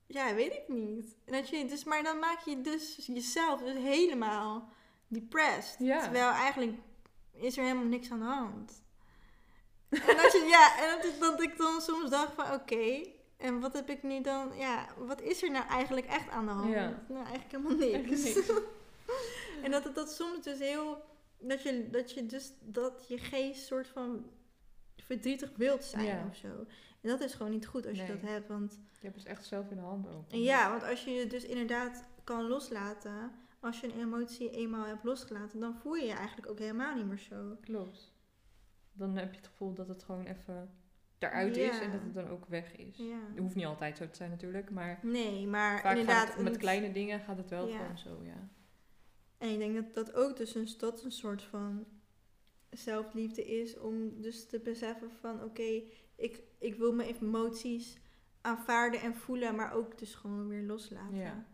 Ja, 0.07 0.35
weet 0.35 0.53
ik 0.53 0.69
niet. 0.69 1.17
En 1.25 1.33
dat 1.33 1.49
je, 1.49 1.65
dus, 1.67 1.85
maar 1.85 2.03
dan 2.03 2.19
maak 2.19 2.41
je 2.41 2.61
dus 2.61 2.97
jezelf 3.07 3.61
dus 3.63 3.77
helemaal 3.77 4.69
depressed. 5.07 5.77
Terwijl 5.79 6.31
eigenlijk 6.31 6.77
is 7.33 7.57
er 7.57 7.63
helemaal 7.63 7.85
niks 7.85 8.11
aan 8.11 8.19
de 8.19 8.25
hand. 8.25 8.83
en 9.89 10.01
je, 10.01 10.47
ja, 10.49 10.83
en 10.83 10.97
dat, 10.97 11.05
ik- 11.13 11.21
dat 11.21 11.43
ik 11.43 11.57
dan 11.57 11.81
soms 11.81 12.11
dacht 12.11 12.33
van 12.33 12.53
oké, 12.55 13.03
en 13.43 13.61
wat 13.61 13.73
heb 13.73 13.89
ik 13.89 14.03
nu 14.03 14.21
dan, 14.21 14.57
ja, 14.57 14.87
wat 14.99 15.21
is 15.21 15.43
er 15.43 15.51
nou 15.51 15.67
eigenlijk 15.67 16.07
echt 16.07 16.29
aan 16.31 16.45
de 16.47 16.51
hand? 16.53 16.73
Ja. 16.73 17.03
Nou, 17.09 17.27
eigenlijk 17.27 17.51
helemaal 17.53 17.77
niks. 17.89 18.25
Echt 18.25 18.35
niks. 18.37 18.51
en 19.65 19.71
dat 19.71 19.85
het 19.85 19.95
dat 19.95 20.11
soms 20.13 20.43
dus 20.45 20.59
heel, 20.59 21.05
dat 21.39 21.63
je, 21.63 21.89
dat 21.91 22.13
je 22.13 22.27
dus, 22.27 22.53
dat 22.61 23.05
je 23.09 23.19
geest 23.19 23.67
soort 23.67 23.87
van 23.89 24.27
verdrietig 24.97 25.51
wilt 25.57 25.85
zijn 25.85 26.05
Ja. 26.05 26.27
of 26.29 26.37
zo. 26.37 26.49
En 27.01 27.09
dat 27.09 27.21
is 27.21 27.35
gewoon 27.35 27.53
niet 27.53 27.67
goed 27.67 27.87
als 27.87 27.99
je 27.99 28.07
dat 28.07 28.21
hebt, 28.21 28.49
want 28.49 28.81
Je 29.01 29.07
hebt 29.07 29.17
het 29.17 29.27
echt 29.27 29.45
zelf 29.47 29.71
in 29.71 29.77
de 29.77 29.83
hand 29.83 30.09
ook. 30.09 30.25
ja, 30.29 30.71
want 30.71 30.83
als 30.83 31.05
je 31.05 31.11
je 31.11 31.27
dus 31.27 31.45
inderdaad 31.45 32.09
kan 32.25 32.47
loslaten, 32.49 33.33
als 33.61 33.81
je 33.81 33.87
een 33.93 34.01
emotie 34.01 34.51
eenmaal 34.51 34.87
hebt 34.87 35.05
losgelaten, 35.05 35.61
dan 35.61 35.75
voel 35.77 35.95
je 35.95 36.07
je 36.07 36.13
eigenlijk 36.13 36.51
ook 36.51 36.59
helemaal 36.59 36.95
niet 36.95 37.07
meer 37.07 37.19
zo. 37.19 37.57
Klopt. 37.61 38.13
Dan 38.93 39.17
heb 39.17 39.31
je 39.31 39.37
het 39.37 39.47
gevoel 39.47 39.75
dat 39.75 39.89
het 39.89 40.03
gewoon 40.03 40.25
even 40.27 40.71
eruit 41.23 41.57
is 41.57 41.81
en 41.81 41.91
dat 41.91 42.03
het 42.03 42.15
dan 42.15 42.29
ook 42.29 42.47
weg 42.47 42.77
is. 42.77 42.97
Ja. 42.97 43.19
Het 43.29 43.39
hoeft 43.39 43.55
niet 43.55 43.65
altijd 43.67 43.97
zo 43.97 44.11
te 44.11 44.17
zijn 44.17 44.31
natuurlijk, 44.31 44.71
maar 44.71 44.99
Nee, 45.03 45.47
maar 45.47 45.81
vaak 45.81 45.97
inderdaad. 45.97 46.35
het, 46.35 46.43
met 46.43 46.57
kleine 46.57 46.93
dingen 46.93 47.21
gaat 47.21 47.37
het 47.37 47.51
wel 47.51 47.69
Ja. 47.69 47.77
gewoon 47.79 47.99
zo, 47.99 48.23
ja. 48.25 48.49
En 49.39 49.49
ik 49.53 49.59
denk 49.59 49.75
dat 49.75 49.95
dat 49.95 50.15
ook 50.15 50.37
dus 50.37 50.55
een, 50.55 50.69
dat 50.79 51.05
een 51.05 51.13
soort 51.13 51.43
van 51.43 51.85
zelfliefde 52.71 53.45
is 53.45 53.79
om 53.79 54.21
dus 54.21 54.47
te 54.47 54.61
beseffen 54.61 55.11
van 55.11 55.43
oké, 55.45 55.83
ik, 56.17 56.43
ik 56.59 56.75
wil 56.75 56.93
mijn 56.95 57.15
emoties 57.15 57.99
aanvaarden 58.41 59.01
en 59.01 59.15
voelen, 59.15 59.55
maar 59.55 59.73
ook 59.75 59.99
dus 59.99 60.15
gewoon 60.15 60.49
weer 60.49 60.63
loslaten. 60.63 61.17
Ja. 61.19 61.45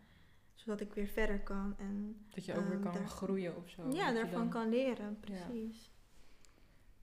Zodat 0.53 0.81
ik 0.81 0.93
weer 0.93 1.07
verder 1.07 1.39
kan 1.39 1.75
en 1.77 2.25
Dat 2.29 2.45
je 2.45 2.53
ook 2.55 2.63
weer 2.63 2.73
Ehm, 2.73 2.81
kan 2.83 2.93
daar- 2.93 3.07
groeien 3.07 3.55
of 3.55 3.69
zo. 3.69 3.89
ja, 3.91 4.11
daarvan 4.13 4.39
dan- 4.39 4.49
kan 4.49 4.69
leren. 4.69 5.17
Precies. 5.19 5.91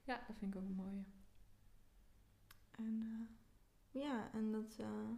Ja, 0.03 0.23
dat 0.27 0.35
vind 0.39 0.55
ik 0.55 0.61
ook 0.61 0.69
mooi. 0.69 1.05
En 2.77 3.01
eh, 3.91 4.01
ja, 4.01 4.29
en 4.33 4.51
dat. 4.51 4.75
eh, 4.79 5.09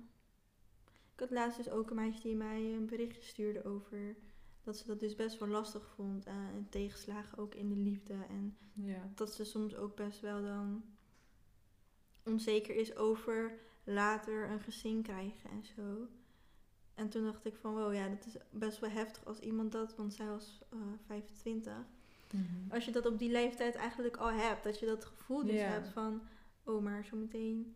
ik 1.14 1.20
had 1.20 1.32
laatst 1.32 1.58
dus 1.58 1.70
ook 1.70 1.90
een 1.90 1.96
meisje 1.96 2.22
die 2.22 2.36
mij 2.36 2.74
een 2.74 2.86
berichtje 2.86 3.22
stuurde 3.24 3.64
over 3.66 4.16
dat 4.64 4.78
ze 4.78 4.86
dat 4.88 5.00
dus 5.00 5.16
best 5.16 5.40
wel 5.40 5.48
lastig 5.48 5.88
vond. 5.96 6.26
eh, 6.26 6.34
en 6.34 6.68
tegenslagen 6.70 7.38
ook 7.38 7.56
in 7.56 7.70
de 7.70 7.76
liefde. 7.76 8.14
En 8.30 8.58
Ja. 8.74 9.10
dat 9.16 9.34
ze 9.34 9.44
soms 9.46 9.76
ook 9.76 9.96
best 9.96 10.20
wel 10.20 10.42
dan 10.44 10.84
onzeker 12.26 12.76
is 12.76 12.96
over 12.96 13.60
later 13.84 14.50
een 14.50 14.60
gezin 14.60 15.02
krijgen 15.02 15.50
en 15.50 15.64
zo. 15.66 16.08
En 16.96 17.10
toen 17.10 17.24
dacht 17.24 17.46
ik 17.46 17.56
van 17.56 17.74
wow, 17.74 17.94
ja, 17.94 18.08
dat 18.10 18.26
is 18.26 18.36
best 18.50 18.80
wel 18.80 18.90
heftig 18.90 19.26
als 19.26 19.40
iemand 19.40 19.72
dat, 19.72 19.96
want 19.96 20.14
zij 20.14 20.28
was 20.28 20.62
eh 20.70 20.78
25. 21.06 21.74
Mhm. 22.34 22.72
Als 22.74 22.86
je 22.86 22.92
dat 22.92 23.06
op 23.06 23.20
die 23.20 23.32
leeftijd 23.32 23.76
eigenlijk 23.76 24.18
al 24.18 24.32
hebt, 24.32 24.64
dat 24.64 24.80
je 24.80 24.86
dat 24.86 25.06
gevoel 25.06 25.46
dus 25.46 25.62
hebt 25.62 25.88
van, 25.88 26.22
oh, 26.64 26.82
maar 26.84 27.06
zometeen 27.06 27.76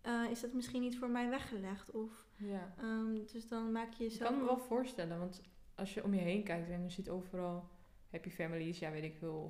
eh 0.00 0.30
is 0.30 0.40
dat 0.40 0.52
misschien 0.52 0.80
niet 0.80 0.98
voor 0.98 1.10
mij 1.10 1.28
weggelegd. 1.30 1.90
Of, 1.90 2.26
Ja. 2.36 2.74
ehm, 2.78 3.14
dus 3.32 3.48
dan 3.48 3.72
maak 3.72 3.92
je 3.92 4.04
Ik 4.04 4.10
jezelf 4.10 4.30
kan 4.30 4.38
me 4.38 4.44
wel 4.44 4.58
voorstellen, 4.58 5.18
want 5.18 5.42
als 5.74 5.94
je 5.94 6.04
om 6.04 6.14
je 6.14 6.20
heen 6.20 6.44
kijkt 6.44 6.70
en 6.70 6.82
je 6.82 6.90
ziet 6.90 7.10
overal 7.10 7.68
happy 8.10 8.30
families, 8.30 8.78
ja 8.78 8.90
weet 8.90 9.04
ik 9.04 9.16
veel, 9.16 9.42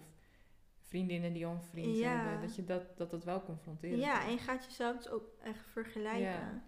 of 0.78 0.86
vriendinnen 0.86 1.32
die 1.32 1.46
al 1.46 1.52
een 1.52 1.62
vriend 1.62 1.98
Ja. 1.98 2.08
hebben, 2.08 2.40
dat 2.40 2.56
je 2.56 2.64
dat, 2.64 2.96
dat, 2.96 3.10
dat 3.10 3.24
wel 3.24 3.42
confronterend 3.42 4.00
Ja, 4.00 4.24
en 4.24 4.30
je 4.32 4.38
gaat 4.38 4.64
jezelf 4.64 4.96
dus 4.96 5.08
ook 5.08 5.28
echt 5.42 5.66
vergelijken. 5.66 6.20
Ja. 6.20 6.64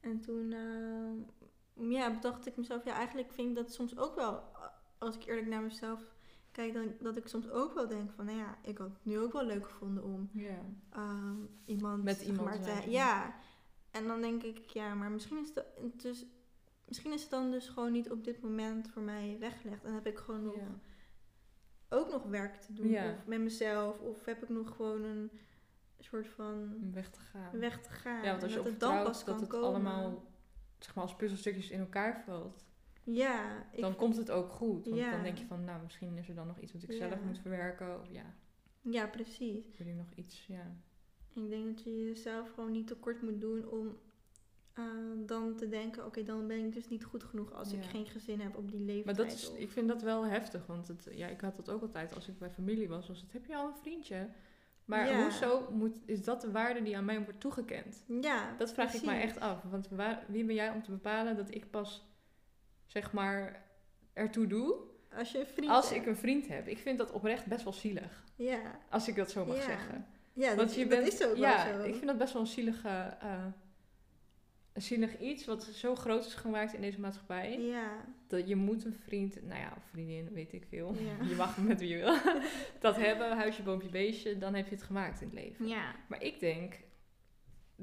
En 0.00 0.20
toen 0.20 0.52
ehm, 0.52 1.90
ja, 1.90 2.14
bedacht 2.14 2.46
ik 2.46 2.56
mezelf, 2.56 2.84
ja, 2.84 2.94
eigenlijk 2.94 3.32
vind 3.32 3.48
ik 3.48 3.54
dat 3.56 3.72
soms 3.72 3.96
ook 3.98 4.14
wel, 4.14 4.42
als 4.98 5.14
ik 5.16 5.24
eerlijk 5.26 5.46
naar 5.46 5.62
mezelf 5.62 6.14
kijk, 6.60 6.74
dan, 6.74 6.92
dat 7.00 7.16
ik 7.16 7.26
soms 7.26 7.50
ook 7.50 7.74
wel 7.74 7.88
denk 7.88 8.10
van, 8.12 8.24
nou 8.24 8.38
ja, 8.38 8.58
ik 8.62 8.78
had 8.78 8.88
het 8.88 9.04
nu 9.04 9.18
ook 9.18 9.32
wel 9.32 9.44
leuk 9.46 9.64
gevonden 9.64 10.04
om 10.04 10.30
Ja. 10.32 10.58
ehm, 10.90 11.36
iemand, 11.64 12.02
Met 12.04 12.22
iemand 12.22 12.48
maar, 12.48 12.82
te 12.82 12.90
ja. 12.90 13.34
En 13.90 14.06
dan 14.06 14.20
denk 14.20 14.42
ik, 14.42 14.58
ja, 14.58 14.94
maar 14.94 15.10
misschien 15.10 15.38
is, 15.38 15.48
het 15.54 16.02
dus, 16.02 16.26
misschien 16.84 17.12
is 17.12 17.22
het 17.22 17.30
dan 17.30 17.50
dus 17.50 17.68
gewoon 17.68 17.92
niet 17.92 18.10
op 18.10 18.24
dit 18.24 18.40
moment 18.42 18.88
voor 18.88 19.02
mij 19.02 19.36
weggelegd. 19.38 19.84
En 19.84 19.94
heb 19.94 20.06
ik 20.06 20.18
gewoon 20.18 20.42
nog, 20.42 20.54
Ja. 20.56 20.78
ook 21.88 22.10
nog 22.10 22.22
werk 22.24 22.60
te 22.60 22.72
doen 22.72 22.88
Ja. 22.88 23.10
of 23.12 23.26
met 23.26 23.40
mezelf. 23.40 23.98
Of 24.00 24.24
heb 24.24 24.42
ik 24.42 24.48
nog 24.48 24.76
gewoon 24.76 25.02
een 25.02 25.30
soort 25.98 26.28
van 26.28 26.76
weg 26.92 27.10
te 27.10 27.20
gaan. 27.20 27.58
weg 27.58 27.80
te 27.82 27.90
gaan. 27.90 28.22
Ja, 28.24 28.30
want 28.30 28.42
als 28.42 28.52
je 28.52 28.58
dat 28.58 28.66
het 28.66 28.80
dan 28.80 29.02
pas 29.02 29.24
dat 29.24 29.24
kan 29.24 29.40
het 29.40 29.48
komen. 29.48 29.68
allemaal 29.68 30.24
zeg 30.78 30.94
maar, 30.94 31.04
als 31.04 31.16
puzzelstukjes 31.16 31.70
in 31.70 31.80
elkaar 31.80 32.22
valt, 32.24 32.64
Ja, 33.04 33.66
ik, 33.72 33.80
dan 33.80 33.96
komt 33.96 34.16
het 34.16 34.30
ook 34.30 34.48
goed. 34.50 34.84
Want 34.86 35.00
Ja. 35.00 35.10
dan 35.10 35.22
denk 35.22 35.38
je 35.38 35.46
van, 35.46 35.64
nou, 35.64 35.82
misschien 35.82 36.18
is 36.18 36.28
er 36.28 36.34
dan 36.34 36.46
nog 36.46 36.58
iets 36.58 36.72
wat 36.72 36.82
ik 36.82 36.92
zelf 36.92 37.20
moet 37.26 37.38
verwerken. 37.38 38.00
Of 38.00 38.08
ja, 38.10 38.34
ja, 38.80 39.06
precies. 39.06 39.76
wil 39.78 39.86
ik 39.86 39.94
nog 39.96 40.10
iets, 40.14 40.46
ja. 40.46 40.76
Ik 41.34 41.48
denk 41.48 41.64
dat 41.66 41.82
je 41.84 42.04
jezelf 42.04 42.50
gewoon 42.54 42.70
niet 42.72 42.86
tekort 42.86 43.22
moet 43.22 43.40
doen 43.40 43.68
om 43.68 43.96
eh, 44.72 44.84
dan 45.26 45.56
te 45.56 45.68
denken, 45.68 46.06
oké, 46.06 46.22
dan 46.22 46.46
ben 46.46 46.64
ik 46.64 46.72
dus 46.72 46.88
niet 46.88 47.04
goed 47.04 47.24
genoeg 47.24 47.52
als 47.52 47.72
ik 47.72 47.84
geen 47.84 48.06
gezin 48.06 48.40
heb 48.40 48.56
op 48.56 48.70
die 48.70 48.80
leeftijd. 48.80 49.04
Maar 49.16 49.26
dat 49.26 49.34
is, 49.34 49.50
of- 49.50 49.58
ik 49.58 49.70
vind 49.70 49.88
dat 49.88 50.02
wel 50.02 50.26
heftig, 50.26 50.66
want 50.66 50.88
het, 50.88 51.08
ja, 51.12 51.26
ik 51.26 51.40
had 51.40 51.56
dat 51.56 51.70
ook 51.70 51.82
altijd 51.82 52.14
als 52.14 52.28
ik 52.28 52.38
bij 52.38 52.50
familie 52.50 52.88
was. 52.88 53.08
Was 53.08 53.20
het, 53.20 53.32
heb 53.32 53.46
je 53.46 53.56
al 53.56 53.66
een 53.68 53.76
vriendje? 53.82 54.28
Maar 54.84 55.08
Ja. 55.08 55.22
hoezo 55.22 55.70
moet, 55.70 55.98
is 56.04 56.24
dat 56.24 56.40
de 56.40 56.50
waarde 56.50 56.82
die 56.82 56.96
aan 56.96 57.04
mij 57.04 57.22
wordt 57.24 57.40
toegekend? 57.40 58.04
Ja, 58.20 58.54
Dat 58.58 58.72
vraag 58.72 58.94
ik 58.94 59.04
mij 59.04 59.20
echt 59.20 59.40
af. 59.40 59.62
Want 59.62 59.88
waar, 59.88 60.24
wie 60.28 60.44
ben 60.44 60.54
jij 60.54 60.70
om 60.70 60.82
te 60.82 60.90
bepalen 60.90 61.36
dat 61.36 61.54
ik 61.54 61.70
pas, 61.70 62.09
zeg 62.92 63.12
maar, 63.12 63.62
ertoe 64.12 64.46
doe 64.46 64.74
Als 65.16 65.32
je 65.32 65.38
een 65.40 65.46
vriend 65.46 65.70
als 65.70 65.88
hebt. 65.90 66.00
ik 66.00 66.06
een 66.06 66.16
vriend 66.16 66.48
heb? 66.48 66.66
Ik 66.68 66.78
vind 66.78 66.98
dat 66.98 67.10
oprecht 67.12 67.46
best 67.46 67.64
wel 67.64 67.72
zielig. 67.72 68.24
Ja, 68.36 68.78
Als 68.90 69.08
ik 69.08 69.14
dat 69.16 69.30
zo 69.30 69.44
mag 69.44 69.56
Ja. 69.56 69.62
zeggen. 69.62 70.06
ja 70.32 70.46
Want 70.54 70.58
dat, 70.68 70.74
je 70.74 70.86
dat 70.86 70.98
bent, 70.98 71.12
is 71.12 71.24
ook 71.26 71.36
ja, 71.36 71.64
wel 71.70 71.80
zo. 71.82 71.86
ik 71.88 71.94
vind 71.94 72.06
dat 72.06 72.18
best 72.18 72.32
wel 72.32 72.42
een 72.42 72.48
zielige, 72.48 72.88
eh, 73.20 73.44
een 74.72 74.82
zielig 74.82 75.18
iets 75.20 75.44
wat 75.44 75.64
zo 75.64 75.94
groot 75.94 76.26
is 76.26 76.34
gemaakt 76.34 76.72
in 76.74 76.80
deze 76.80 77.00
maatschappij. 77.00 77.58
Ja, 77.60 78.04
Dat 78.26 78.48
je 78.48 78.56
moet 78.56 78.84
een 78.84 78.96
vriend, 79.04 79.42
nou 79.46 79.60
ja, 79.60 79.72
of 79.76 79.82
vriendin, 79.90 80.28
weet 80.32 80.52
ik 80.52 80.64
veel. 80.68 80.94
Ja. 80.94 81.24
Je 81.30 81.34
mag 81.34 81.58
met 81.58 81.80
wie 81.80 81.88
je 81.88 81.96
wil. 81.96 82.16
dat 82.80 82.96
hebben, 82.96 83.36
huisje, 83.36 83.62
boompje, 83.62 83.88
beestje, 83.88 84.38
dan 84.38 84.54
heb 84.54 84.68
je 84.68 84.74
het 84.74 84.84
gemaakt 84.84 85.20
in 85.20 85.26
het 85.26 85.36
leven. 85.36 85.66
ja, 85.66 85.94
Maar 86.08 86.22
ik 86.22 86.40
denk, 86.40 86.70
dat 86.72 86.80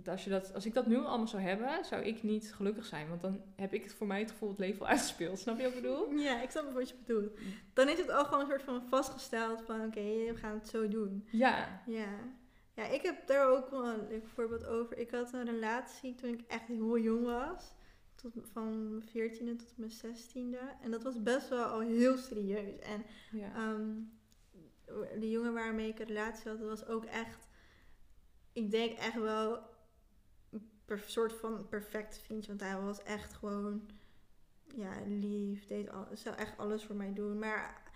als, 0.06 0.24
je 0.24 0.30
dat, 0.30 0.54
als 0.54 0.66
ik 0.66 0.74
dat 0.74 0.88
nu 0.88 0.98
allemaal 0.98 1.28
zou 1.28 1.42
hebben, 1.42 1.86
zou 1.86 2.04
ik 2.04 2.24
niet 2.24 2.54
gelukkig 2.54 2.86
zijn. 2.86 3.10
Want 3.10 3.22
dan 3.22 3.42
heb 3.56 3.74
ik 3.74 3.84
het 3.84 3.94
voor 3.94 4.08
mij 4.08 4.20
het 4.20 4.32
gevoel 4.32 4.50
het 4.50 4.60
leven 4.60 4.82
al 4.82 4.88
uitgespeeld. 4.88 5.40
Snap 5.40 5.58
je 5.58 5.64
wat 5.64 5.74
ik 5.74 5.82
bedoel? 5.82 6.12
ja, 6.12 6.42
ik 6.42 6.50
snap 6.50 6.74
wat 6.74 6.90
je 6.90 6.96
bedoelt. 7.06 7.38
Dan 7.74 7.90
is 7.90 7.98
het 7.98 8.10
al 8.10 8.26
gewoon 8.26 8.40
een 8.40 8.48
soort 8.48 8.62
van 8.62 8.82
vastgesteld 8.90 9.62
van, 9.62 9.86
oké, 9.86 10.02
we 10.02 10.36
gaan 10.36 10.54
het 10.54 10.68
zo 10.68 10.88
doen. 10.88 11.28
Ja. 11.32 11.82
Ja. 11.86 12.10
Ja, 12.78 12.86
ik 12.86 13.02
heb 13.02 13.28
daar 13.28 13.50
ook 13.50 13.70
wel 13.70 13.86
een 13.86 14.08
leuk 14.08 14.28
voorbeeld 14.28 14.66
over. 14.66 14.98
Ik 14.98 15.12
had 15.12 15.34
een 15.34 15.46
relatie 15.46 16.16
toen 16.16 16.34
ik 16.34 16.42
echt 16.48 16.68
heel 16.68 16.98
jong 16.98 17.26
was. 17.26 17.74
Tot, 18.16 18.34
van 18.52 18.90
mijn 18.90 19.08
14e 19.08 19.56
tot 19.58 19.78
mijn 19.78 19.92
16e. 19.92 20.82
En 20.82 20.92
dat 20.92 21.04
was 21.04 21.24
best 21.24 21.50
wel 21.50 21.64
al 21.64 21.80
heel 21.80 22.18
serieus. 22.18 22.80
En 22.80 23.06
ja. 23.32 23.54
ehm, 23.56 23.92
de 25.20 25.30
jongen 25.30 25.54
waarmee 25.54 25.90
ik 25.90 26.00
een 26.00 26.06
relatie 26.06 26.50
had, 26.50 26.60
dat 26.60 26.68
was 26.68 26.86
ook 26.86 27.06
echt... 27.06 27.48
Ik 28.54 28.72
denk 28.72 28.98
echt 28.98 29.20
wel 29.20 29.60
per, 30.88 31.04
soort 31.06 31.34
van 31.34 31.68
perfect 31.70 32.20
vriendje. 32.20 32.48
Want 32.48 32.62
hij 32.72 32.82
was 32.82 33.04
echt 33.04 33.34
gewoon 33.34 33.90
ja, 34.76 34.92
lief. 35.08 35.66
Deed 35.66 35.90
al, 35.90 36.08
zou 36.14 36.36
echt 36.36 36.58
alles 36.58 36.84
voor 36.84 36.96
mij 36.96 37.14
doen. 37.14 37.40
Maar 37.40 37.92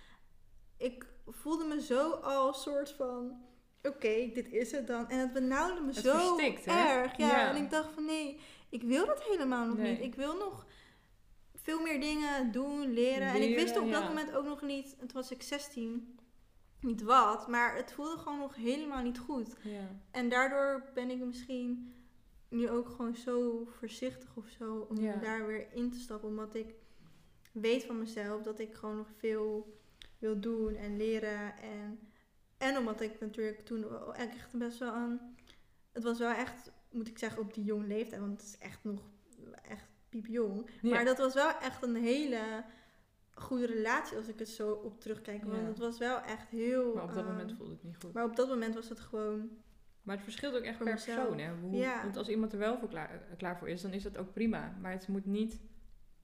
ik 0.78 1.06
voelde 1.28 1.66
me 1.66 1.82
zo 1.82 2.12
al 2.12 2.54
soort 2.54 2.92
van... 2.92 3.42
Oké, 3.84 4.30
dit 4.34 4.52
is 4.52 4.72
het 4.72 4.88
dan. 4.88 5.10
En 5.10 5.20
het 5.20 5.34
benauwde 5.34 5.82
me 5.82 5.88
Het 5.94 5.96
zo 5.96 6.38
erg. 6.66 7.18
Ja. 7.18 7.28
Ja. 7.28 7.50
En 7.50 7.64
ik 7.64 7.70
dacht 7.70 7.94
van 7.94 8.06
nee, 8.06 8.40
ik 8.70 8.84
wil 8.84 9.06
dat 9.06 9.24
helemaal 9.24 9.66
nog 9.66 9.78
Nee. 9.78 9.92
niet. 9.92 10.02
Ik 10.02 10.16
wil 10.16 10.38
nog 10.38 10.66
veel 11.56 11.82
meer 11.82 12.00
dingen 12.00 12.52
doen, 12.52 12.94
leren. 12.94 13.28
en 13.28 13.42
ik 13.50 13.56
wist 13.56 13.78
op 13.80 13.92
dat 13.92 14.04
moment 14.04 14.36
ook 14.36 14.46
nog 14.46 14.62
niet, 14.62 15.00
toen 15.00 15.10
was 15.14 15.32
ik 15.32 15.42
16, 15.42 16.20
niet 16.80 17.02
wat. 17.02 17.48
Maar 17.48 17.76
het 17.76 17.94
voelde 17.94 18.18
gewoon 18.18 18.40
nog 18.40 18.56
helemaal 18.56 19.02
niet 19.02 19.20
goed. 19.20 19.56
ja. 19.64 19.88
En 20.12 20.30
daardoor 20.30 20.92
ben 20.94 21.10
ik 21.10 21.20
misschien 21.20 21.94
nu 22.52 22.70
ook 22.70 22.90
gewoon 22.90 23.16
zo 23.16 23.66
voorzichtig 23.66 24.36
of 24.36 24.48
zo 24.48 24.86
om 24.90 24.98
Ja. 24.98 25.16
daar 25.16 25.48
weer 25.48 25.68
in 25.74 25.92
te 25.92 26.00
stappen. 26.00 26.30
Omdat 26.30 26.56
ik 26.56 26.76
weet 27.52 27.84
van 27.84 28.00
mezelf 28.00 28.42
dat 28.44 28.60
ik 28.60 28.74
gewoon 28.74 28.98
nog 28.98 29.10
veel 29.18 29.80
wil 30.20 30.40
doen 30.40 30.76
en 30.76 30.98
leren. 30.98 31.58
En, 31.58 32.00
en 32.58 32.78
omdat 32.78 33.02
ik 33.02 33.20
natuurlijk 33.20 33.66
toen 33.66 33.86
echt 34.14 34.58
best 34.58 34.78
wel 34.80 34.94
een... 34.96 35.20
Het 35.92 36.04
was 36.04 36.20
wel 36.20 36.32
echt, 36.32 36.72
moet 36.92 37.08
ik 37.08 37.18
zeggen, 37.18 37.42
op 37.42 37.54
die 37.54 37.64
jonge 37.64 37.88
leeftijd. 37.88 38.22
Want 38.22 38.40
het 38.40 38.48
is 38.50 38.58
echt 38.58 38.84
nog 38.84 39.10
echt 39.62 39.86
piepjong. 40.10 40.70
Ja. 40.82 40.90
Maar 40.90 41.06
dat 41.06 41.18
was 41.18 41.34
wel 41.34 41.58
echt 41.60 41.84
een 41.84 41.96
hele 41.96 42.64
goede 43.34 43.66
relatie 43.66 44.18
als 44.18 44.28
ik 44.28 44.40
het 44.40 44.50
zo 44.50 44.72
op 44.72 45.00
terugkijk. 45.00 45.44
Want 45.44 45.58
Ja. 45.62 45.64
het 45.68 45.78
was 45.78 45.98
wel 45.98 46.20
echt 46.22 46.50
heel... 46.50 46.94
Maar 46.94 47.04
op 47.04 47.10
dat 47.14 47.18
ehm, 47.18 47.28
moment 47.28 47.54
voelde 47.58 47.74
het 47.74 47.84
niet 47.84 47.98
goed. 47.98 48.14
Maar 48.14 48.24
op 48.24 48.36
dat 48.36 48.48
moment 48.48 48.76
was 48.76 48.90
het 48.90 49.00
gewoon... 49.00 49.50
Maar 50.02 50.16
het 50.16 50.24
verschilt 50.24 50.56
ook 50.56 50.64
echt 50.64 50.78
per 50.78 50.94
mezelf. 50.94 51.18
persoon. 51.18 51.40
Hè? 51.40 51.52
Hoe, 51.62 51.78
Ja. 51.78 52.04
Want 52.04 52.18
als 52.18 52.30
iemand 52.30 52.54
er 52.54 52.60
wel 52.60 52.78
voor 52.78 52.90
klaar, 52.90 53.10
eh, 53.10 53.38
klaar 53.38 53.58
voor 53.58 53.70
is, 53.70 53.82
dan 53.82 53.94
is 53.94 54.04
dat 54.04 54.18
ook 54.18 54.34
prima. 54.34 54.78
Maar 54.82 54.92
het 54.92 55.08
moet 55.08 55.26
niet 55.26 55.60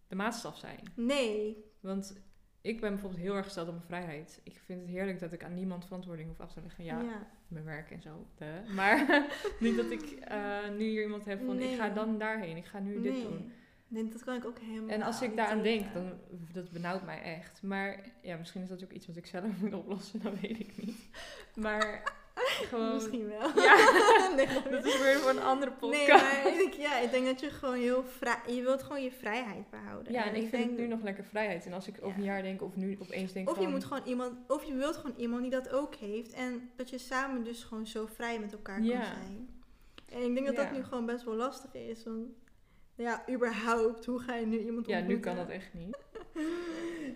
de 0.08 0.16
maatstaf 0.16 0.58
zijn. 0.58 0.80
Nee, 0.96 1.66
Want 1.80 2.22
ik 2.62 2.82
ben 2.82 2.92
bijvoorbeeld 2.92 3.22
heel 3.22 3.36
erg 3.36 3.46
gesteld 3.46 3.68
op 3.68 3.74
mijn 3.74 3.86
vrijheid. 3.86 4.42
Ik 4.44 4.62
vind 4.66 4.82
het 4.82 4.90
heerlijk 4.90 5.20
dat 5.20 5.34
ik 5.34 5.44
aan 5.44 5.54
niemand 5.54 5.86
verantwoording 5.86 6.28
hoef 6.28 6.40
af 6.40 6.54
te 6.54 6.62
leggen. 6.62 6.84
Ja, 6.84 7.02
ja. 7.02 7.28
mijn 7.48 7.66
werk 7.66 7.92
en 7.92 8.02
zo. 8.02 8.28
Maar 8.76 9.28
niet 9.60 9.76
dat 9.76 9.92
ik 9.92 10.02
eh, 10.12 10.70
nu 10.78 10.84
hier 10.84 11.04
iemand 11.04 11.26
heb 11.26 11.46
van 11.46 11.60
ik 11.60 11.78
ga 11.78 11.90
dan 11.90 12.18
daarheen, 12.18 12.58
ik 12.58 12.66
ga 12.66 12.80
nu 12.80 13.02
dit 13.02 13.22
doen. 13.22 13.52
Nee, 13.90 14.08
dat 14.08 14.24
kan 14.24 14.36
ik 14.36 14.46
ook 14.46 14.60
helemaal 14.60 14.90
En 14.90 15.02
als 15.02 15.22
ik 15.22 15.36
daaraan 15.36 15.62
denk, 15.62 15.94
dan 15.94 16.14
dat 16.54 16.72
benauwt 16.72 17.06
mij 17.06 17.22
echt. 17.22 17.62
Maar 17.62 18.12
ja, 18.22 18.38
misschien 18.38 18.62
is 18.62 18.70
dat 18.70 18.84
ook 18.84 18.92
iets 18.92 19.08
wat 19.08 19.16
ik 19.16 19.26
zelf 19.26 19.46
moet 19.62 19.74
oplossen, 19.74 20.22
dat 20.24 20.40
weet 20.40 20.60
ik 20.60 20.86
niet. 20.86 21.10
Maar 21.56 22.17
gewoon. 22.46 22.94
Misschien 22.94 23.28
wel. 23.28 23.64
Ja, 23.64 23.76
nee, 24.36 24.48
dat 24.70 24.86
is 24.86 25.02
weer 25.02 25.16
voor 25.18 25.30
een 25.30 25.42
andere 25.42 25.72
podcast. 25.72 26.08
Nee, 26.08 26.08
maar 26.54 26.62
ik, 26.62 26.74
ja, 26.74 26.98
ik 27.00 27.12
denk 27.12 27.26
dat 27.26 27.40
je 27.40 27.50
gewoon 27.50 27.76
heel 27.76 28.04
vrij... 28.04 28.38
Je 28.48 28.62
wilt 28.62 28.84
gewoon 28.84 29.04
je 29.04 29.12
vrijheid 29.12 29.70
behouden. 29.70 30.14
Ja, 30.14 30.24
en 30.26 30.36
ik 30.36 30.50
vind 30.50 30.52
denk 30.68 30.78
nu 30.78 30.88
nog 30.88 31.02
lekker 31.02 31.24
vrijheid. 31.24 31.66
En 31.66 31.74
als 31.74 31.88
ik 31.88 31.96
over 32.02 32.18
een 32.18 32.24
Ja. 32.24 32.34
jaar 32.34 32.42
denk 32.42 32.62
of 32.62 32.76
nu 32.76 32.98
opeens 33.02 33.34
denk 33.34 33.50
Of 33.50 33.56
je 33.58 33.64
van... 33.64 33.72
moet 33.72 33.84
gewoon 33.84 34.04
iemand... 34.06 34.34
Of 34.48 34.64
je 34.64 34.74
wilt 34.74 34.96
gewoon 34.98 35.16
iemand 35.18 35.42
die 35.42 35.52
dat 35.52 35.70
ook 35.70 35.96
heeft. 35.96 36.34
En 36.34 36.70
dat 36.76 36.90
je 36.90 36.98
samen 36.98 37.44
dus 37.44 37.64
gewoon 37.64 37.88
zo 37.88 38.06
vrij 38.14 38.40
met 38.40 38.52
elkaar 38.54 38.82
Ja. 38.82 38.96
kan 39.00 39.06
zijn. 39.06 39.50
En 40.10 40.22
ik 40.24 40.34
denk 40.34 40.46
dat 40.46 40.56
Ja. 40.56 40.64
dat 40.64 40.72
nu 40.72 40.84
gewoon 40.84 41.06
best 41.06 41.24
wel 41.26 41.36
lastig 41.36 41.74
is. 41.74 42.04
Want 42.04 42.28
ja, 42.96 43.24
überhaupt, 43.30 44.06
hoe 44.06 44.20
ga 44.20 44.36
je 44.36 44.46
nu 44.46 44.60
iemand 44.60 44.88
Ja, 44.88 44.96
nu 44.96 45.00
ontmoeten? 45.02 45.26
kan 45.36 45.36
dat 45.46 45.50
echt 45.56 45.74
niet. 45.74 45.98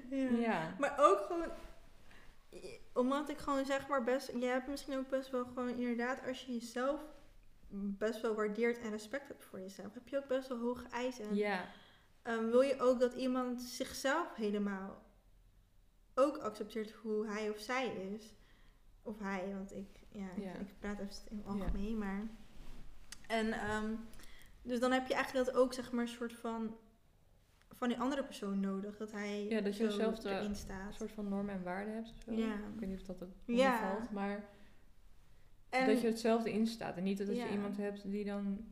Ja. 0.10 0.28
Ja. 0.40 0.76
Maar 0.80 0.96
ook 1.00 1.20
gewoon, 1.28 1.46
omdat 2.94 3.30
ik 3.30 3.38
gewoon 3.38 3.66
zeg 3.66 3.88
maar 3.88 4.04
best, 4.04 4.32
je 4.32 4.46
hebt 4.46 4.68
misschien 4.68 4.98
ook 4.98 5.10
best 5.10 5.30
wel 5.30 5.46
gewoon 5.46 5.70
inderdaad, 5.70 6.28
als 6.28 6.46
je 6.46 6.54
jezelf 6.54 7.02
best 7.74 8.22
wel 8.22 8.36
waardeert 8.36 8.80
en 8.80 8.90
respect 8.90 9.28
hebt 9.28 9.44
voor 9.44 9.60
jezelf, 9.60 9.94
heb 9.94 10.08
je 10.08 10.18
ook 10.18 10.28
best 10.28 10.48
wel 10.48 10.58
hoge 10.60 10.88
eisen. 10.88 11.26
En, 11.30 11.36
Ja. 11.36 11.66
ehm, 12.22 12.46
wil 12.50 12.62
je 12.62 12.80
ook 12.80 13.00
dat 13.00 13.14
iemand 13.14 13.62
zichzelf 13.62 14.36
helemaal 14.36 15.04
ook 16.16 16.38
accepteert 16.38 16.92
hoe 16.92 17.28
hij 17.28 17.50
of 17.50 17.60
zij 17.60 17.96
is? 17.96 18.34
Of 19.02 19.20
hij, 19.20 19.54
want 19.54 19.74
ik, 19.76 20.00
ja, 20.10 20.30
ik- 20.36 20.44
Ja. 20.44 20.54
ik 20.54 20.80
praat 20.80 21.00
even 21.00 21.16
in 21.30 21.38
het 21.38 21.46
Ja. 21.46 21.52
algemeen, 21.52 21.98
maar. 21.98 22.28
En 23.28 23.52
ehm, 23.54 23.96
dus 24.62 24.80
dan 24.80 24.92
heb 24.92 25.08
je 25.08 25.14
eigenlijk 25.14 25.46
dat 25.46 25.56
ook 25.56 25.74
zeg 25.74 25.92
maar 25.92 26.02
een 26.02 26.08
soort 26.08 26.34
van 26.34 26.78
van 27.82 27.90
die 27.90 28.00
andere 28.00 28.24
persoon 28.24 28.60
nodig, 28.60 28.98
dat 28.98 29.12
hij 29.12 29.46
Ja, 29.50 29.62
dat 29.62 29.78
je 29.78 29.84
dezelfde 29.88 30.30
erin 30.30 30.46
Een 30.50 30.56
staat. 30.56 30.94
soort 30.96 31.12
van 31.12 31.30
normen 31.30 31.54
en 31.56 31.64
waarden 31.64 31.94
hebt 31.94 32.10
of 32.10 32.24
zo. 32.26 32.32
Ja. 32.42 32.54
Ik 32.54 32.80
weet 32.80 32.90
niet 32.90 33.00
of 33.00 33.06
dat 33.06 33.20
het 33.20 33.30
Ja. 33.46 33.80
valt, 33.80 34.12
maar 34.12 34.44
En 35.70 35.88
dat 35.88 36.02
je 36.02 36.08
hetzelfde 36.08 36.52
instaat. 36.52 36.98
En 36.98 37.04
niet 37.04 37.18
dat 37.18 37.28
Ja. 37.36 37.46
je 37.46 37.52
iemand 37.52 37.78
hebt 37.78 38.12
die 38.12 38.26
dan, 38.26 38.66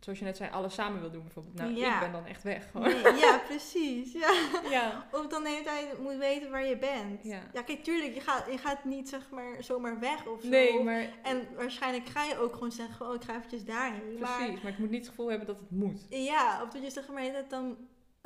zoals 0.00 0.18
je 0.18 0.24
net 0.24 0.36
zei, 0.36 0.50
alles 0.50 0.74
samen 0.74 1.00
wil 1.00 1.10
doen 1.10 1.22
bijvoorbeeld. 1.22 1.54
Nou, 1.54 1.74
Ja. 1.74 1.94
ik 1.94 2.00
ben 2.00 2.12
dan 2.12 2.26
echt 2.26 2.42
weg. 2.42 2.72
Nee, 2.74 3.16
ja, 3.16 3.38
precies. 3.46 4.12
Ja. 4.12 4.32
Ja. 4.70 5.06
Of 5.12 5.26
dan 5.26 5.42
de 5.42 5.48
hele 5.48 5.64
tijd 5.64 5.98
moet 5.98 6.16
weten 6.16 6.50
waar 6.50 6.64
je 6.66 6.78
bent. 6.78 7.22
Ja. 7.22 7.42
kijk, 7.52 7.84
tuurlijk, 7.84 8.14
je 8.14 8.20
gaat, 8.20 8.46
je 8.50 8.58
gaat 8.58 8.84
niet 8.84 9.08
zeg 9.08 9.30
maar 9.30 9.62
zomaar 9.64 10.00
weg 10.00 10.26
of 10.26 10.42
zo. 10.42 10.48
Nee, 10.48 10.82
maar 10.82 11.08
En 11.22 11.46
waarschijnlijk 11.54 12.06
ga 12.06 12.24
je 12.24 12.38
ook 12.38 12.52
gewoon 12.52 12.72
zeggen, 12.72 13.06
oh, 13.08 13.14
ik 13.14 13.22
ga 13.22 13.36
eventjes 13.36 13.64
daarheen. 13.64 14.14
precies. 14.18 14.62
Maar 14.62 14.72
ik 14.72 14.78
moet 14.78 14.90
niet 14.90 15.00
het 15.00 15.08
gevoel 15.08 15.28
hebben 15.28 15.46
dat 15.46 15.58
het 15.60 15.70
moet. 15.70 16.06
Ja, 16.08 16.62
of 16.62 16.68
dat 16.70 16.82
je 16.82 16.90
zeg 16.90 17.08
maar 17.08 17.22
tijd 17.22 17.50
dan 17.50 17.76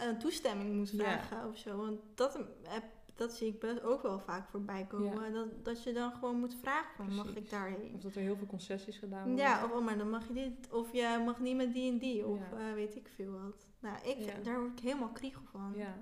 een 0.08 0.18
toestemming 0.18 0.74
moet 0.76 0.90
Ja. 0.90 0.96
vragen 0.98 1.48
of 1.48 1.56
zo. 1.56 1.76
Want 1.76 2.00
dat, 2.14 2.38
heb, 2.62 2.84
dat 3.14 3.32
zie 3.32 3.48
ik 3.48 3.60
best 3.60 3.82
ook 3.82 4.02
wel 4.02 4.18
vaak 4.18 4.48
voorbij 4.48 4.86
komen. 4.86 5.24
Ja. 5.24 5.30
Dat, 5.30 5.64
dat 5.64 5.82
je 5.82 5.92
dan 5.92 6.12
gewoon 6.12 6.36
moet 6.38 6.54
vragen 6.62 6.94
van, 6.96 7.14
mag 7.14 7.36
ik 7.36 7.50
daarheen? 7.50 7.92
Of 7.94 8.00
dat 8.00 8.14
er 8.14 8.20
heel 8.20 8.36
veel 8.36 8.46
concessies 8.46 8.98
gedaan 8.98 9.26
worden. 9.26 9.44
Ja, 9.44 9.64
of 9.64 9.70
oh, 9.70 9.84
maar 9.84 9.98
dan 9.98 10.10
mag 10.10 10.26
je 10.26 10.32
dit. 10.32 10.72
Of 10.72 10.92
je 10.92 11.22
mag 11.24 11.40
niet 11.40 11.56
met 11.56 11.72
die 11.72 11.92
en 11.92 11.98
die. 11.98 12.26
Of 12.26 12.38
Ja. 12.38 12.58
eh, 12.68 12.74
weet 12.74 12.96
ik 12.96 13.08
veel 13.14 13.32
wat. 13.32 13.66
Nou, 13.80 13.96
ik, 14.08 14.44
daar 14.44 14.58
word 14.60 14.72
ik 14.72 14.78
helemaal 14.84 15.08
kriegel 15.12 15.42
van. 15.50 15.72
Ja. 15.76 15.94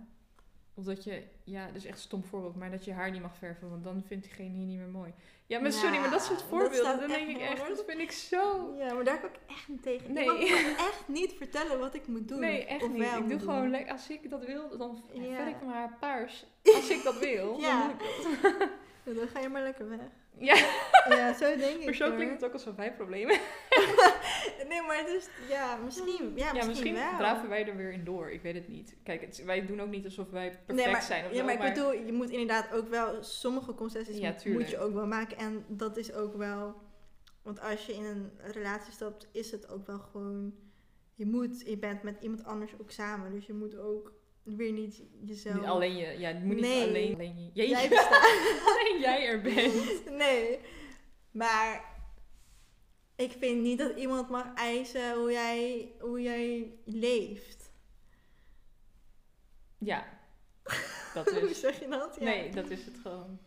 Of 0.79 0.85
dat 0.85 1.05
je, 1.05 1.23
ja, 1.45 1.67
dat 1.67 1.75
is 1.75 1.85
echt 1.85 1.95
een 1.97 2.03
stom 2.03 2.25
voorbeeld, 2.25 2.57
maar 2.57 2.71
dat 2.71 2.85
je 2.85 2.93
haar 2.93 3.11
niet 3.11 3.23
mag 3.23 3.37
verven, 3.37 3.71
want 3.71 3.85
dan 3.85 4.03
vindt 4.07 4.25
diegene 4.25 4.49
hier 4.49 4.67
niet 4.67 4.79
meer 4.79 4.89
mooi. 4.89 5.13
Ja, 5.47 5.61
maar 5.61 5.73
sorry, 5.73 5.99
maar 5.99 6.11
dat 6.11 6.23
soort 6.23 6.43
voorbeelden, 6.43 6.99
dan 7.01 7.09
denk 7.09 7.29
ik 7.29 7.39
echt, 7.41 7.69
dat 7.69 7.85
vind 7.87 8.01
ik 8.01 8.11
zo... 8.11 8.75
Ja, 8.77 8.95
maar 8.95 9.05
daar 9.05 9.21
kan 9.21 9.29
ik 9.29 9.39
echt 9.47 9.69
niet 9.69 9.83
tegen. 9.83 10.13
Nee. 10.13 10.25
Ik 10.25 10.51
me 10.51 10.75
echt 10.79 11.05
niet 11.07 11.33
vertellen 11.33 11.79
wat 11.79 11.95
ik 11.95 12.07
moet 12.07 12.29
doen. 12.29 12.41
Nee, 12.41 12.65
echt 12.65 12.83
of 12.83 12.91
niet. 12.91 12.99
wel 13.11 13.19
Ik 13.19 13.29
doe 13.29 13.39
gewoon 13.39 13.71
lekker, 13.71 13.93
als 13.93 14.09
ik 14.11 14.31
dat 14.31 14.45
wil, 14.45 14.79
dan 14.79 15.03
Ja. 15.13 15.35
verf 15.35 15.49
ik 15.49 15.61
mijn 15.61 15.73
haar 15.73 15.97
paars. 16.01 16.47
Als 16.77 16.89
ik 16.91 17.03
dat 17.03 17.19
wil, 17.19 17.59
Ja. 17.61 17.87
dan 17.89 17.99
doe 17.99 18.33
ik 18.33 18.43
dat. 18.43 18.69
Dan 19.19 19.29
ga 19.29 19.41
je 19.41 19.49
maar 19.49 19.63
lekker 19.63 19.89
weg. 19.89 20.01
Ja, 20.39 20.57
Ja, 21.09 21.33
zo 21.35 21.57
denk 21.57 21.79
ik. 21.79 21.85
maar 21.85 21.95
zo 21.95 22.07
hoor. 22.07 22.15
klinkt 22.15 22.35
het 22.35 22.45
ook 22.45 22.53
alsof 22.53 22.75
wij 22.75 22.95
problemen 22.95 23.39
Nee, 24.69 24.83
maar 24.83 24.97
het 24.99 25.09
is, 25.09 25.29
ja, 25.49 25.77
misschien, 25.85 26.33
ja, 26.35 26.47
Ja, 26.47 26.53
misschien, 26.53 26.69
misschien 26.69 26.95
wel. 26.95 27.17
draven 27.19 27.49
wij 27.49 27.67
er 27.69 27.77
weer 27.77 27.93
in 27.93 28.05
door. 28.05 28.31
Ik 28.31 28.43
weet 28.43 28.55
het 28.55 28.69
niet. 28.69 28.97
Kijk, 29.03 29.21
het, 29.21 29.45
wij 29.45 29.67
doen 29.67 29.81
ook 29.81 29.89
niet 29.89 30.05
alsof 30.05 30.31
wij 30.31 30.49
perfect 30.49 30.73
nee, 30.73 30.89
maar, 30.93 31.03
zijn 31.03 31.25
of 31.25 31.31
ja, 31.31 31.39
zo, 31.39 31.45
maar 31.45 31.55
ik 31.55 31.75
bedoel, 31.75 31.93
je 31.93 32.13
moet 32.13 32.31
inderdaad 32.31 32.73
ook 32.73 32.89
wel 32.89 33.23
sommige 33.23 33.75
concessies 33.75 34.19
Ja, 34.19 34.35
moet 34.45 34.71
je 34.71 34.79
ook 34.79 34.95
wel 34.95 35.07
maken. 35.07 35.37
En 35.37 35.65
dat 35.69 35.97
is 35.97 36.13
ook 36.13 36.37
wel, 36.37 36.75
want 37.43 37.61
als 37.61 37.87
je 37.87 37.95
in 37.95 38.05
een 38.05 38.31
relatie 38.53 38.93
stapt, 38.93 39.29
is 39.33 39.51
het 39.51 39.69
ook 39.71 39.87
wel 39.87 39.99
gewoon, 39.99 40.55
je 41.15 41.27
moet, 41.27 41.63
je 41.67 41.79
bent 41.79 42.03
met 42.03 42.17
iemand 42.21 42.45
anders 42.45 42.73
ook 42.81 42.91
samen. 42.91 43.33
Dus 43.33 43.47
je 43.47 43.55
moet 43.55 43.77
ook 43.77 44.13
weer 44.57 44.73
niet 44.73 45.03
jezelf... 45.25 45.55
Niet 45.57 45.65
alleen 45.65 45.97
je, 45.97 46.19
ja, 46.19 46.29
je 46.29 46.45
moet 46.45 46.55
niet 46.55 46.65
alleen, 46.65 47.15
alleen 47.15 47.39
je, 47.45 47.51
jij, 47.53 47.69
Jij 47.69 47.89
bestaat. 47.89 48.23
alleen 48.65 49.01
jij 49.01 49.27
er 49.27 49.41
bent. 49.41 50.11
Nee, 50.19 50.59
maar 51.31 51.97
ik 53.17 53.33
vind 53.39 53.63
niet 53.63 53.79
dat 53.79 53.97
iemand 53.97 54.29
mag 54.29 54.55
eisen 54.55 55.15
hoe 55.15 55.31
jij, 55.33 55.93
hoe 56.01 56.23
jij 56.23 56.73
leeft. 56.85 57.73
Ja, 59.79 60.07
dat 61.15 61.31
Hoe 61.31 61.51
is. 61.51 61.61
zeg 61.61 61.81
je 61.81 61.89
dat? 61.89 62.17
Ja. 62.19 62.25
Nee, 62.25 62.51
dat 62.51 62.71
is 62.71 62.85
het 62.85 62.99
gewoon. 63.03 63.39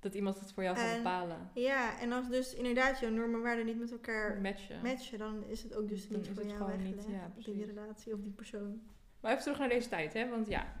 Dat 0.00 0.14
iemand 0.14 0.40
het 0.40 0.52
voor 0.52 0.62
jou 0.62 0.76
gaat 0.76 0.90
En- 0.90 0.96
bepalen. 0.96 1.50
Ja, 1.54 2.00
en 2.00 2.12
als 2.12 2.28
dus 2.28 2.54
inderdaad 2.54 3.00
jouw 3.00 3.10
normen 3.10 3.34
en 3.36 3.42
waarden 3.42 3.66
niet 3.66 3.78
met 3.78 3.90
elkaar 3.92 4.40
Matchen. 4.40 4.82
matchen, 4.82 5.18
dan 5.18 5.44
is 5.44 5.62
het 5.62 5.74
ook 5.74 5.88
dus 5.88 6.08
Dan 6.08 6.18
niet 6.18 6.28
voor 6.28 6.36
het 6.42 6.50
jou 6.50 6.64
gewoon 6.64 6.82
niet, 6.82 6.94
weggelegd. 6.94 7.22
ja, 7.44 7.52
die 7.52 7.64
relatie 7.64 8.12
of 8.14 8.20
die 8.20 8.32
persoon. 8.32 8.82
Maar 9.24 9.32
even 9.32 9.44
terug 9.44 9.58
naar 9.58 9.68
deze 9.68 9.88
tijd, 9.88 10.12
hè? 10.12 10.28
Want 10.28 10.48
ja, 10.48 10.72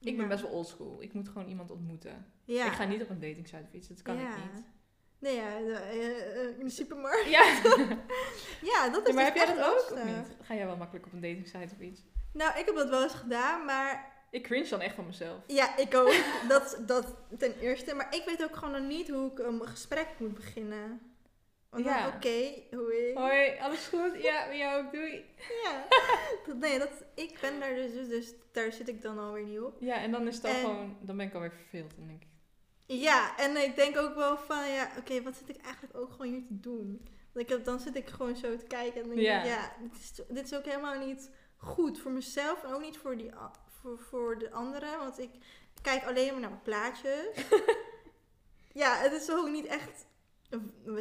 ik 0.00 0.16
ben 0.16 0.22
Ja. 0.24 0.30
best 0.30 0.42
wel 0.42 0.50
oldschool. 0.50 1.02
Ik 1.02 1.12
moet 1.12 1.28
gewoon 1.28 1.48
iemand 1.48 1.70
ontmoeten. 1.70 2.26
Ja. 2.44 2.66
Ik 2.66 2.72
ga 2.72 2.84
niet 2.84 3.02
op 3.02 3.10
een 3.10 3.20
dating 3.20 3.48
site 3.48 3.66
fietsen, 3.70 3.94
dat 3.94 4.04
kan 4.04 4.16
ja. 4.16 4.28
ik 4.28 4.36
niet. 4.36 4.64
Nee, 5.18 5.36
ja, 5.36 5.56
eh, 5.56 6.06
eh, 6.42 6.58
in 6.58 6.64
de 6.64 6.70
supermarkt. 6.70 7.30
Ja, 7.30 7.42
Ja, 8.72 8.88
dat 8.90 9.08
is 9.08 9.14
maar 9.14 9.24
heb 9.24 9.34
dus 9.34 9.42
jij 9.44 9.54
dat 9.54 9.64
ook 9.66 9.90
of 9.92 10.04
niet? 10.04 10.36
Ga 10.42 10.54
jij 10.54 10.66
wel 10.66 10.76
makkelijk 10.76 11.06
op 11.06 11.12
een 11.12 11.20
dating 11.20 11.46
site 11.46 11.74
of 11.74 11.80
iets? 11.80 12.00
Nou, 12.32 12.58
ik 12.58 12.66
heb 12.66 12.74
dat 12.74 12.88
wel 12.88 13.02
eens 13.02 13.12
gedaan, 13.14 13.64
maar 13.64 14.12
Ik 14.30 14.42
cringe 14.42 14.68
dan 14.68 14.80
echt 14.80 14.94
van 14.94 15.06
mezelf. 15.06 15.42
ja, 15.46 15.76
ik 15.76 15.94
ook. 15.94 16.14
dat, 16.48 16.78
dat 16.86 17.14
ten 17.38 17.58
eerste. 17.58 17.94
Maar 17.94 18.14
ik 18.14 18.22
weet 18.26 18.44
ook 18.44 18.56
gewoon 18.56 18.80
nog 18.80 18.88
niet 18.90 19.08
hoe 19.10 19.30
ik 19.30 19.38
een 19.38 19.66
gesprek 19.68 20.08
moet 20.18 20.34
beginnen. 20.34 21.00
Want 21.70 21.84
dan, 21.84 21.92
Ja. 21.94 22.08
oké, 22.16 22.52
Hoi, 23.14 23.58
alles 23.58 23.86
goed? 23.86 24.22
Ja, 24.22 24.46
met 24.46 24.56
jou 24.56 24.84
ook, 24.86 24.92
doei. 24.92 25.24
Ja. 25.64 25.84
Dat, 26.46 26.56
nee, 26.56 26.78
dat, 26.78 26.90
ik 27.14 27.38
ben 27.40 27.60
daar 27.60 27.74
dus, 27.74 27.92
dus, 27.92 28.08
dus 28.08 28.32
daar 28.52 28.72
zit 28.72 28.88
ik 28.88 29.02
dan 29.02 29.18
alweer 29.18 29.44
niet 29.44 29.60
op. 29.60 29.76
Ja, 29.80 29.96
en 29.96 30.10
dan 30.10 30.26
is 30.26 30.40
En- 30.40 30.54
gewoon, 30.54 30.96
dan 31.00 31.16
ben 31.16 31.26
ik 31.26 31.34
alweer 31.34 31.52
verveeld. 31.52 31.92
Denk 31.96 32.22
ik, 32.22 32.28
Ja, 32.86 33.36
en 33.38 33.56
ik 33.56 33.76
denk 33.76 33.96
ook 33.96 34.14
wel 34.14 34.38
van, 34.38 34.68
ja, 34.70 34.90
oké, 34.98 35.22
wat 35.22 35.36
zit 35.36 35.48
ik 35.56 35.62
eigenlijk 35.64 35.96
ook 35.96 36.10
gewoon 36.10 36.26
hier 36.32 36.46
te 36.46 36.60
doen? 36.60 37.08
Want 37.32 37.44
ik 37.44 37.48
heb, 37.48 37.64
dan 37.64 37.80
zit 37.80 37.96
ik 37.96 38.08
gewoon 38.08 38.36
zo 38.36 38.56
te 38.56 38.64
kijken 38.66 39.02
en 39.02 39.08
denk 39.08 39.20
Ja. 39.20 39.40
ik, 39.42 39.46
ja, 39.46 39.72
dit 39.80 39.92
is, 40.00 40.12
dit 40.28 40.44
is 40.44 40.54
ook 40.54 40.64
helemaal 40.64 41.06
niet 41.06 41.30
goed 41.56 41.98
voor 42.00 42.10
mezelf 42.12 42.64
en 42.64 42.72
ook 42.72 42.80
niet 42.80 42.98
voor, 42.98 43.16
die, 43.16 43.30
voor, 43.80 43.98
voor 43.98 44.38
de 44.38 44.50
anderen. 44.50 44.98
Want 44.98 45.18
ik 45.18 45.30
kijk 45.82 46.04
alleen 46.04 46.30
maar 46.32 46.40
naar 46.40 46.50
mijn 46.50 46.62
plaatjes. 46.62 47.26
ja, 48.82 48.94
het 48.96 49.12
is 49.12 49.30
ook 49.30 49.48
niet 49.48 49.66
echt 49.66 50.06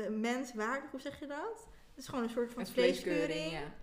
menswaardig, 0.09 0.91
hoe 0.91 0.99
zeg 1.01 1.19
je 1.19 1.27
dat? 1.27 1.67
Het 1.89 1.97
is 2.03 2.07
gewoon 2.07 2.23
een 2.23 2.29
soort 2.29 2.53
van 2.53 2.67
vleeskeuring. 2.67 3.23
vleeskeuring, 3.25 3.51
ja. 3.51 3.73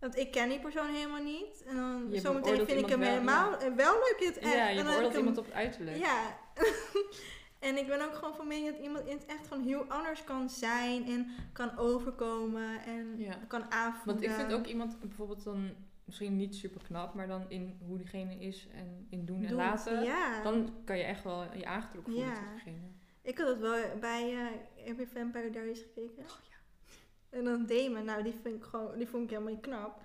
Want 0.00 0.16
ik 0.16 0.30
ken 0.30 0.48
die 0.48 0.60
persoon 0.60 0.94
helemaal 0.94 1.22
niet. 1.22 1.62
En 1.66 1.76
dan 1.76 2.06
Je 2.10 2.20
zometeen 2.20 2.66
vind 2.66 2.80
ik 2.80 2.88
hem 2.88 3.02
iemand 3.02 3.24
wel, 3.24 3.58
helemaal 3.58 3.74
wel 3.76 3.92
leuk 3.94 4.16
in 4.20 4.26
het 4.26 4.38
echt. 4.38 4.52
Ja, 4.54 4.68
je 4.68 4.82
beoordeelt 4.82 5.08
hem- 5.10 5.18
iemand 5.18 5.38
op 5.38 5.44
het 5.44 5.54
uiterlijk. 5.54 5.96
Ja. 5.96 6.38
en 7.68 7.76
ik 7.76 7.86
ben 7.86 8.00
ook 8.04 8.14
gewoon 8.14 8.34
van 8.34 8.46
mening 8.46 8.70
dat 8.74 8.82
iemand 8.84 9.06
in 9.06 9.16
het 9.16 9.26
echt 9.26 9.46
gewoon 9.46 9.62
heel 9.64 9.84
anders 9.88 10.24
kan 10.24 10.50
zijn 10.50 11.06
en 11.06 11.30
kan 11.52 11.78
overkomen 11.78 12.82
en 12.84 13.14
Ja. 13.18 13.34
kan 13.48 13.70
aanvoelen. 13.72 14.04
Want 14.22 14.22
ik 14.22 14.30
vind 14.30 14.52
ook 14.52 14.66
iemand 14.66 15.00
bijvoorbeeld 15.00 15.44
dan 15.44 15.70
misschien 16.04 16.36
niet 16.36 16.54
super 16.54 16.82
knap, 16.82 17.14
maar 17.14 17.26
dan 17.28 17.44
in 17.50 17.78
hoe 17.86 17.96
diegene 17.98 18.38
is 18.38 18.68
en 18.74 19.06
in 19.10 19.24
doen 19.24 19.44
en 19.44 19.54
laten. 19.54 20.02
Ja. 20.04 20.42
Dan 20.42 20.70
kan 20.84 20.96
je 20.98 21.04
echt 21.04 21.24
wel 21.24 21.56
je 21.56 21.66
aangetrokken 21.66 22.12
voelen 22.12 22.30
Ja. 22.32 22.36
tot 22.40 22.50
diegene. 22.54 22.94
Ik 23.26 23.38
had 23.38 23.48
het 23.48 23.58
wel 23.58 23.76
bij, 24.00 24.28
je 24.84 25.06
Vampire 25.14 25.50
Diaries 25.50 25.80
gekeken? 25.80 26.22
Oh, 26.22 26.36
ja. 26.50 26.56
En 27.38 27.44
dan 27.44 27.66
Damon, 27.66 28.04
nou 28.04 28.22
die 28.22 28.34
vind 28.42 28.54
ik 28.56 28.64
gewoon, 28.64 28.98
die 28.98 29.08
vond 29.08 29.22
ik 29.24 29.30
helemaal 29.30 29.52
niet 29.52 29.60
knap. 29.62 29.98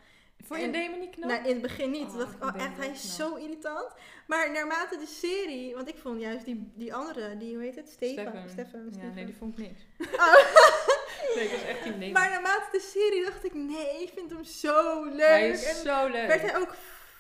Vond 0.44 0.60
je 0.60 0.66
En- 0.66 0.72
Damon 0.72 1.00
niet 1.00 1.10
knap? 1.10 1.30
Nou, 1.30 1.44
in 1.44 1.54
het 1.54 1.62
begin 1.62 1.92
niet. 1.92 2.08
Oh, 2.10 2.18
dacht 2.18 2.34
ik, 2.36 2.44
oh 2.44 2.56
echt, 2.56 2.78
hij 2.78 2.90
is 2.90 3.16
knap. 3.16 3.30
zo 3.30 3.36
irritant. 3.36 3.88
Maar 4.28 4.52
naarmate 4.52 4.98
de 4.98 5.06
serie, 5.06 5.76
want 5.76 5.88
ik 5.90 5.96
vond 5.98 6.22
juist 6.22 6.46
die, 6.46 6.72
die 6.76 6.94
andere, 6.94 7.38
die, 7.38 7.54
hoe 7.56 7.64
heet 7.64 7.76
het? 7.76 7.90
Stefan. 7.90 8.50
Stefan. 8.50 8.94
Ja, 9.02 9.08
nee, 9.16 9.26
die 9.26 9.36
vond 9.36 9.60
ik 9.60 9.66
niks. 9.68 9.82
Oh. 10.20 10.36
Nee, 11.36 11.44
ik 11.46 11.52
was 11.52 11.64
echt 11.64 11.84
Damon. 11.84 12.12
Maar 12.12 12.30
naarmate 12.30 12.68
de 12.72 12.80
serie 12.80 13.24
dacht 13.26 13.46
ik, 13.46 13.54
nee, 13.54 14.02
ik 14.02 14.12
vind 14.16 14.32
hem 14.32 14.44
zo 14.44 15.04
leuk. 15.04 15.28
hij 15.28 15.50
is 15.50 15.64
en 15.66 15.76
zo 15.76 16.08
leuk. 16.08 16.28
werd 16.28 16.42
hij 16.42 16.58
ook 16.58 16.76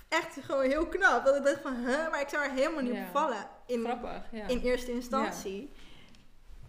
echt 0.09 0.37
gewoon 0.41 0.63
heel 0.69 0.87
knap. 0.87 1.25
Dat 1.25 1.35
ik 1.35 1.43
dacht 1.43 1.61
van, 1.61 1.75
huh, 1.75 2.09
maar 2.11 2.21
ik 2.21 2.29
zou 2.29 2.43
er 2.43 2.51
helemaal 2.51 2.81
niet 2.81 2.93
Ja. 2.93 3.01
op 3.01 3.11
vallen 3.11 3.49
in, 3.67 3.83
Grappig, 3.83 4.23
ja. 4.31 4.47
in 4.47 4.59
eerste 4.61 4.91
instantie. 4.91 5.71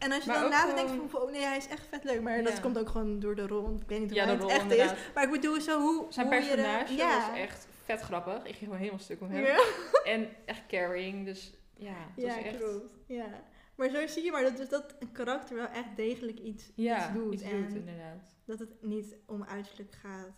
En 0.03 0.13
als 0.13 0.25
je 0.25 0.31
Maar 0.31 0.41
dan 0.41 0.49
later 0.51 0.75
denkt 0.75 1.11
van, 1.11 1.21
oh 1.23 1.31
nee, 1.31 1.43
hij 1.43 1.57
is 1.57 1.69
echt 1.69 1.87
vet 1.91 2.05
leuk. 2.05 2.21
Maar 2.21 2.37
Ja. 2.37 2.43
dat 2.43 2.61
komt 2.61 2.79
ook 2.79 2.89
gewoon 2.89 3.21
door 3.21 3.35
de 3.35 3.47
rol. 3.47 3.77
Ik 3.81 3.89
weet 3.89 4.01
niet 4.01 4.09
hoe 4.11 4.19
Ja, 4.19 4.25
hij 4.25 4.35
het 4.35 4.47
echt 4.47 4.63
inderdaad. 4.63 4.93
is. 4.97 4.99
Maar 5.15 5.25
ik 5.25 5.31
bedoel 5.31 5.61
zo 5.61 5.81
hoe 5.81 6.07
Zijn 6.09 6.27
hoe 6.27 6.35
je 6.37 6.41
personage 6.43 6.95
ja. 6.95 7.29
was 7.31 7.39
echt 7.39 7.67
vet 7.85 8.01
grappig. 8.01 8.37
Ik 8.37 8.43
ging 8.45 8.59
gewoon 8.59 8.79
helemaal 8.79 8.99
stuk 9.01 9.21
om 9.21 9.31
hem. 9.31 9.45
En 10.15 10.29
echt 10.45 10.63
caring, 10.69 11.25
dus 11.25 11.53
ja, 11.77 11.95
dat 12.17 12.25
ja 12.25 12.37
is 12.39 12.45
echt... 12.45 12.57
klopt. 12.59 12.85
Ja. 13.07 13.27
Maar 13.75 13.89
zo 13.91 14.07
zie 14.07 14.25
je 14.25 14.31
maar 14.31 14.43
dat, 14.43 14.57
dus 14.57 14.69
dat 14.69 14.95
een 14.99 15.13
karakter 15.13 15.57
wel 15.57 15.67
echt 15.69 15.97
degelijk 15.97 16.39
iets, 16.39 16.71
Ja, 16.75 16.97
iets 17.05 17.13
doet. 17.15 17.35
iets 17.35 17.43
en 17.43 17.63
doet 17.63 17.75
inderdaad. 17.75 18.35
dat 18.45 18.59
het 18.59 18.69
niet 18.81 19.17
om 19.27 19.45
uiterlijk 19.45 19.95
gaat. 20.03 20.31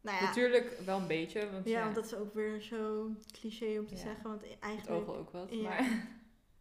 Nou 0.00 0.16
ja, 0.18 0.24
Natuurlijk 0.24 0.72
wel 0.84 0.98
een 0.98 1.06
beetje, 1.06 1.50
want 1.50 1.68
ja, 1.68 1.78
ja, 1.78 1.82
want 1.84 1.94
dat 1.94 2.04
is 2.04 2.14
ook 2.14 2.34
weer 2.34 2.60
zo 2.60 3.10
cliché 3.40 3.78
om 3.78 3.86
te 3.86 3.96
zeggen. 3.96 4.22
Want 4.22 4.42
het 4.42 4.58
eigenlijk 4.60 5.08
oog 5.08 5.16
ook 5.16 5.30
wat. 5.30 5.46
Ja. 5.50 5.62
Maar 5.62 6.06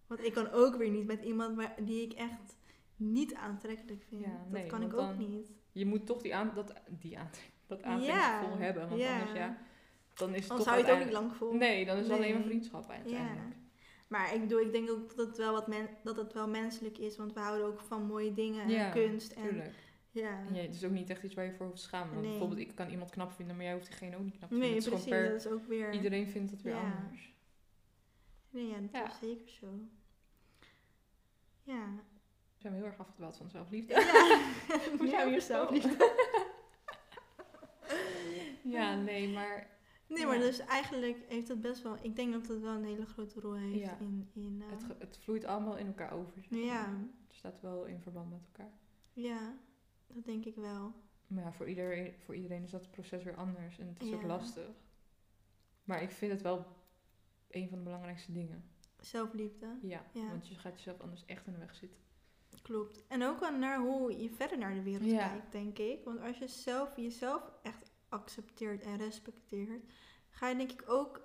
Want 0.08 0.24
ik 0.24 0.34
kan 0.34 0.52
ook 0.52 0.76
weer 0.76 0.90
niet 0.90 1.06
met 1.06 1.22
iemand 1.22 1.56
waar, 1.56 1.76
die 1.80 2.02
ik 2.04 2.14
echt 2.14 2.58
niet 2.96 3.34
aantrekkelijk 3.34 4.04
vind. 4.10 4.22
Ja, 4.22 4.38
dat 4.44 4.50
nee, 4.50 4.66
kan 4.68 4.82
ik 4.82 4.94
ook 4.94 5.00
dan- 5.00 5.18
niet. 5.18 5.52
je 5.72 5.86
moet 5.86 6.06
toch 6.06 6.22
die 6.22 6.36
aan, 6.36 6.52
dat, 6.56 6.74
die 6.90 7.18
aan, 7.20 7.30
dat 7.68 7.84
aantrekkingsgevoel 7.84 8.58
hebben. 8.58 8.90
Want 8.90 9.02
anders 9.02 9.32
ja, 9.34 9.58
dan 10.14 10.34
is 10.36 10.42
het 10.42 10.50
Anders 10.52 10.66
toch 10.66 10.66
hou 10.66 10.78
je 10.78 10.84
het 10.86 10.94
ook 11.00 11.04
niet 11.04 11.14
lang 11.14 11.36
vol. 11.36 11.54
Nee, 11.54 11.86
dan 11.86 11.98
is 11.98 12.04
het 12.08 12.12
alleen 12.18 12.34
maar 12.34 12.44
vriendschap 12.44 12.90
uiteindelijk. 12.90 13.56
Maar 14.08 14.34
ik 14.34 14.42
bedoel, 14.42 14.60
ik 14.60 14.72
denk 14.72 14.90
ook 14.90 15.16
dat 15.16 15.28
het 15.28 15.38
wel, 15.38 15.54
wat 15.54 15.68
men, 15.68 15.90
dat 16.04 16.16
het 16.16 16.34
wel 16.34 16.48
menselijk 16.48 16.98
is. 16.98 17.18
Want 17.18 17.34
we 17.34 17.40
houden 17.40 17.68
ook 17.68 17.80
van 17.82 18.06
mooie 18.06 18.34
dingen 18.34 18.70
Ja, 18.70 18.86
en 18.86 18.92
kunst. 18.92 19.32
En, 19.32 19.42
Tuurlijk. 19.44 19.74
ja. 20.12 20.44
Ja, 20.54 20.62
het 20.62 20.76
is 20.76 20.84
ook 20.84 20.92
niet 20.92 21.10
echt 21.10 21.24
iets 21.24 21.34
waar 21.34 21.46
je 21.46 21.54
voor 21.54 21.66
hoeft 21.66 21.78
te 21.78 21.84
schamen. 21.84 22.10
Want 22.10 22.22
Nee. 22.22 22.30
bijvoorbeeld, 22.30 22.60
ik 22.70 22.76
kan 22.76 22.90
iemand 22.90 23.10
knap 23.10 23.32
vinden, 23.32 23.56
maar 23.56 23.66
jij 23.66 23.74
hoeft 23.74 23.86
diegene 23.88 24.16
ook 24.18 24.24
niet 24.24 24.38
knap 24.38 24.50
te 24.50 24.56
vinden. 24.56 24.68
Nee, 24.68 24.78
Het 24.78 24.86
is 24.88 24.90
precies. 24.94 25.14
gewoon 25.14 25.32
Dat 25.32 25.46
is 25.46 25.52
ook 25.52 25.66
weer... 25.68 25.86
per, 25.86 25.94
iedereen 25.94 26.28
vindt 26.28 26.52
het 26.52 26.62
weer 26.62 26.74
Ja. 26.76 26.94
anders. 27.02 27.34
Nee, 28.50 28.68
ja, 28.68 28.76
dat 28.92 29.08
is 29.12 29.18
zeker 29.28 29.50
zo. 29.50 29.68
Ja. 31.66 31.86
We 32.56 32.62
zijn 32.62 32.74
heel 32.74 32.84
erg 32.86 33.00
afgedwaald 33.00 33.38
van 33.38 33.50
zelfliefde. 33.50 33.94
Ja. 33.94 34.02
Hoe 34.98 35.06
Ja, 35.06 35.10
zijn 35.12 35.26
we 35.26 35.32
hier 35.32 35.42
zelf 35.42 35.70
gekomen? 35.82 36.14
Ja, 38.64 38.96
nee, 38.96 39.30
maar 39.34 39.74
Nee, 40.08 40.26
maar 40.26 40.38
dus 40.40 40.60
eigenlijk 40.60 41.18
heeft 41.28 41.48
het 41.48 41.62
best 41.62 41.82
wel... 41.84 41.98
Ik 42.02 42.16
denk 42.16 42.32
dat 42.34 42.48
het 42.48 42.62
wel 42.62 42.74
een 42.76 42.84
hele 42.86 43.06
grote 43.06 43.40
rol 43.40 43.54
heeft 43.54 43.80
Ja. 43.80 43.98
in... 44.00 44.30
in 44.34 44.62
eh, 44.66 44.70
het, 44.72 44.84
ge- 44.84 44.96
het 45.00 45.18
vloeit 45.18 45.46
allemaal 45.46 45.78
in 45.78 45.88
elkaar 45.88 46.12
over. 46.12 46.34
zeg 46.34 46.50
maar. 46.50 46.60
Ja. 46.60 46.86
Het 47.28 47.36
staat 47.36 47.62
wel 47.62 47.86
in 47.86 48.02
verband 48.02 48.30
met 48.32 48.40
elkaar. 48.46 48.72
ja, 49.14 49.54
dat 50.08 50.26
denk 50.26 50.46
ik 50.46 50.56
wel. 50.56 50.94
Maar 51.28 51.44
ja, 51.44 51.52
voor 51.54 51.68
iedereen, 51.68 52.14
voor 52.24 52.36
iedereen 52.36 52.64
is 52.64 52.72
dat 52.72 52.92
proces 52.92 53.24
weer 53.24 53.36
anders. 53.36 53.80
En 53.80 53.88
het 53.88 54.02
is 54.02 54.14
ook 54.14 54.24
lastig. 54.24 54.70
Maar 55.84 56.02
ik 56.02 56.12
vind 56.12 56.32
het 56.32 56.42
wel 56.42 56.66
een 57.50 57.70
van 57.70 57.78
de 57.78 57.84
belangrijkste 57.84 58.32
dingen. 58.32 58.64
Zelfliefde. 59.06 59.78
Ja, 59.82 60.06
Ja. 60.12 60.28
want 60.28 60.48
je 60.48 60.56
gaat 60.56 60.76
jezelf 60.78 61.00
anders 61.00 61.26
echt 61.26 61.48
in 61.48 61.54
de 61.54 61.60
weg 61.60 61.76
zitten. 61.76 62.00
Klopt. 62.62 63.06
En 63.08 63.24
ook 63.24 63.40
naar 63.52 63.80
hoe 63.80 64.22
je 64.22 64.30
verder 64.30 64.58
naar 64.58 64.74
de 64.74 64.84
wereld 64.84 65.10
Ja. 65.10 65.28
kijkt, 65.30 65.52
denk 65.52 65.78
ik. 65.80 66.04
Want 66.04 66.20
als 66.22 66.38
je 66.38 66.48
zelf 66.48 66.96
jezelf 66.96 67.52
echt 67.62 67.92
accepteert 68.10 68.84
en 68.84 68.98
respecteert, 68.98 69.84
ga 70.30 70.48
je 70.48 70.56
denk 70.56 70.72
ik 70.72 70.84
ook... 70.90 71.22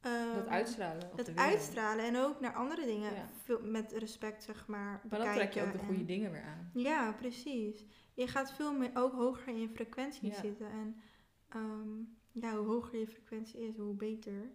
ehm, 0.00 0.34
dat 0.34 0.46
uitstralen 0.46 1.10
wereld. 1.16 1.38
uitstralen 1.38 2.04
en 2.04 2.16
ook 2.16 2.40
naar 2.40 2.54
andere 2.54 2.84
dingen 2.86 3.12
Ja. 3.14 3.58
met 3.62 3.92
respect, 3.92 4.42
zeg 4.42 4.66
maar, 4.66 5.00
Maar 5.10 5.18
dan 5.18 5.34
trek 5.34 5.52
je 5.52 5.62
ook 5.62 5.72
de 5.72 5.78
goede 5.78 6.00
en- 6.00 6.06
dingen 6.06 6.30
weer 6.32 6.42
aan. 6.42 6.70
Ja, 6.74 7.12
precies. 7.12 7.84
Je 8.14 8.26
gaat 8.26 8.52
veel 8.52 8.72
meer 8.78 8.90
ook 8.94 9.12
hoger 9.12 9.48
in 9.48 9.60
je 9.60 9.68
frequentie 9.68 10.34
zitten. 10.34 10.70
En 10.70 10.96
ehm, 11.48 11.88
ja, 12.32 12.56
hoe 12.56 12.66
hoger 12.66 12.98
je 12.98 13.06
frequentie 13.06 13.60
is, 13.60 13.76
hoe 13.76 13.94
beter. 13.94 14.50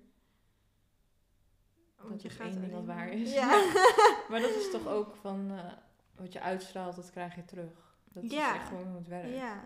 Dat 2.10 2.24
is 2.24 2.38
één 2.38 2.62
ding 2.62 2.72
wat 2.72 2.86
waar 2.86 3.10
is. 3.12 3.34
Ja. 3.34 3.50
Maar 4.30 4.42
dat 4.42 4.56
is 4.56 4.72
toch 4.72 4.88
ook 4.88 5.16
van 5.16 5.52
eh, 5.52 5.72
wat 6.16 6.34
je 6.34 6.42
uitstraalt, 6.42 6.96
dat 6.96 7.10
krijg 7.12 7.36
je 7.36 7.46
terug. 7.46 7.96
Dat 8.14 8.32
Ja. 8.32 8.54
is 8.54 8.60
echt 8.60 8.68
gewoon 8.68 8.88
hoe 8.88 8.98
het 8.98 9.08
werkt. 9.08 9.36
ja. 9.36 9.64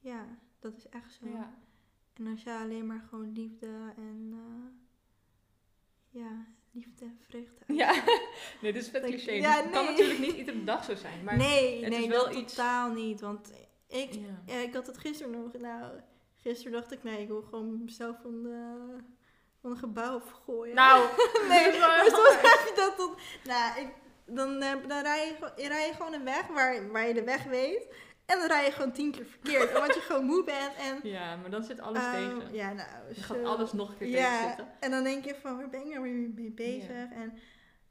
Ja, 0.00 0.26
dat 0.58 0.76
is 0.76 0.88
echt 0.88 1.12
zo. 1.12 1.28
Ja. 1.28 1.54
En 2.12 2.26
als 2.26 2.42
je 2.42 2.50
alleen 2.52 2.86
maar 2.86 3.04
gewoon 3.08 3.32
liefde 3.32 3.66
en 3.96 4.30
eh, 4.32 6.20
ja, 6.22 6.46
liefde 6.70 7.04
en 7.04 7.18
vreugde. 7.28 7.74
Ja, 7.74 7.92
nee, 8.62 8.72
dit 8.72 8.82
is 8.82 8.88
vet 8.88 9.02
cliché. 9.04 9.30
ja, 9.32 9.62
het 9.62 9.70
kan 9.70 9.84
natuurlijk 9.84 10.18
niet 10.18 10.32
iedere 10.36 10.64
dag 10.64 10.84
zo 10.84 10.94
zijn. 10.94 11.24
Maar 11.24 11.36
nee, 11.36 11.84
het 11.84 11.92
is 11.94 12.06
wel 12.06 12.24
dat 12.24 12.34
iets- 12.34 12.54
totaal 12.54 12.92
niet. 12.92 13.20
Want 13.20 13.52
ik, 13.86 14.12
Ja. 14.12 14.42
ja, 14.46 14.54
ik 14.54 14.74
had 14.74 14.86
het 14.86 14.98
gisteren 14.98 15.32
nog. 15.42 15.52
Nou, 15.58 15.92
gisteren 16.36 16.72
dacht 16.72 16.92
ik, 16.92 17.02
nee, 17.02 17.20
ik 17.22 17.28
wil 17.28 17.42
gewoon 17.42 17.84
mezelf 17.84 18.20
van, 18.22 18.42
de, 18.42 18.76
van 19.62 19.70
een 19.70 19.76
gebouw 19.76 20.14
afgooien. 20.20 20.74
Nou, 20.74 21.06
nee, 21.48 21.78
maar 21.78 22.04
soms 22.04 22.36
heb 22.40 22.66
je 22.68 22.72
dat 22.76 22.96
dan... 22.96 23.16
Nou, 23.44 23.80
ik, 23.80 23.88
dan, 24.26 24.62
eh, 24.62 24.88
dan 24.88 25.02
rij, 25.02 25.26
je, 25.26 25.34
gewoon- 25.34 25.68
rij 25.68 25.86
je 25.86 25.92
gewoon 25.92 26.12
een 26.12 26.24
weg 26.24 26.46
waar, 26.46 26.92
waar 26.92 27.06
je 27.08 27.14
de 27.14 27.24
weg 27.24 27.44
weet. 27.44 27.94
En 28.26 28.38
dan 28.38 28.46
rij 28.48 28.64
je 28.64 28.70
gewoon 28.70 28.92
tien 28.92 29.10
keer 29.10 29.24
verkeerd. 29.26 29.74
omdat 29.76 29.94
je 29.94 30.00
gewoon 30.00 30.24
moe 30.24 30.44
bent. 30.44 30.74
En, 30.78 31.08
Ja, 31.10 31.36
maar 31.36 31.50
dan 31.50 31.62
zit 31.62 31.80
alles 31.80 32.02
ehm, 32.02 32.12
tegen. 32.12 32.54
Ja, 32.54 32.72
nou, 32.72 32.88
Je 33.08 33.14
zo- 33.14 33.22
gaat 33.34 33.44
alles 33.44 33.72
nog 33.72 33.88
een 33.90 33.96
keer 33.96 34.08
ja, 34.08 34.30
tegenzitten. 34.38 34.68
en 34.80 34.90
dan 34.90 35.04
denk 35.04 35.24
je 35.24 35.34
van, 35.42 35.56
waar 35.56 35.68
ben 35.68 35.80
ik 35.80 35.86
nou 35.86 36.02
weer 36.02 36.30
mee 36.34 36.50
bezig? 36.50 36.90
En, 36.90 37.38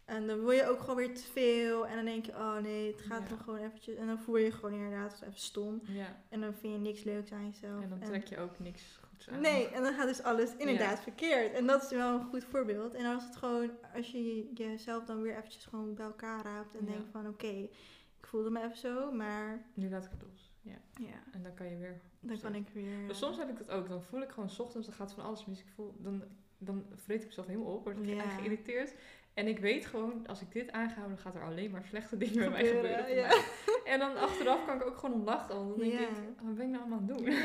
en 0.05 0.27
dan 0.27 0.39
wil 0.39 0.51
je 0.51 0.67
ook 0.67 0.79
gewoon 0.79 0.95
weer 0.95 1.15
te 1.15 1.23
veel. 1.33 1.87
En 1.87 1.95
dan 1.95 2.05
denk 2.05 2.25
je, 2.25 2.31
oh 2.31 2.57
nee, 2.57 2.91
het 2.91 3.01
gaat 3.01 3.29
Ja. 3.29 3.35
me 3.35 3.43
gewoon 3.43 3.59
eventjes. 3.59 3.95
En 3.95 4.07
dan 4.07 4.19
voel 4.19 4.37
je 4.37 4.45
je 4.45 4.51
gewoon 4.51 4.73
inderdaad 4.73 5.21
even 5.21 5.39
stom. 5.39 5.81
Ja, 5.83 6.17
En 6.29 6.41
dan 6.41 6.53
vind 6.53 6.73
je 6.73 6.79
niks 6.79 7.03
leuks 7.03 7.31
aan 7.31 7.45
jezelf. 7.45 7.81
en 7.83 7.89
dan 7.89 7.99
trek 7.99 8.27
je 8.27 8.39
ook 8.39 8.59
niks 8.59 8.99
aan. 9.29 9.41
Nee, 9.41 9.67
en 9.67 9.83
dan 9.83 9.93
gaat 9.93 10.07
dus 10.07 10.23
alles 10.23 10.55
inderdaad 10.55 10.99
verkeerd. 10.99 11.53
En 11.53 11.67
dat 11.67 11.83
is 11.83 11.89
wel 11.89 12.13
een 12.19 12.25
goed 12.25 12.43
voorbeeld. 12.43 12.93
En 12.93 13.05
als 13.05 13.23
het 13.23 13.35
gewoon, 13.35 13.71
als 13.95 14.11
je 14.11 14.51
jezelf 14.53 15.03
dan 15.03 15.21
weer 15.21 15.37
eventjes 15.37 15.65
gewoon 15.65 15.93
bij 15.93 16.05
elkaar 16.05 16.43
raapt 16.43 16.75
en 16.75 16.85
Ja. 16.85 16.91
denkt 16.91 17.09
van 17.11 17.27
oké, 17.27 17.47
ik 17.47 18.27
voelde 18.27 18.49
me 18.49 18.63
even 18.63 18.77
zo, 18.77 19.11
maar 19.11 19.65
Nu 19.73 19.89
laat 19.89 20.05
ik 20.05 20.11
het 20.11 20.21
los. 20.31 20.51
Ja. 20.61 20.77
ja, 20.93 21.23
En 21.31 21.43
dan 21.43 21.53
kan 21.53 21.69
je 21.69 21.77
weer... 21.77 22.01
dan 22.19 22.39
kan 22.39 22.55
ik 22.55 22.69
weer. 22.73 22.97
Maar 23.05 23.15
soms 23.15 23.37
heb 23.37 23.49
ik 23.49 23.57
dat 23.57 23.69
ook. 23.69 23.87
Dan 23.89 24.03
voel 24.03 24.21
ik 24.21 24.29
gewoon 24.31 24.49
's 24.49 24.59
ochtends, 24.59 24.87
dan 24.87 24.95
gaat 24.95 25.13
van 25.13 25.23
alles 25.23 25.45
mis. 25.45 25.59
Ik 25.59 25.69
voel, 25.75 25.95
dan, 25.97 26.23
dan 26.63 26.85
vreet 26.95 27.21
ik 27.21 27.27
mezelf 27.27 27.47
helemaal 27.47 27.73
op. 27.73 27.83
Word 27.83 27.97
ik 27.97 28.05
Ja. 28.05 28.29
geïriteerd. 28.29 28.93
En 29.33 29.47
ik 29.47 29.59
weet 29.59 29.85
gewoon, 29.85 30.27
als 30.27 30.41
ik 30.41 30.51
dit 30.51 30.71
aanhoud, 30.71 31.07
dan 31.07 31.17
gaat 31.17 31.35
er 31.35 31.43
alleen 31.43 31.71
maar 31.71 31.83
slechte 31.87 32.17
dingen 32.17 32.35
bij 32.39 32.49
mij 32.49 32.65
Gebeuren, 32.65 33.15
ja. 33.15 33.27
mij. 33.27 33.41
En 33.85 33.99
dan 33.99 34.17
achteraf 34.17 34.65
kan 34.65 34.75
ik 34.75 34.85
ook 34.85 34.97
gewoon 34.97 35.15
om 35.15 35.23
lachen. 35.23 35.55
Want 35.55 35.69
dan 35.69 35.79
denk 35.79 35.99
ik, 35.99 36.07
wat 36.41 36.55
ben 36.55 36.65
ik 36.65 36.71
nou 36.71 36.81
allemaal 36.83 36.99
aan 36.99 37.07
het 37.07 37.17
doen? 37.17 37.31
ja. 37.31 37.41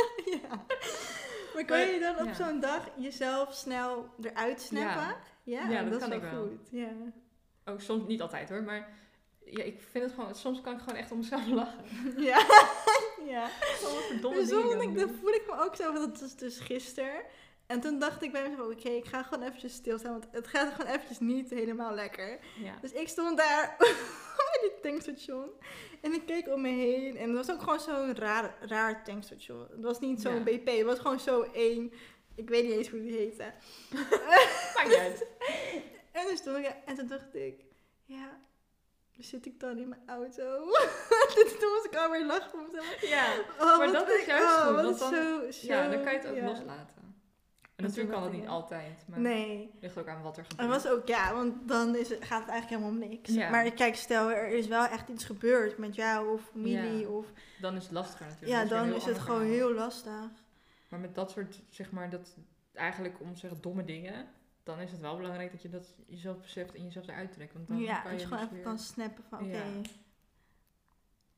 ja. 0.42 0.64
Maar 1.54 1.64
kan 1.64 1.78
je 1.86 1.98
dan 2.00 2.18
op 2.18 2.24
ja. 2.26 2.34
zo'n 2.34 2.60
dag 2.60 2.90
jezelf 2.96 3.52
snel 3.54 4.08
eruit 4.22 4.60
snappen? 4.60 5.16
Ja, 5.42 5.68
Ja, 5.70 5.82
dat 5.82 5.92
is 5.92 5.98
kan 5.98 6.08
wel 6.08 6.18
ik 6.18 6.24
wel. 6.24 6.42
goed. 6.42 6.68
Ja. 6.70 6.88
Ook 7.64 7.80
soms 7.80 8.06
niet 8.06 8.20
altijd 8.20 8.48
hoor, 8.48 8.62
maar 8.62 8.88
ja, 9.44 9.62
ik 9.64 9.82
vind 9.90 10.04
het 10.04 10.12
gewoon, 10.14 10.34
soms 10.34 10.60
kan 10.60 10.72
ik 10.74 10.78
gewoon 10.80 10.98
echt 10.98 11.10
om 11.12 11.18
mezelf 11.18 11.46
lachen. 11.60 11.84
ja. 12.16 12.38
ja. 13.34 13.48
Allemaal 13.84 14.02
verdomme 14.02 14.46
zo, 14.46 14.62
dingen 14.62 14.78
dan, 14.78 14.88
aan 14.88 14.94
dan 14.94 15.08
voel 15.20 15.32
ik 15.32 15.44
me 15.46 15.64
ook 15.64 15.76
zo, 15.76 15.92
dat 15.92 16.20
was 16.20 16.36
dus 16.36 16.58
gisteren. 16.58 17.22
En 17.74 17.80
toen 17.80 17.98
dacht 17.98 18.22
ik 18.22 18.32
bij 18.32 18.48
mezelf, 18.48 18.72
oké, 18.72 18.88
ik 18.88 19.04
ga 19.04 19.22
gewoon 19.22 19.44
eventjes 19.46 19.72
stilstaan, 19.74 20.12
want 20.12 20.26
het 20.30 20.46
gaat 20.46 20.72
gewoon 20.74 20.92
eventjes 20.92 21.18
niet 21.18 21.50
helemaal 21.50 21.94
lekker. 21.94 22.38
Ja. 22.62 22.74
Dus 22.80 22.92
ik 22.92 23.08
stond 23.08 23.36
daar 23.38 23.74
bij 24.36 24.58
dit 24.60 24.82
tankstation 24.82 25.50
en 26.00 26.12
ik 26.12 26.26
keek 26.26 26.48
om 26.48 26.60
me 26.60 26.68
heen. 26.68 27.16
En 27.16 27.28
het 27.28 27.46
was 27.46 27.50
ook 27.56 27.62
gewoon 27.62 27.80
zo'n 27.80 28.14
raar, 28.16 28.54
raar 28.60 29.04
tankstation. 29.04 29.66
Het 29.70 29.82
was 29.84 30.00
niet 30.00 30.20
zo'n 30.22 30.34
Ja. 30.34 30.40
BP, 30.42 30.66
het 30.68 30.82
was 30.86 30.98
gewoon 30.98 31.20
zo 31.20 31.42
één, 31.42 31.92
ik 32.34 32.48
weet 32.48 32.62
niet 32.64 32.72
eens 32.72 32.88
hoe 32.88 33.00
die 33.02 33.16
heette. 33.16 33.52
Maakt 34.74 34.88
niet 34.88 34.96
uit. 34.96 35.26
En 36.12 36.26
toen 36.26 36.36
stond 36.36 36.56
ik 36.56 36.74
en 36.84 36.94
toen 36.94 37.06
dacht 37.06 37.34
ik, 37.34 37.60
ja, 38.04 38.40
zit 39.18 39.46
ik 39.46 39.60
dan 39.60 39.78
in 39.78 39.88
mijn 39.88 40.02
auto? 40.06 40.58
toen 41.34 41.68
moest 41.72 41.84
ik 41.84 41.96
alweer 41.96 42.24
lachen 42.26 42.50
voor 42.50 42.62
mezelf. 42.62 43.00
Ja, 43.00 43.26
Oh, 43.60 43.78
Maar 43.78 43.92
dat 43.92 44.08
is 44.08 44.20
ik- 44.20 44.26
juist 44.26 44.44
oh, 44.44 44.78
goed, 44.78 44.90
is 44.94 44.98
dan- 44.98 45.14
zo, 45.14 45.50
zo, 45.50 45.66
ja, 45.66 45.88
dan 45.88 46.02
kan 46.02 46.12
je 46.12 46.18
het 46.18 46.28
ook 46.28 46.36
ja. 46.36 46.44
loslaten. 46.44 47.03
En 47.76 47.84
Dat 47.84 47.86
natuurlijk 47.96 48.14
kan 48.14 48.22
het 48.32 48.40
niet 48.40 48.48
altijd, 48.48 49.04
maar 49.08 49.20
Nee. 49.20 49.70
ligt 49.80 49.98
ook 49.98 50.08
aan 50.08 50.22
wat 50.22 50.36
er 50.36 50.44
gebeurt. 50.44 50.68
was 50.68 50.86
ook, 50.88 51.06
ja, 51.08 51.34
want 51.34 51.68
dan 51.68 51.96
is 51.96 52.08
het, 52.08 52.24
gaat 52.24 52.40
het 52.40 52.48
eigenlijk 52.50 52.68
helemaal 52.82 52.88
om 53.02 53.10
niks. 53.10 53.30
Ja. 53.34 53.50
Maar 53.50 53.70
kijk, 53.70 53.94
stel 53.94 54.30
er 54.30 54.48
is 54.48 54.66
wel 54.66 54.84
echt 54.86 55.08
iets 55.08 55.24
gebeurd 55.24 55.78
met 55.78 55.94
jou 55.94 56.32
of 56.34 56.42
familie. 56.50 57.00
Ja. 57.00 57.08
Of, 57.08 57.26
Dan 57.60 57.76
is 57.76 57.82
het 57.82 57.92
lastiger 57.92 58.26
natuurlijk. 58.26 58.52
ja, 58.52 58.60
Dat 58.60 58.68
dan 58.68 58.94
is 58.94 59.04
het 59.04 59.18
gewoon 59.18 59.38
verhaal. 59.40 59.56
heel 59.56 59.74
lastig. 59.74 60.30
Maar 60.88 61.00
met 61.00 61.14
dat 61.14 61.30
soort, 61.30 61.62
zeg 61.68 61.90
maar, 61.90 62.10
dat 62.10 62.36
eigenlijk 62.72 63.20
om 63.20 63.32
te 63.34 63.38
zeggen 63.40 63.60
domme 63.62 63.84
dingen, 63.84 64.26
dan 64.62 64.80
is 64.80 64.90
het 64.90 65.00
wel 65.00 65.16
belangrijk 65.16 65.50
dat 65.50 65.62
je 65.62 65.68
dat 65.68 65.94
jezelf 66.06 66.40
beseft 66.40 66.74
en 66.74 66.84
jezelf 66.84 67.08
eruit 67.08 67.32
trekt. 67.32 67.52
Want 67.52 67.68
dan 67.68 67.78
ja, 67.78 68.00
kan 68.00 68.10
dat 68.10 68.12
je 68.12 68.18
je 68.18 68.24
gewoon 68.24 68.38
dus 68.38 68.44
even 68.44 68.54
weer 68.56 68.64
kan 68.64 68.78
snappen 68.78 69.24
van, 69.28 69.38
oké, 69.38 69.56
Ja. 69.56 69.64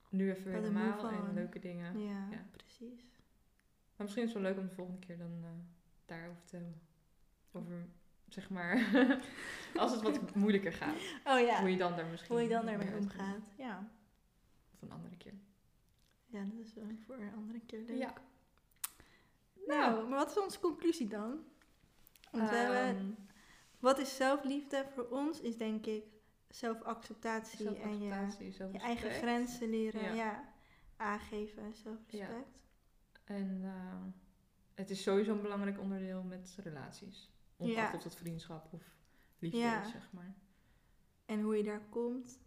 nu 0.09 0.31
even 0.31 0.63
normaal 0.63 1.09
en 1.09 1.35
leuke 1.35 1.59
dingen. 1.59 1.99
ja, 2.01 2.27
Ja. 2.31 2.45
precies. 2.51 3.05
Maar 3.97 4.07
misschien 4.07 4.23
is 4.25 4.33
het 4.33 4.43
wel 4.43 4.51
leuk 4.53 4.61
om 4.61 4.69
de 4.69 4.75
volgende 4.75 5.07
keer 5.07 5.19
dan 5.19 5.39
eh, 5.43 5.51
daarover 6.07 6.45
te 6.45 6.57
hebben. 6.57 6.81
Over, 7.53 7.87
zeg 8.29 8.51
maar, 8.51 8.91
als 9.83 9.93
het 9.93 10.03
wat 10.03 10.35
moeilijker 10.35 10.73
gaat. 10.73 10.97
Oh 11.25 11.41
ja, 11.41 11.61
Hoe 11.61 11.71
je 11.71 11.77
dan 11.77 11.97
daar 11.97 12.07
misschien 12.07 12.35
hoe 12.35 12.43
je 12.43 12.49
dan 12.49 12.67
daarmee 12.67 12.97
omgaat. 12.97 13.53
Ja. 13.57 13.91
Of 14.75 14.83
een 14.83 14.91
andere 14.93 15.17
keer. 15.17 15.35
ja, 16.27 16.43
dat 16.45 16.67
is 16.67 16.75
wel 16.75 16.85
voor 17.07 17.15
een 17.15 17.35
andere 17.35 17.61
keer 17.67 17.81
leuk. 17.87 17.99
Ja. 17.99 18.13
Nou, 19.67 20.09
maar 20.09 20.19
wat 20.19 20.31
is 20.31 20.39
onze 20.43 20.61
conclusie 20.61 21.09
dan? 21.09 21.45
Want 22.31 22.51
we 22.51 22.57
hebben, 22.57 22.97
Ehm, 22.97 23.11
wat 23.79 23.99
is 23.99 24.17
zelfliefde 24.17 24.87
voor 24.95 25.09
ons? 25.09 25.41
Is 25.41 25.57
denk 25.57 25.87
ik 25.87 26.05
zelfacceptatie 26.49 27.77
en 27.79 27.99
je, 27.99 28.05
je 28.73 28.79
eigen 28.79 29.11
grenzen 29.11 29.71
leren 29.71 30.03
Ja. 30.03 30.13
ja. 30.15 30.55
aangeven 30.97 31.63
en 31.63 31.75
zelfrespect. 31.75 32.59
En 33.25 33.61
eh, 33.65 34.03
het 34.77 34.91
is 34.91 35.03
sowieso 35.03 35.33
een 35.33 35.43
belangrijk 35.43 35.81
onderdeel 35.81 36.23
met 36.23 36.57
relaties. 36.63 37.31
Ongeacht 37.57 37.91
Ja. 37.91 37.97
of 37.97 38.05
het 38.05 38.15
vriendschap 38.15 38.73
of 38.73 38.83
liefde 39.39 39.59
Ja. 39.59 39.83
is, 39.85 39.91
zeg 39.91 40.09
maar. 40.13 40.35
En 41.25 41.41
hoe 41.41 41.57
je 41.57 41.63
daar 41.63 41.81
komt, 41.91 42.39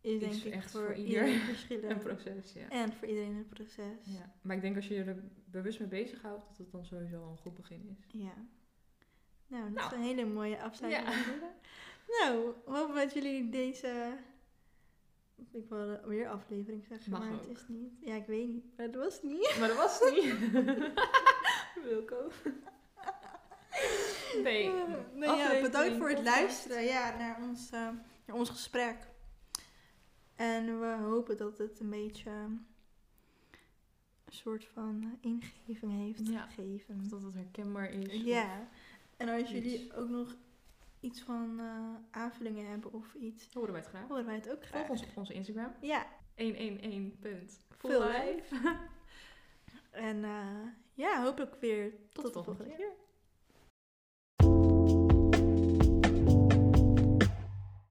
is 0.00 0.20
denk 0.20 0.32
Is 0.32 0.44
ik 0.44 0.52
echt 0.52 0.70
voor, 0.70 0.84
voor 0.84 0.94
iedereen 0.94 1.28
ieder 1.32 1.44
verschillend. 1.44 1.90
Een 1.92 1.98
proces, 1.98 2.52
ja. 2.52 2.68
En 2.68 2.92
voor 2.92 3.08
iedereen 3.08 3.34
een 3.36 3.48
proces. 3.48 4.04
Ja. 4.04 4.12
ja. 4.12 4.32
Maar 4.42 4.56
ik 4.56 4.62
denk 4.62 4.76
als 4.76 4.88
je 4.88 4.94
je 4.94 5.04
er 5.04 5.22
bewust 5.44 5.78
mee 5.78 5.88
bezighoudt, 5.88 6.46
dat 6.48 6.58
het 6.58 6.70
dan 6.70 6.84
sowieso 6.84 7.22
al 7.22 7.30
een 7.30 7.38
goed 7.38 7.54
begin 7.54 7.96
is. 7.98 8.22
Nou, 9.46 9.64
dat 9.64 9.72
Nou. 9.72 9.86
is 9.86 9.92
een 9.92 10.02
hele 10.02 10.24
mooie 10.26 10.62
afsluiting. 10.62 11.08
Ja. 11.14 11.52
Nou, 12.20 12.52
we 12.64 12.70
hopen 12.70 12.94
dat 12.94 13.12
jullie 13.14 13.48
deze... 13.48 14.16
Ik 15.52 15.68
wilde 15.68 16.00
weer 16.06 16.28
aflevering 16.28 16.84
zeggen, 16.84 17.10
Mag 17.10 17.20
maar 17.20 17.32
het 17.32 17.46
is 17.48 17.68
niet. 17.68 17.92
Ja, 18.00 18.14
ik 18.14 18.26
weet 18.26 18.48
niet. 18.48 18.64
Maar 18.76 18.90
dat 18.90 19.02
was 19.04 19.22
niet. 19.22 19.56
Maar 19.58 19.68
dat 19.68 19.76
was 19.76 20.00
niet. 20.10 20.34
Wilco. 21.82 22.30
Nee. 24.42 24.66
Eh, 24.70 24.72
nee, 25.14 25.28
ja, 25.28 25.32
Aflevering, 25.34 25.62
bedankt 25.62 25.96
voor 25.96 26.08
het 26.08 26.22
luisteren 26.22 26.82
ja, 26.84 27.16
naar, 27.16 27.38
ons, 27.42 27.70
eh, 27.70 27.88
naar 28.26 28.36
ons 28.36 28.48
gesprek. 28.50 28.96
En 30.36 30.80
we 30.80 30.96
hopen 31.02 31.36
dat 31.36 31.58
het 31.58 31.80
een 31.80 31.90
beetje 31.90 32.30
een 32.30 32.66
soort 34.28 34.64
van 34.72 35.18
ingeving 35.20 35.92
heeft 35.92 36.28
Ja. 36.28 36.46
gegeven. 36.46 37.08
Dat 37.08 37.22
het 37.22 37.34
herkenbaar 37.34 37.90
is. 37.90 38.22
Ja, 38.22 38.68
en 39.16 39.28
als 39.28 39.50
jullie 39.50 39.92
ook 39.96 40.08
nog 40.08 40.34
iets 41.00 41.20
van 41.20 41.58
eh, 41.60 42.20
aanvullingen 42.20 42.66
hebben 42.70 42.92
of 42.92 43.14
iets, 43.14 43.48
Horen 43.52 43.72
wij 43.72 43.80
het 43.80 43.90
graag. 43.90 44.08
horen 44.08 44.24
wij 44.26 44.34
het 44.34 44.50
ook 44.50 44.64
graag. 44.64 44.86
Volg 44.86 44.90
ons 45.00 45.08
op 45.08 45.16
onze 45.16 45.32
Instagram. 45.32 45.72
Ja, 45.80 46.06
111. 46.36 47.52
Full 47.78 48.00
life. 48.02 48.54
en 49.94 50.24
eh, 50.24 50.66
ja, 50.94 51.22
hopelijk 51.22 51.54
weer 51.60 51.90
tot, 51.90 52.24
Tot 52.24 52.24
de 52.24 52.32
volgende 52.32 52.58
volgende 52.64 52.76
keer. 52.76 52.92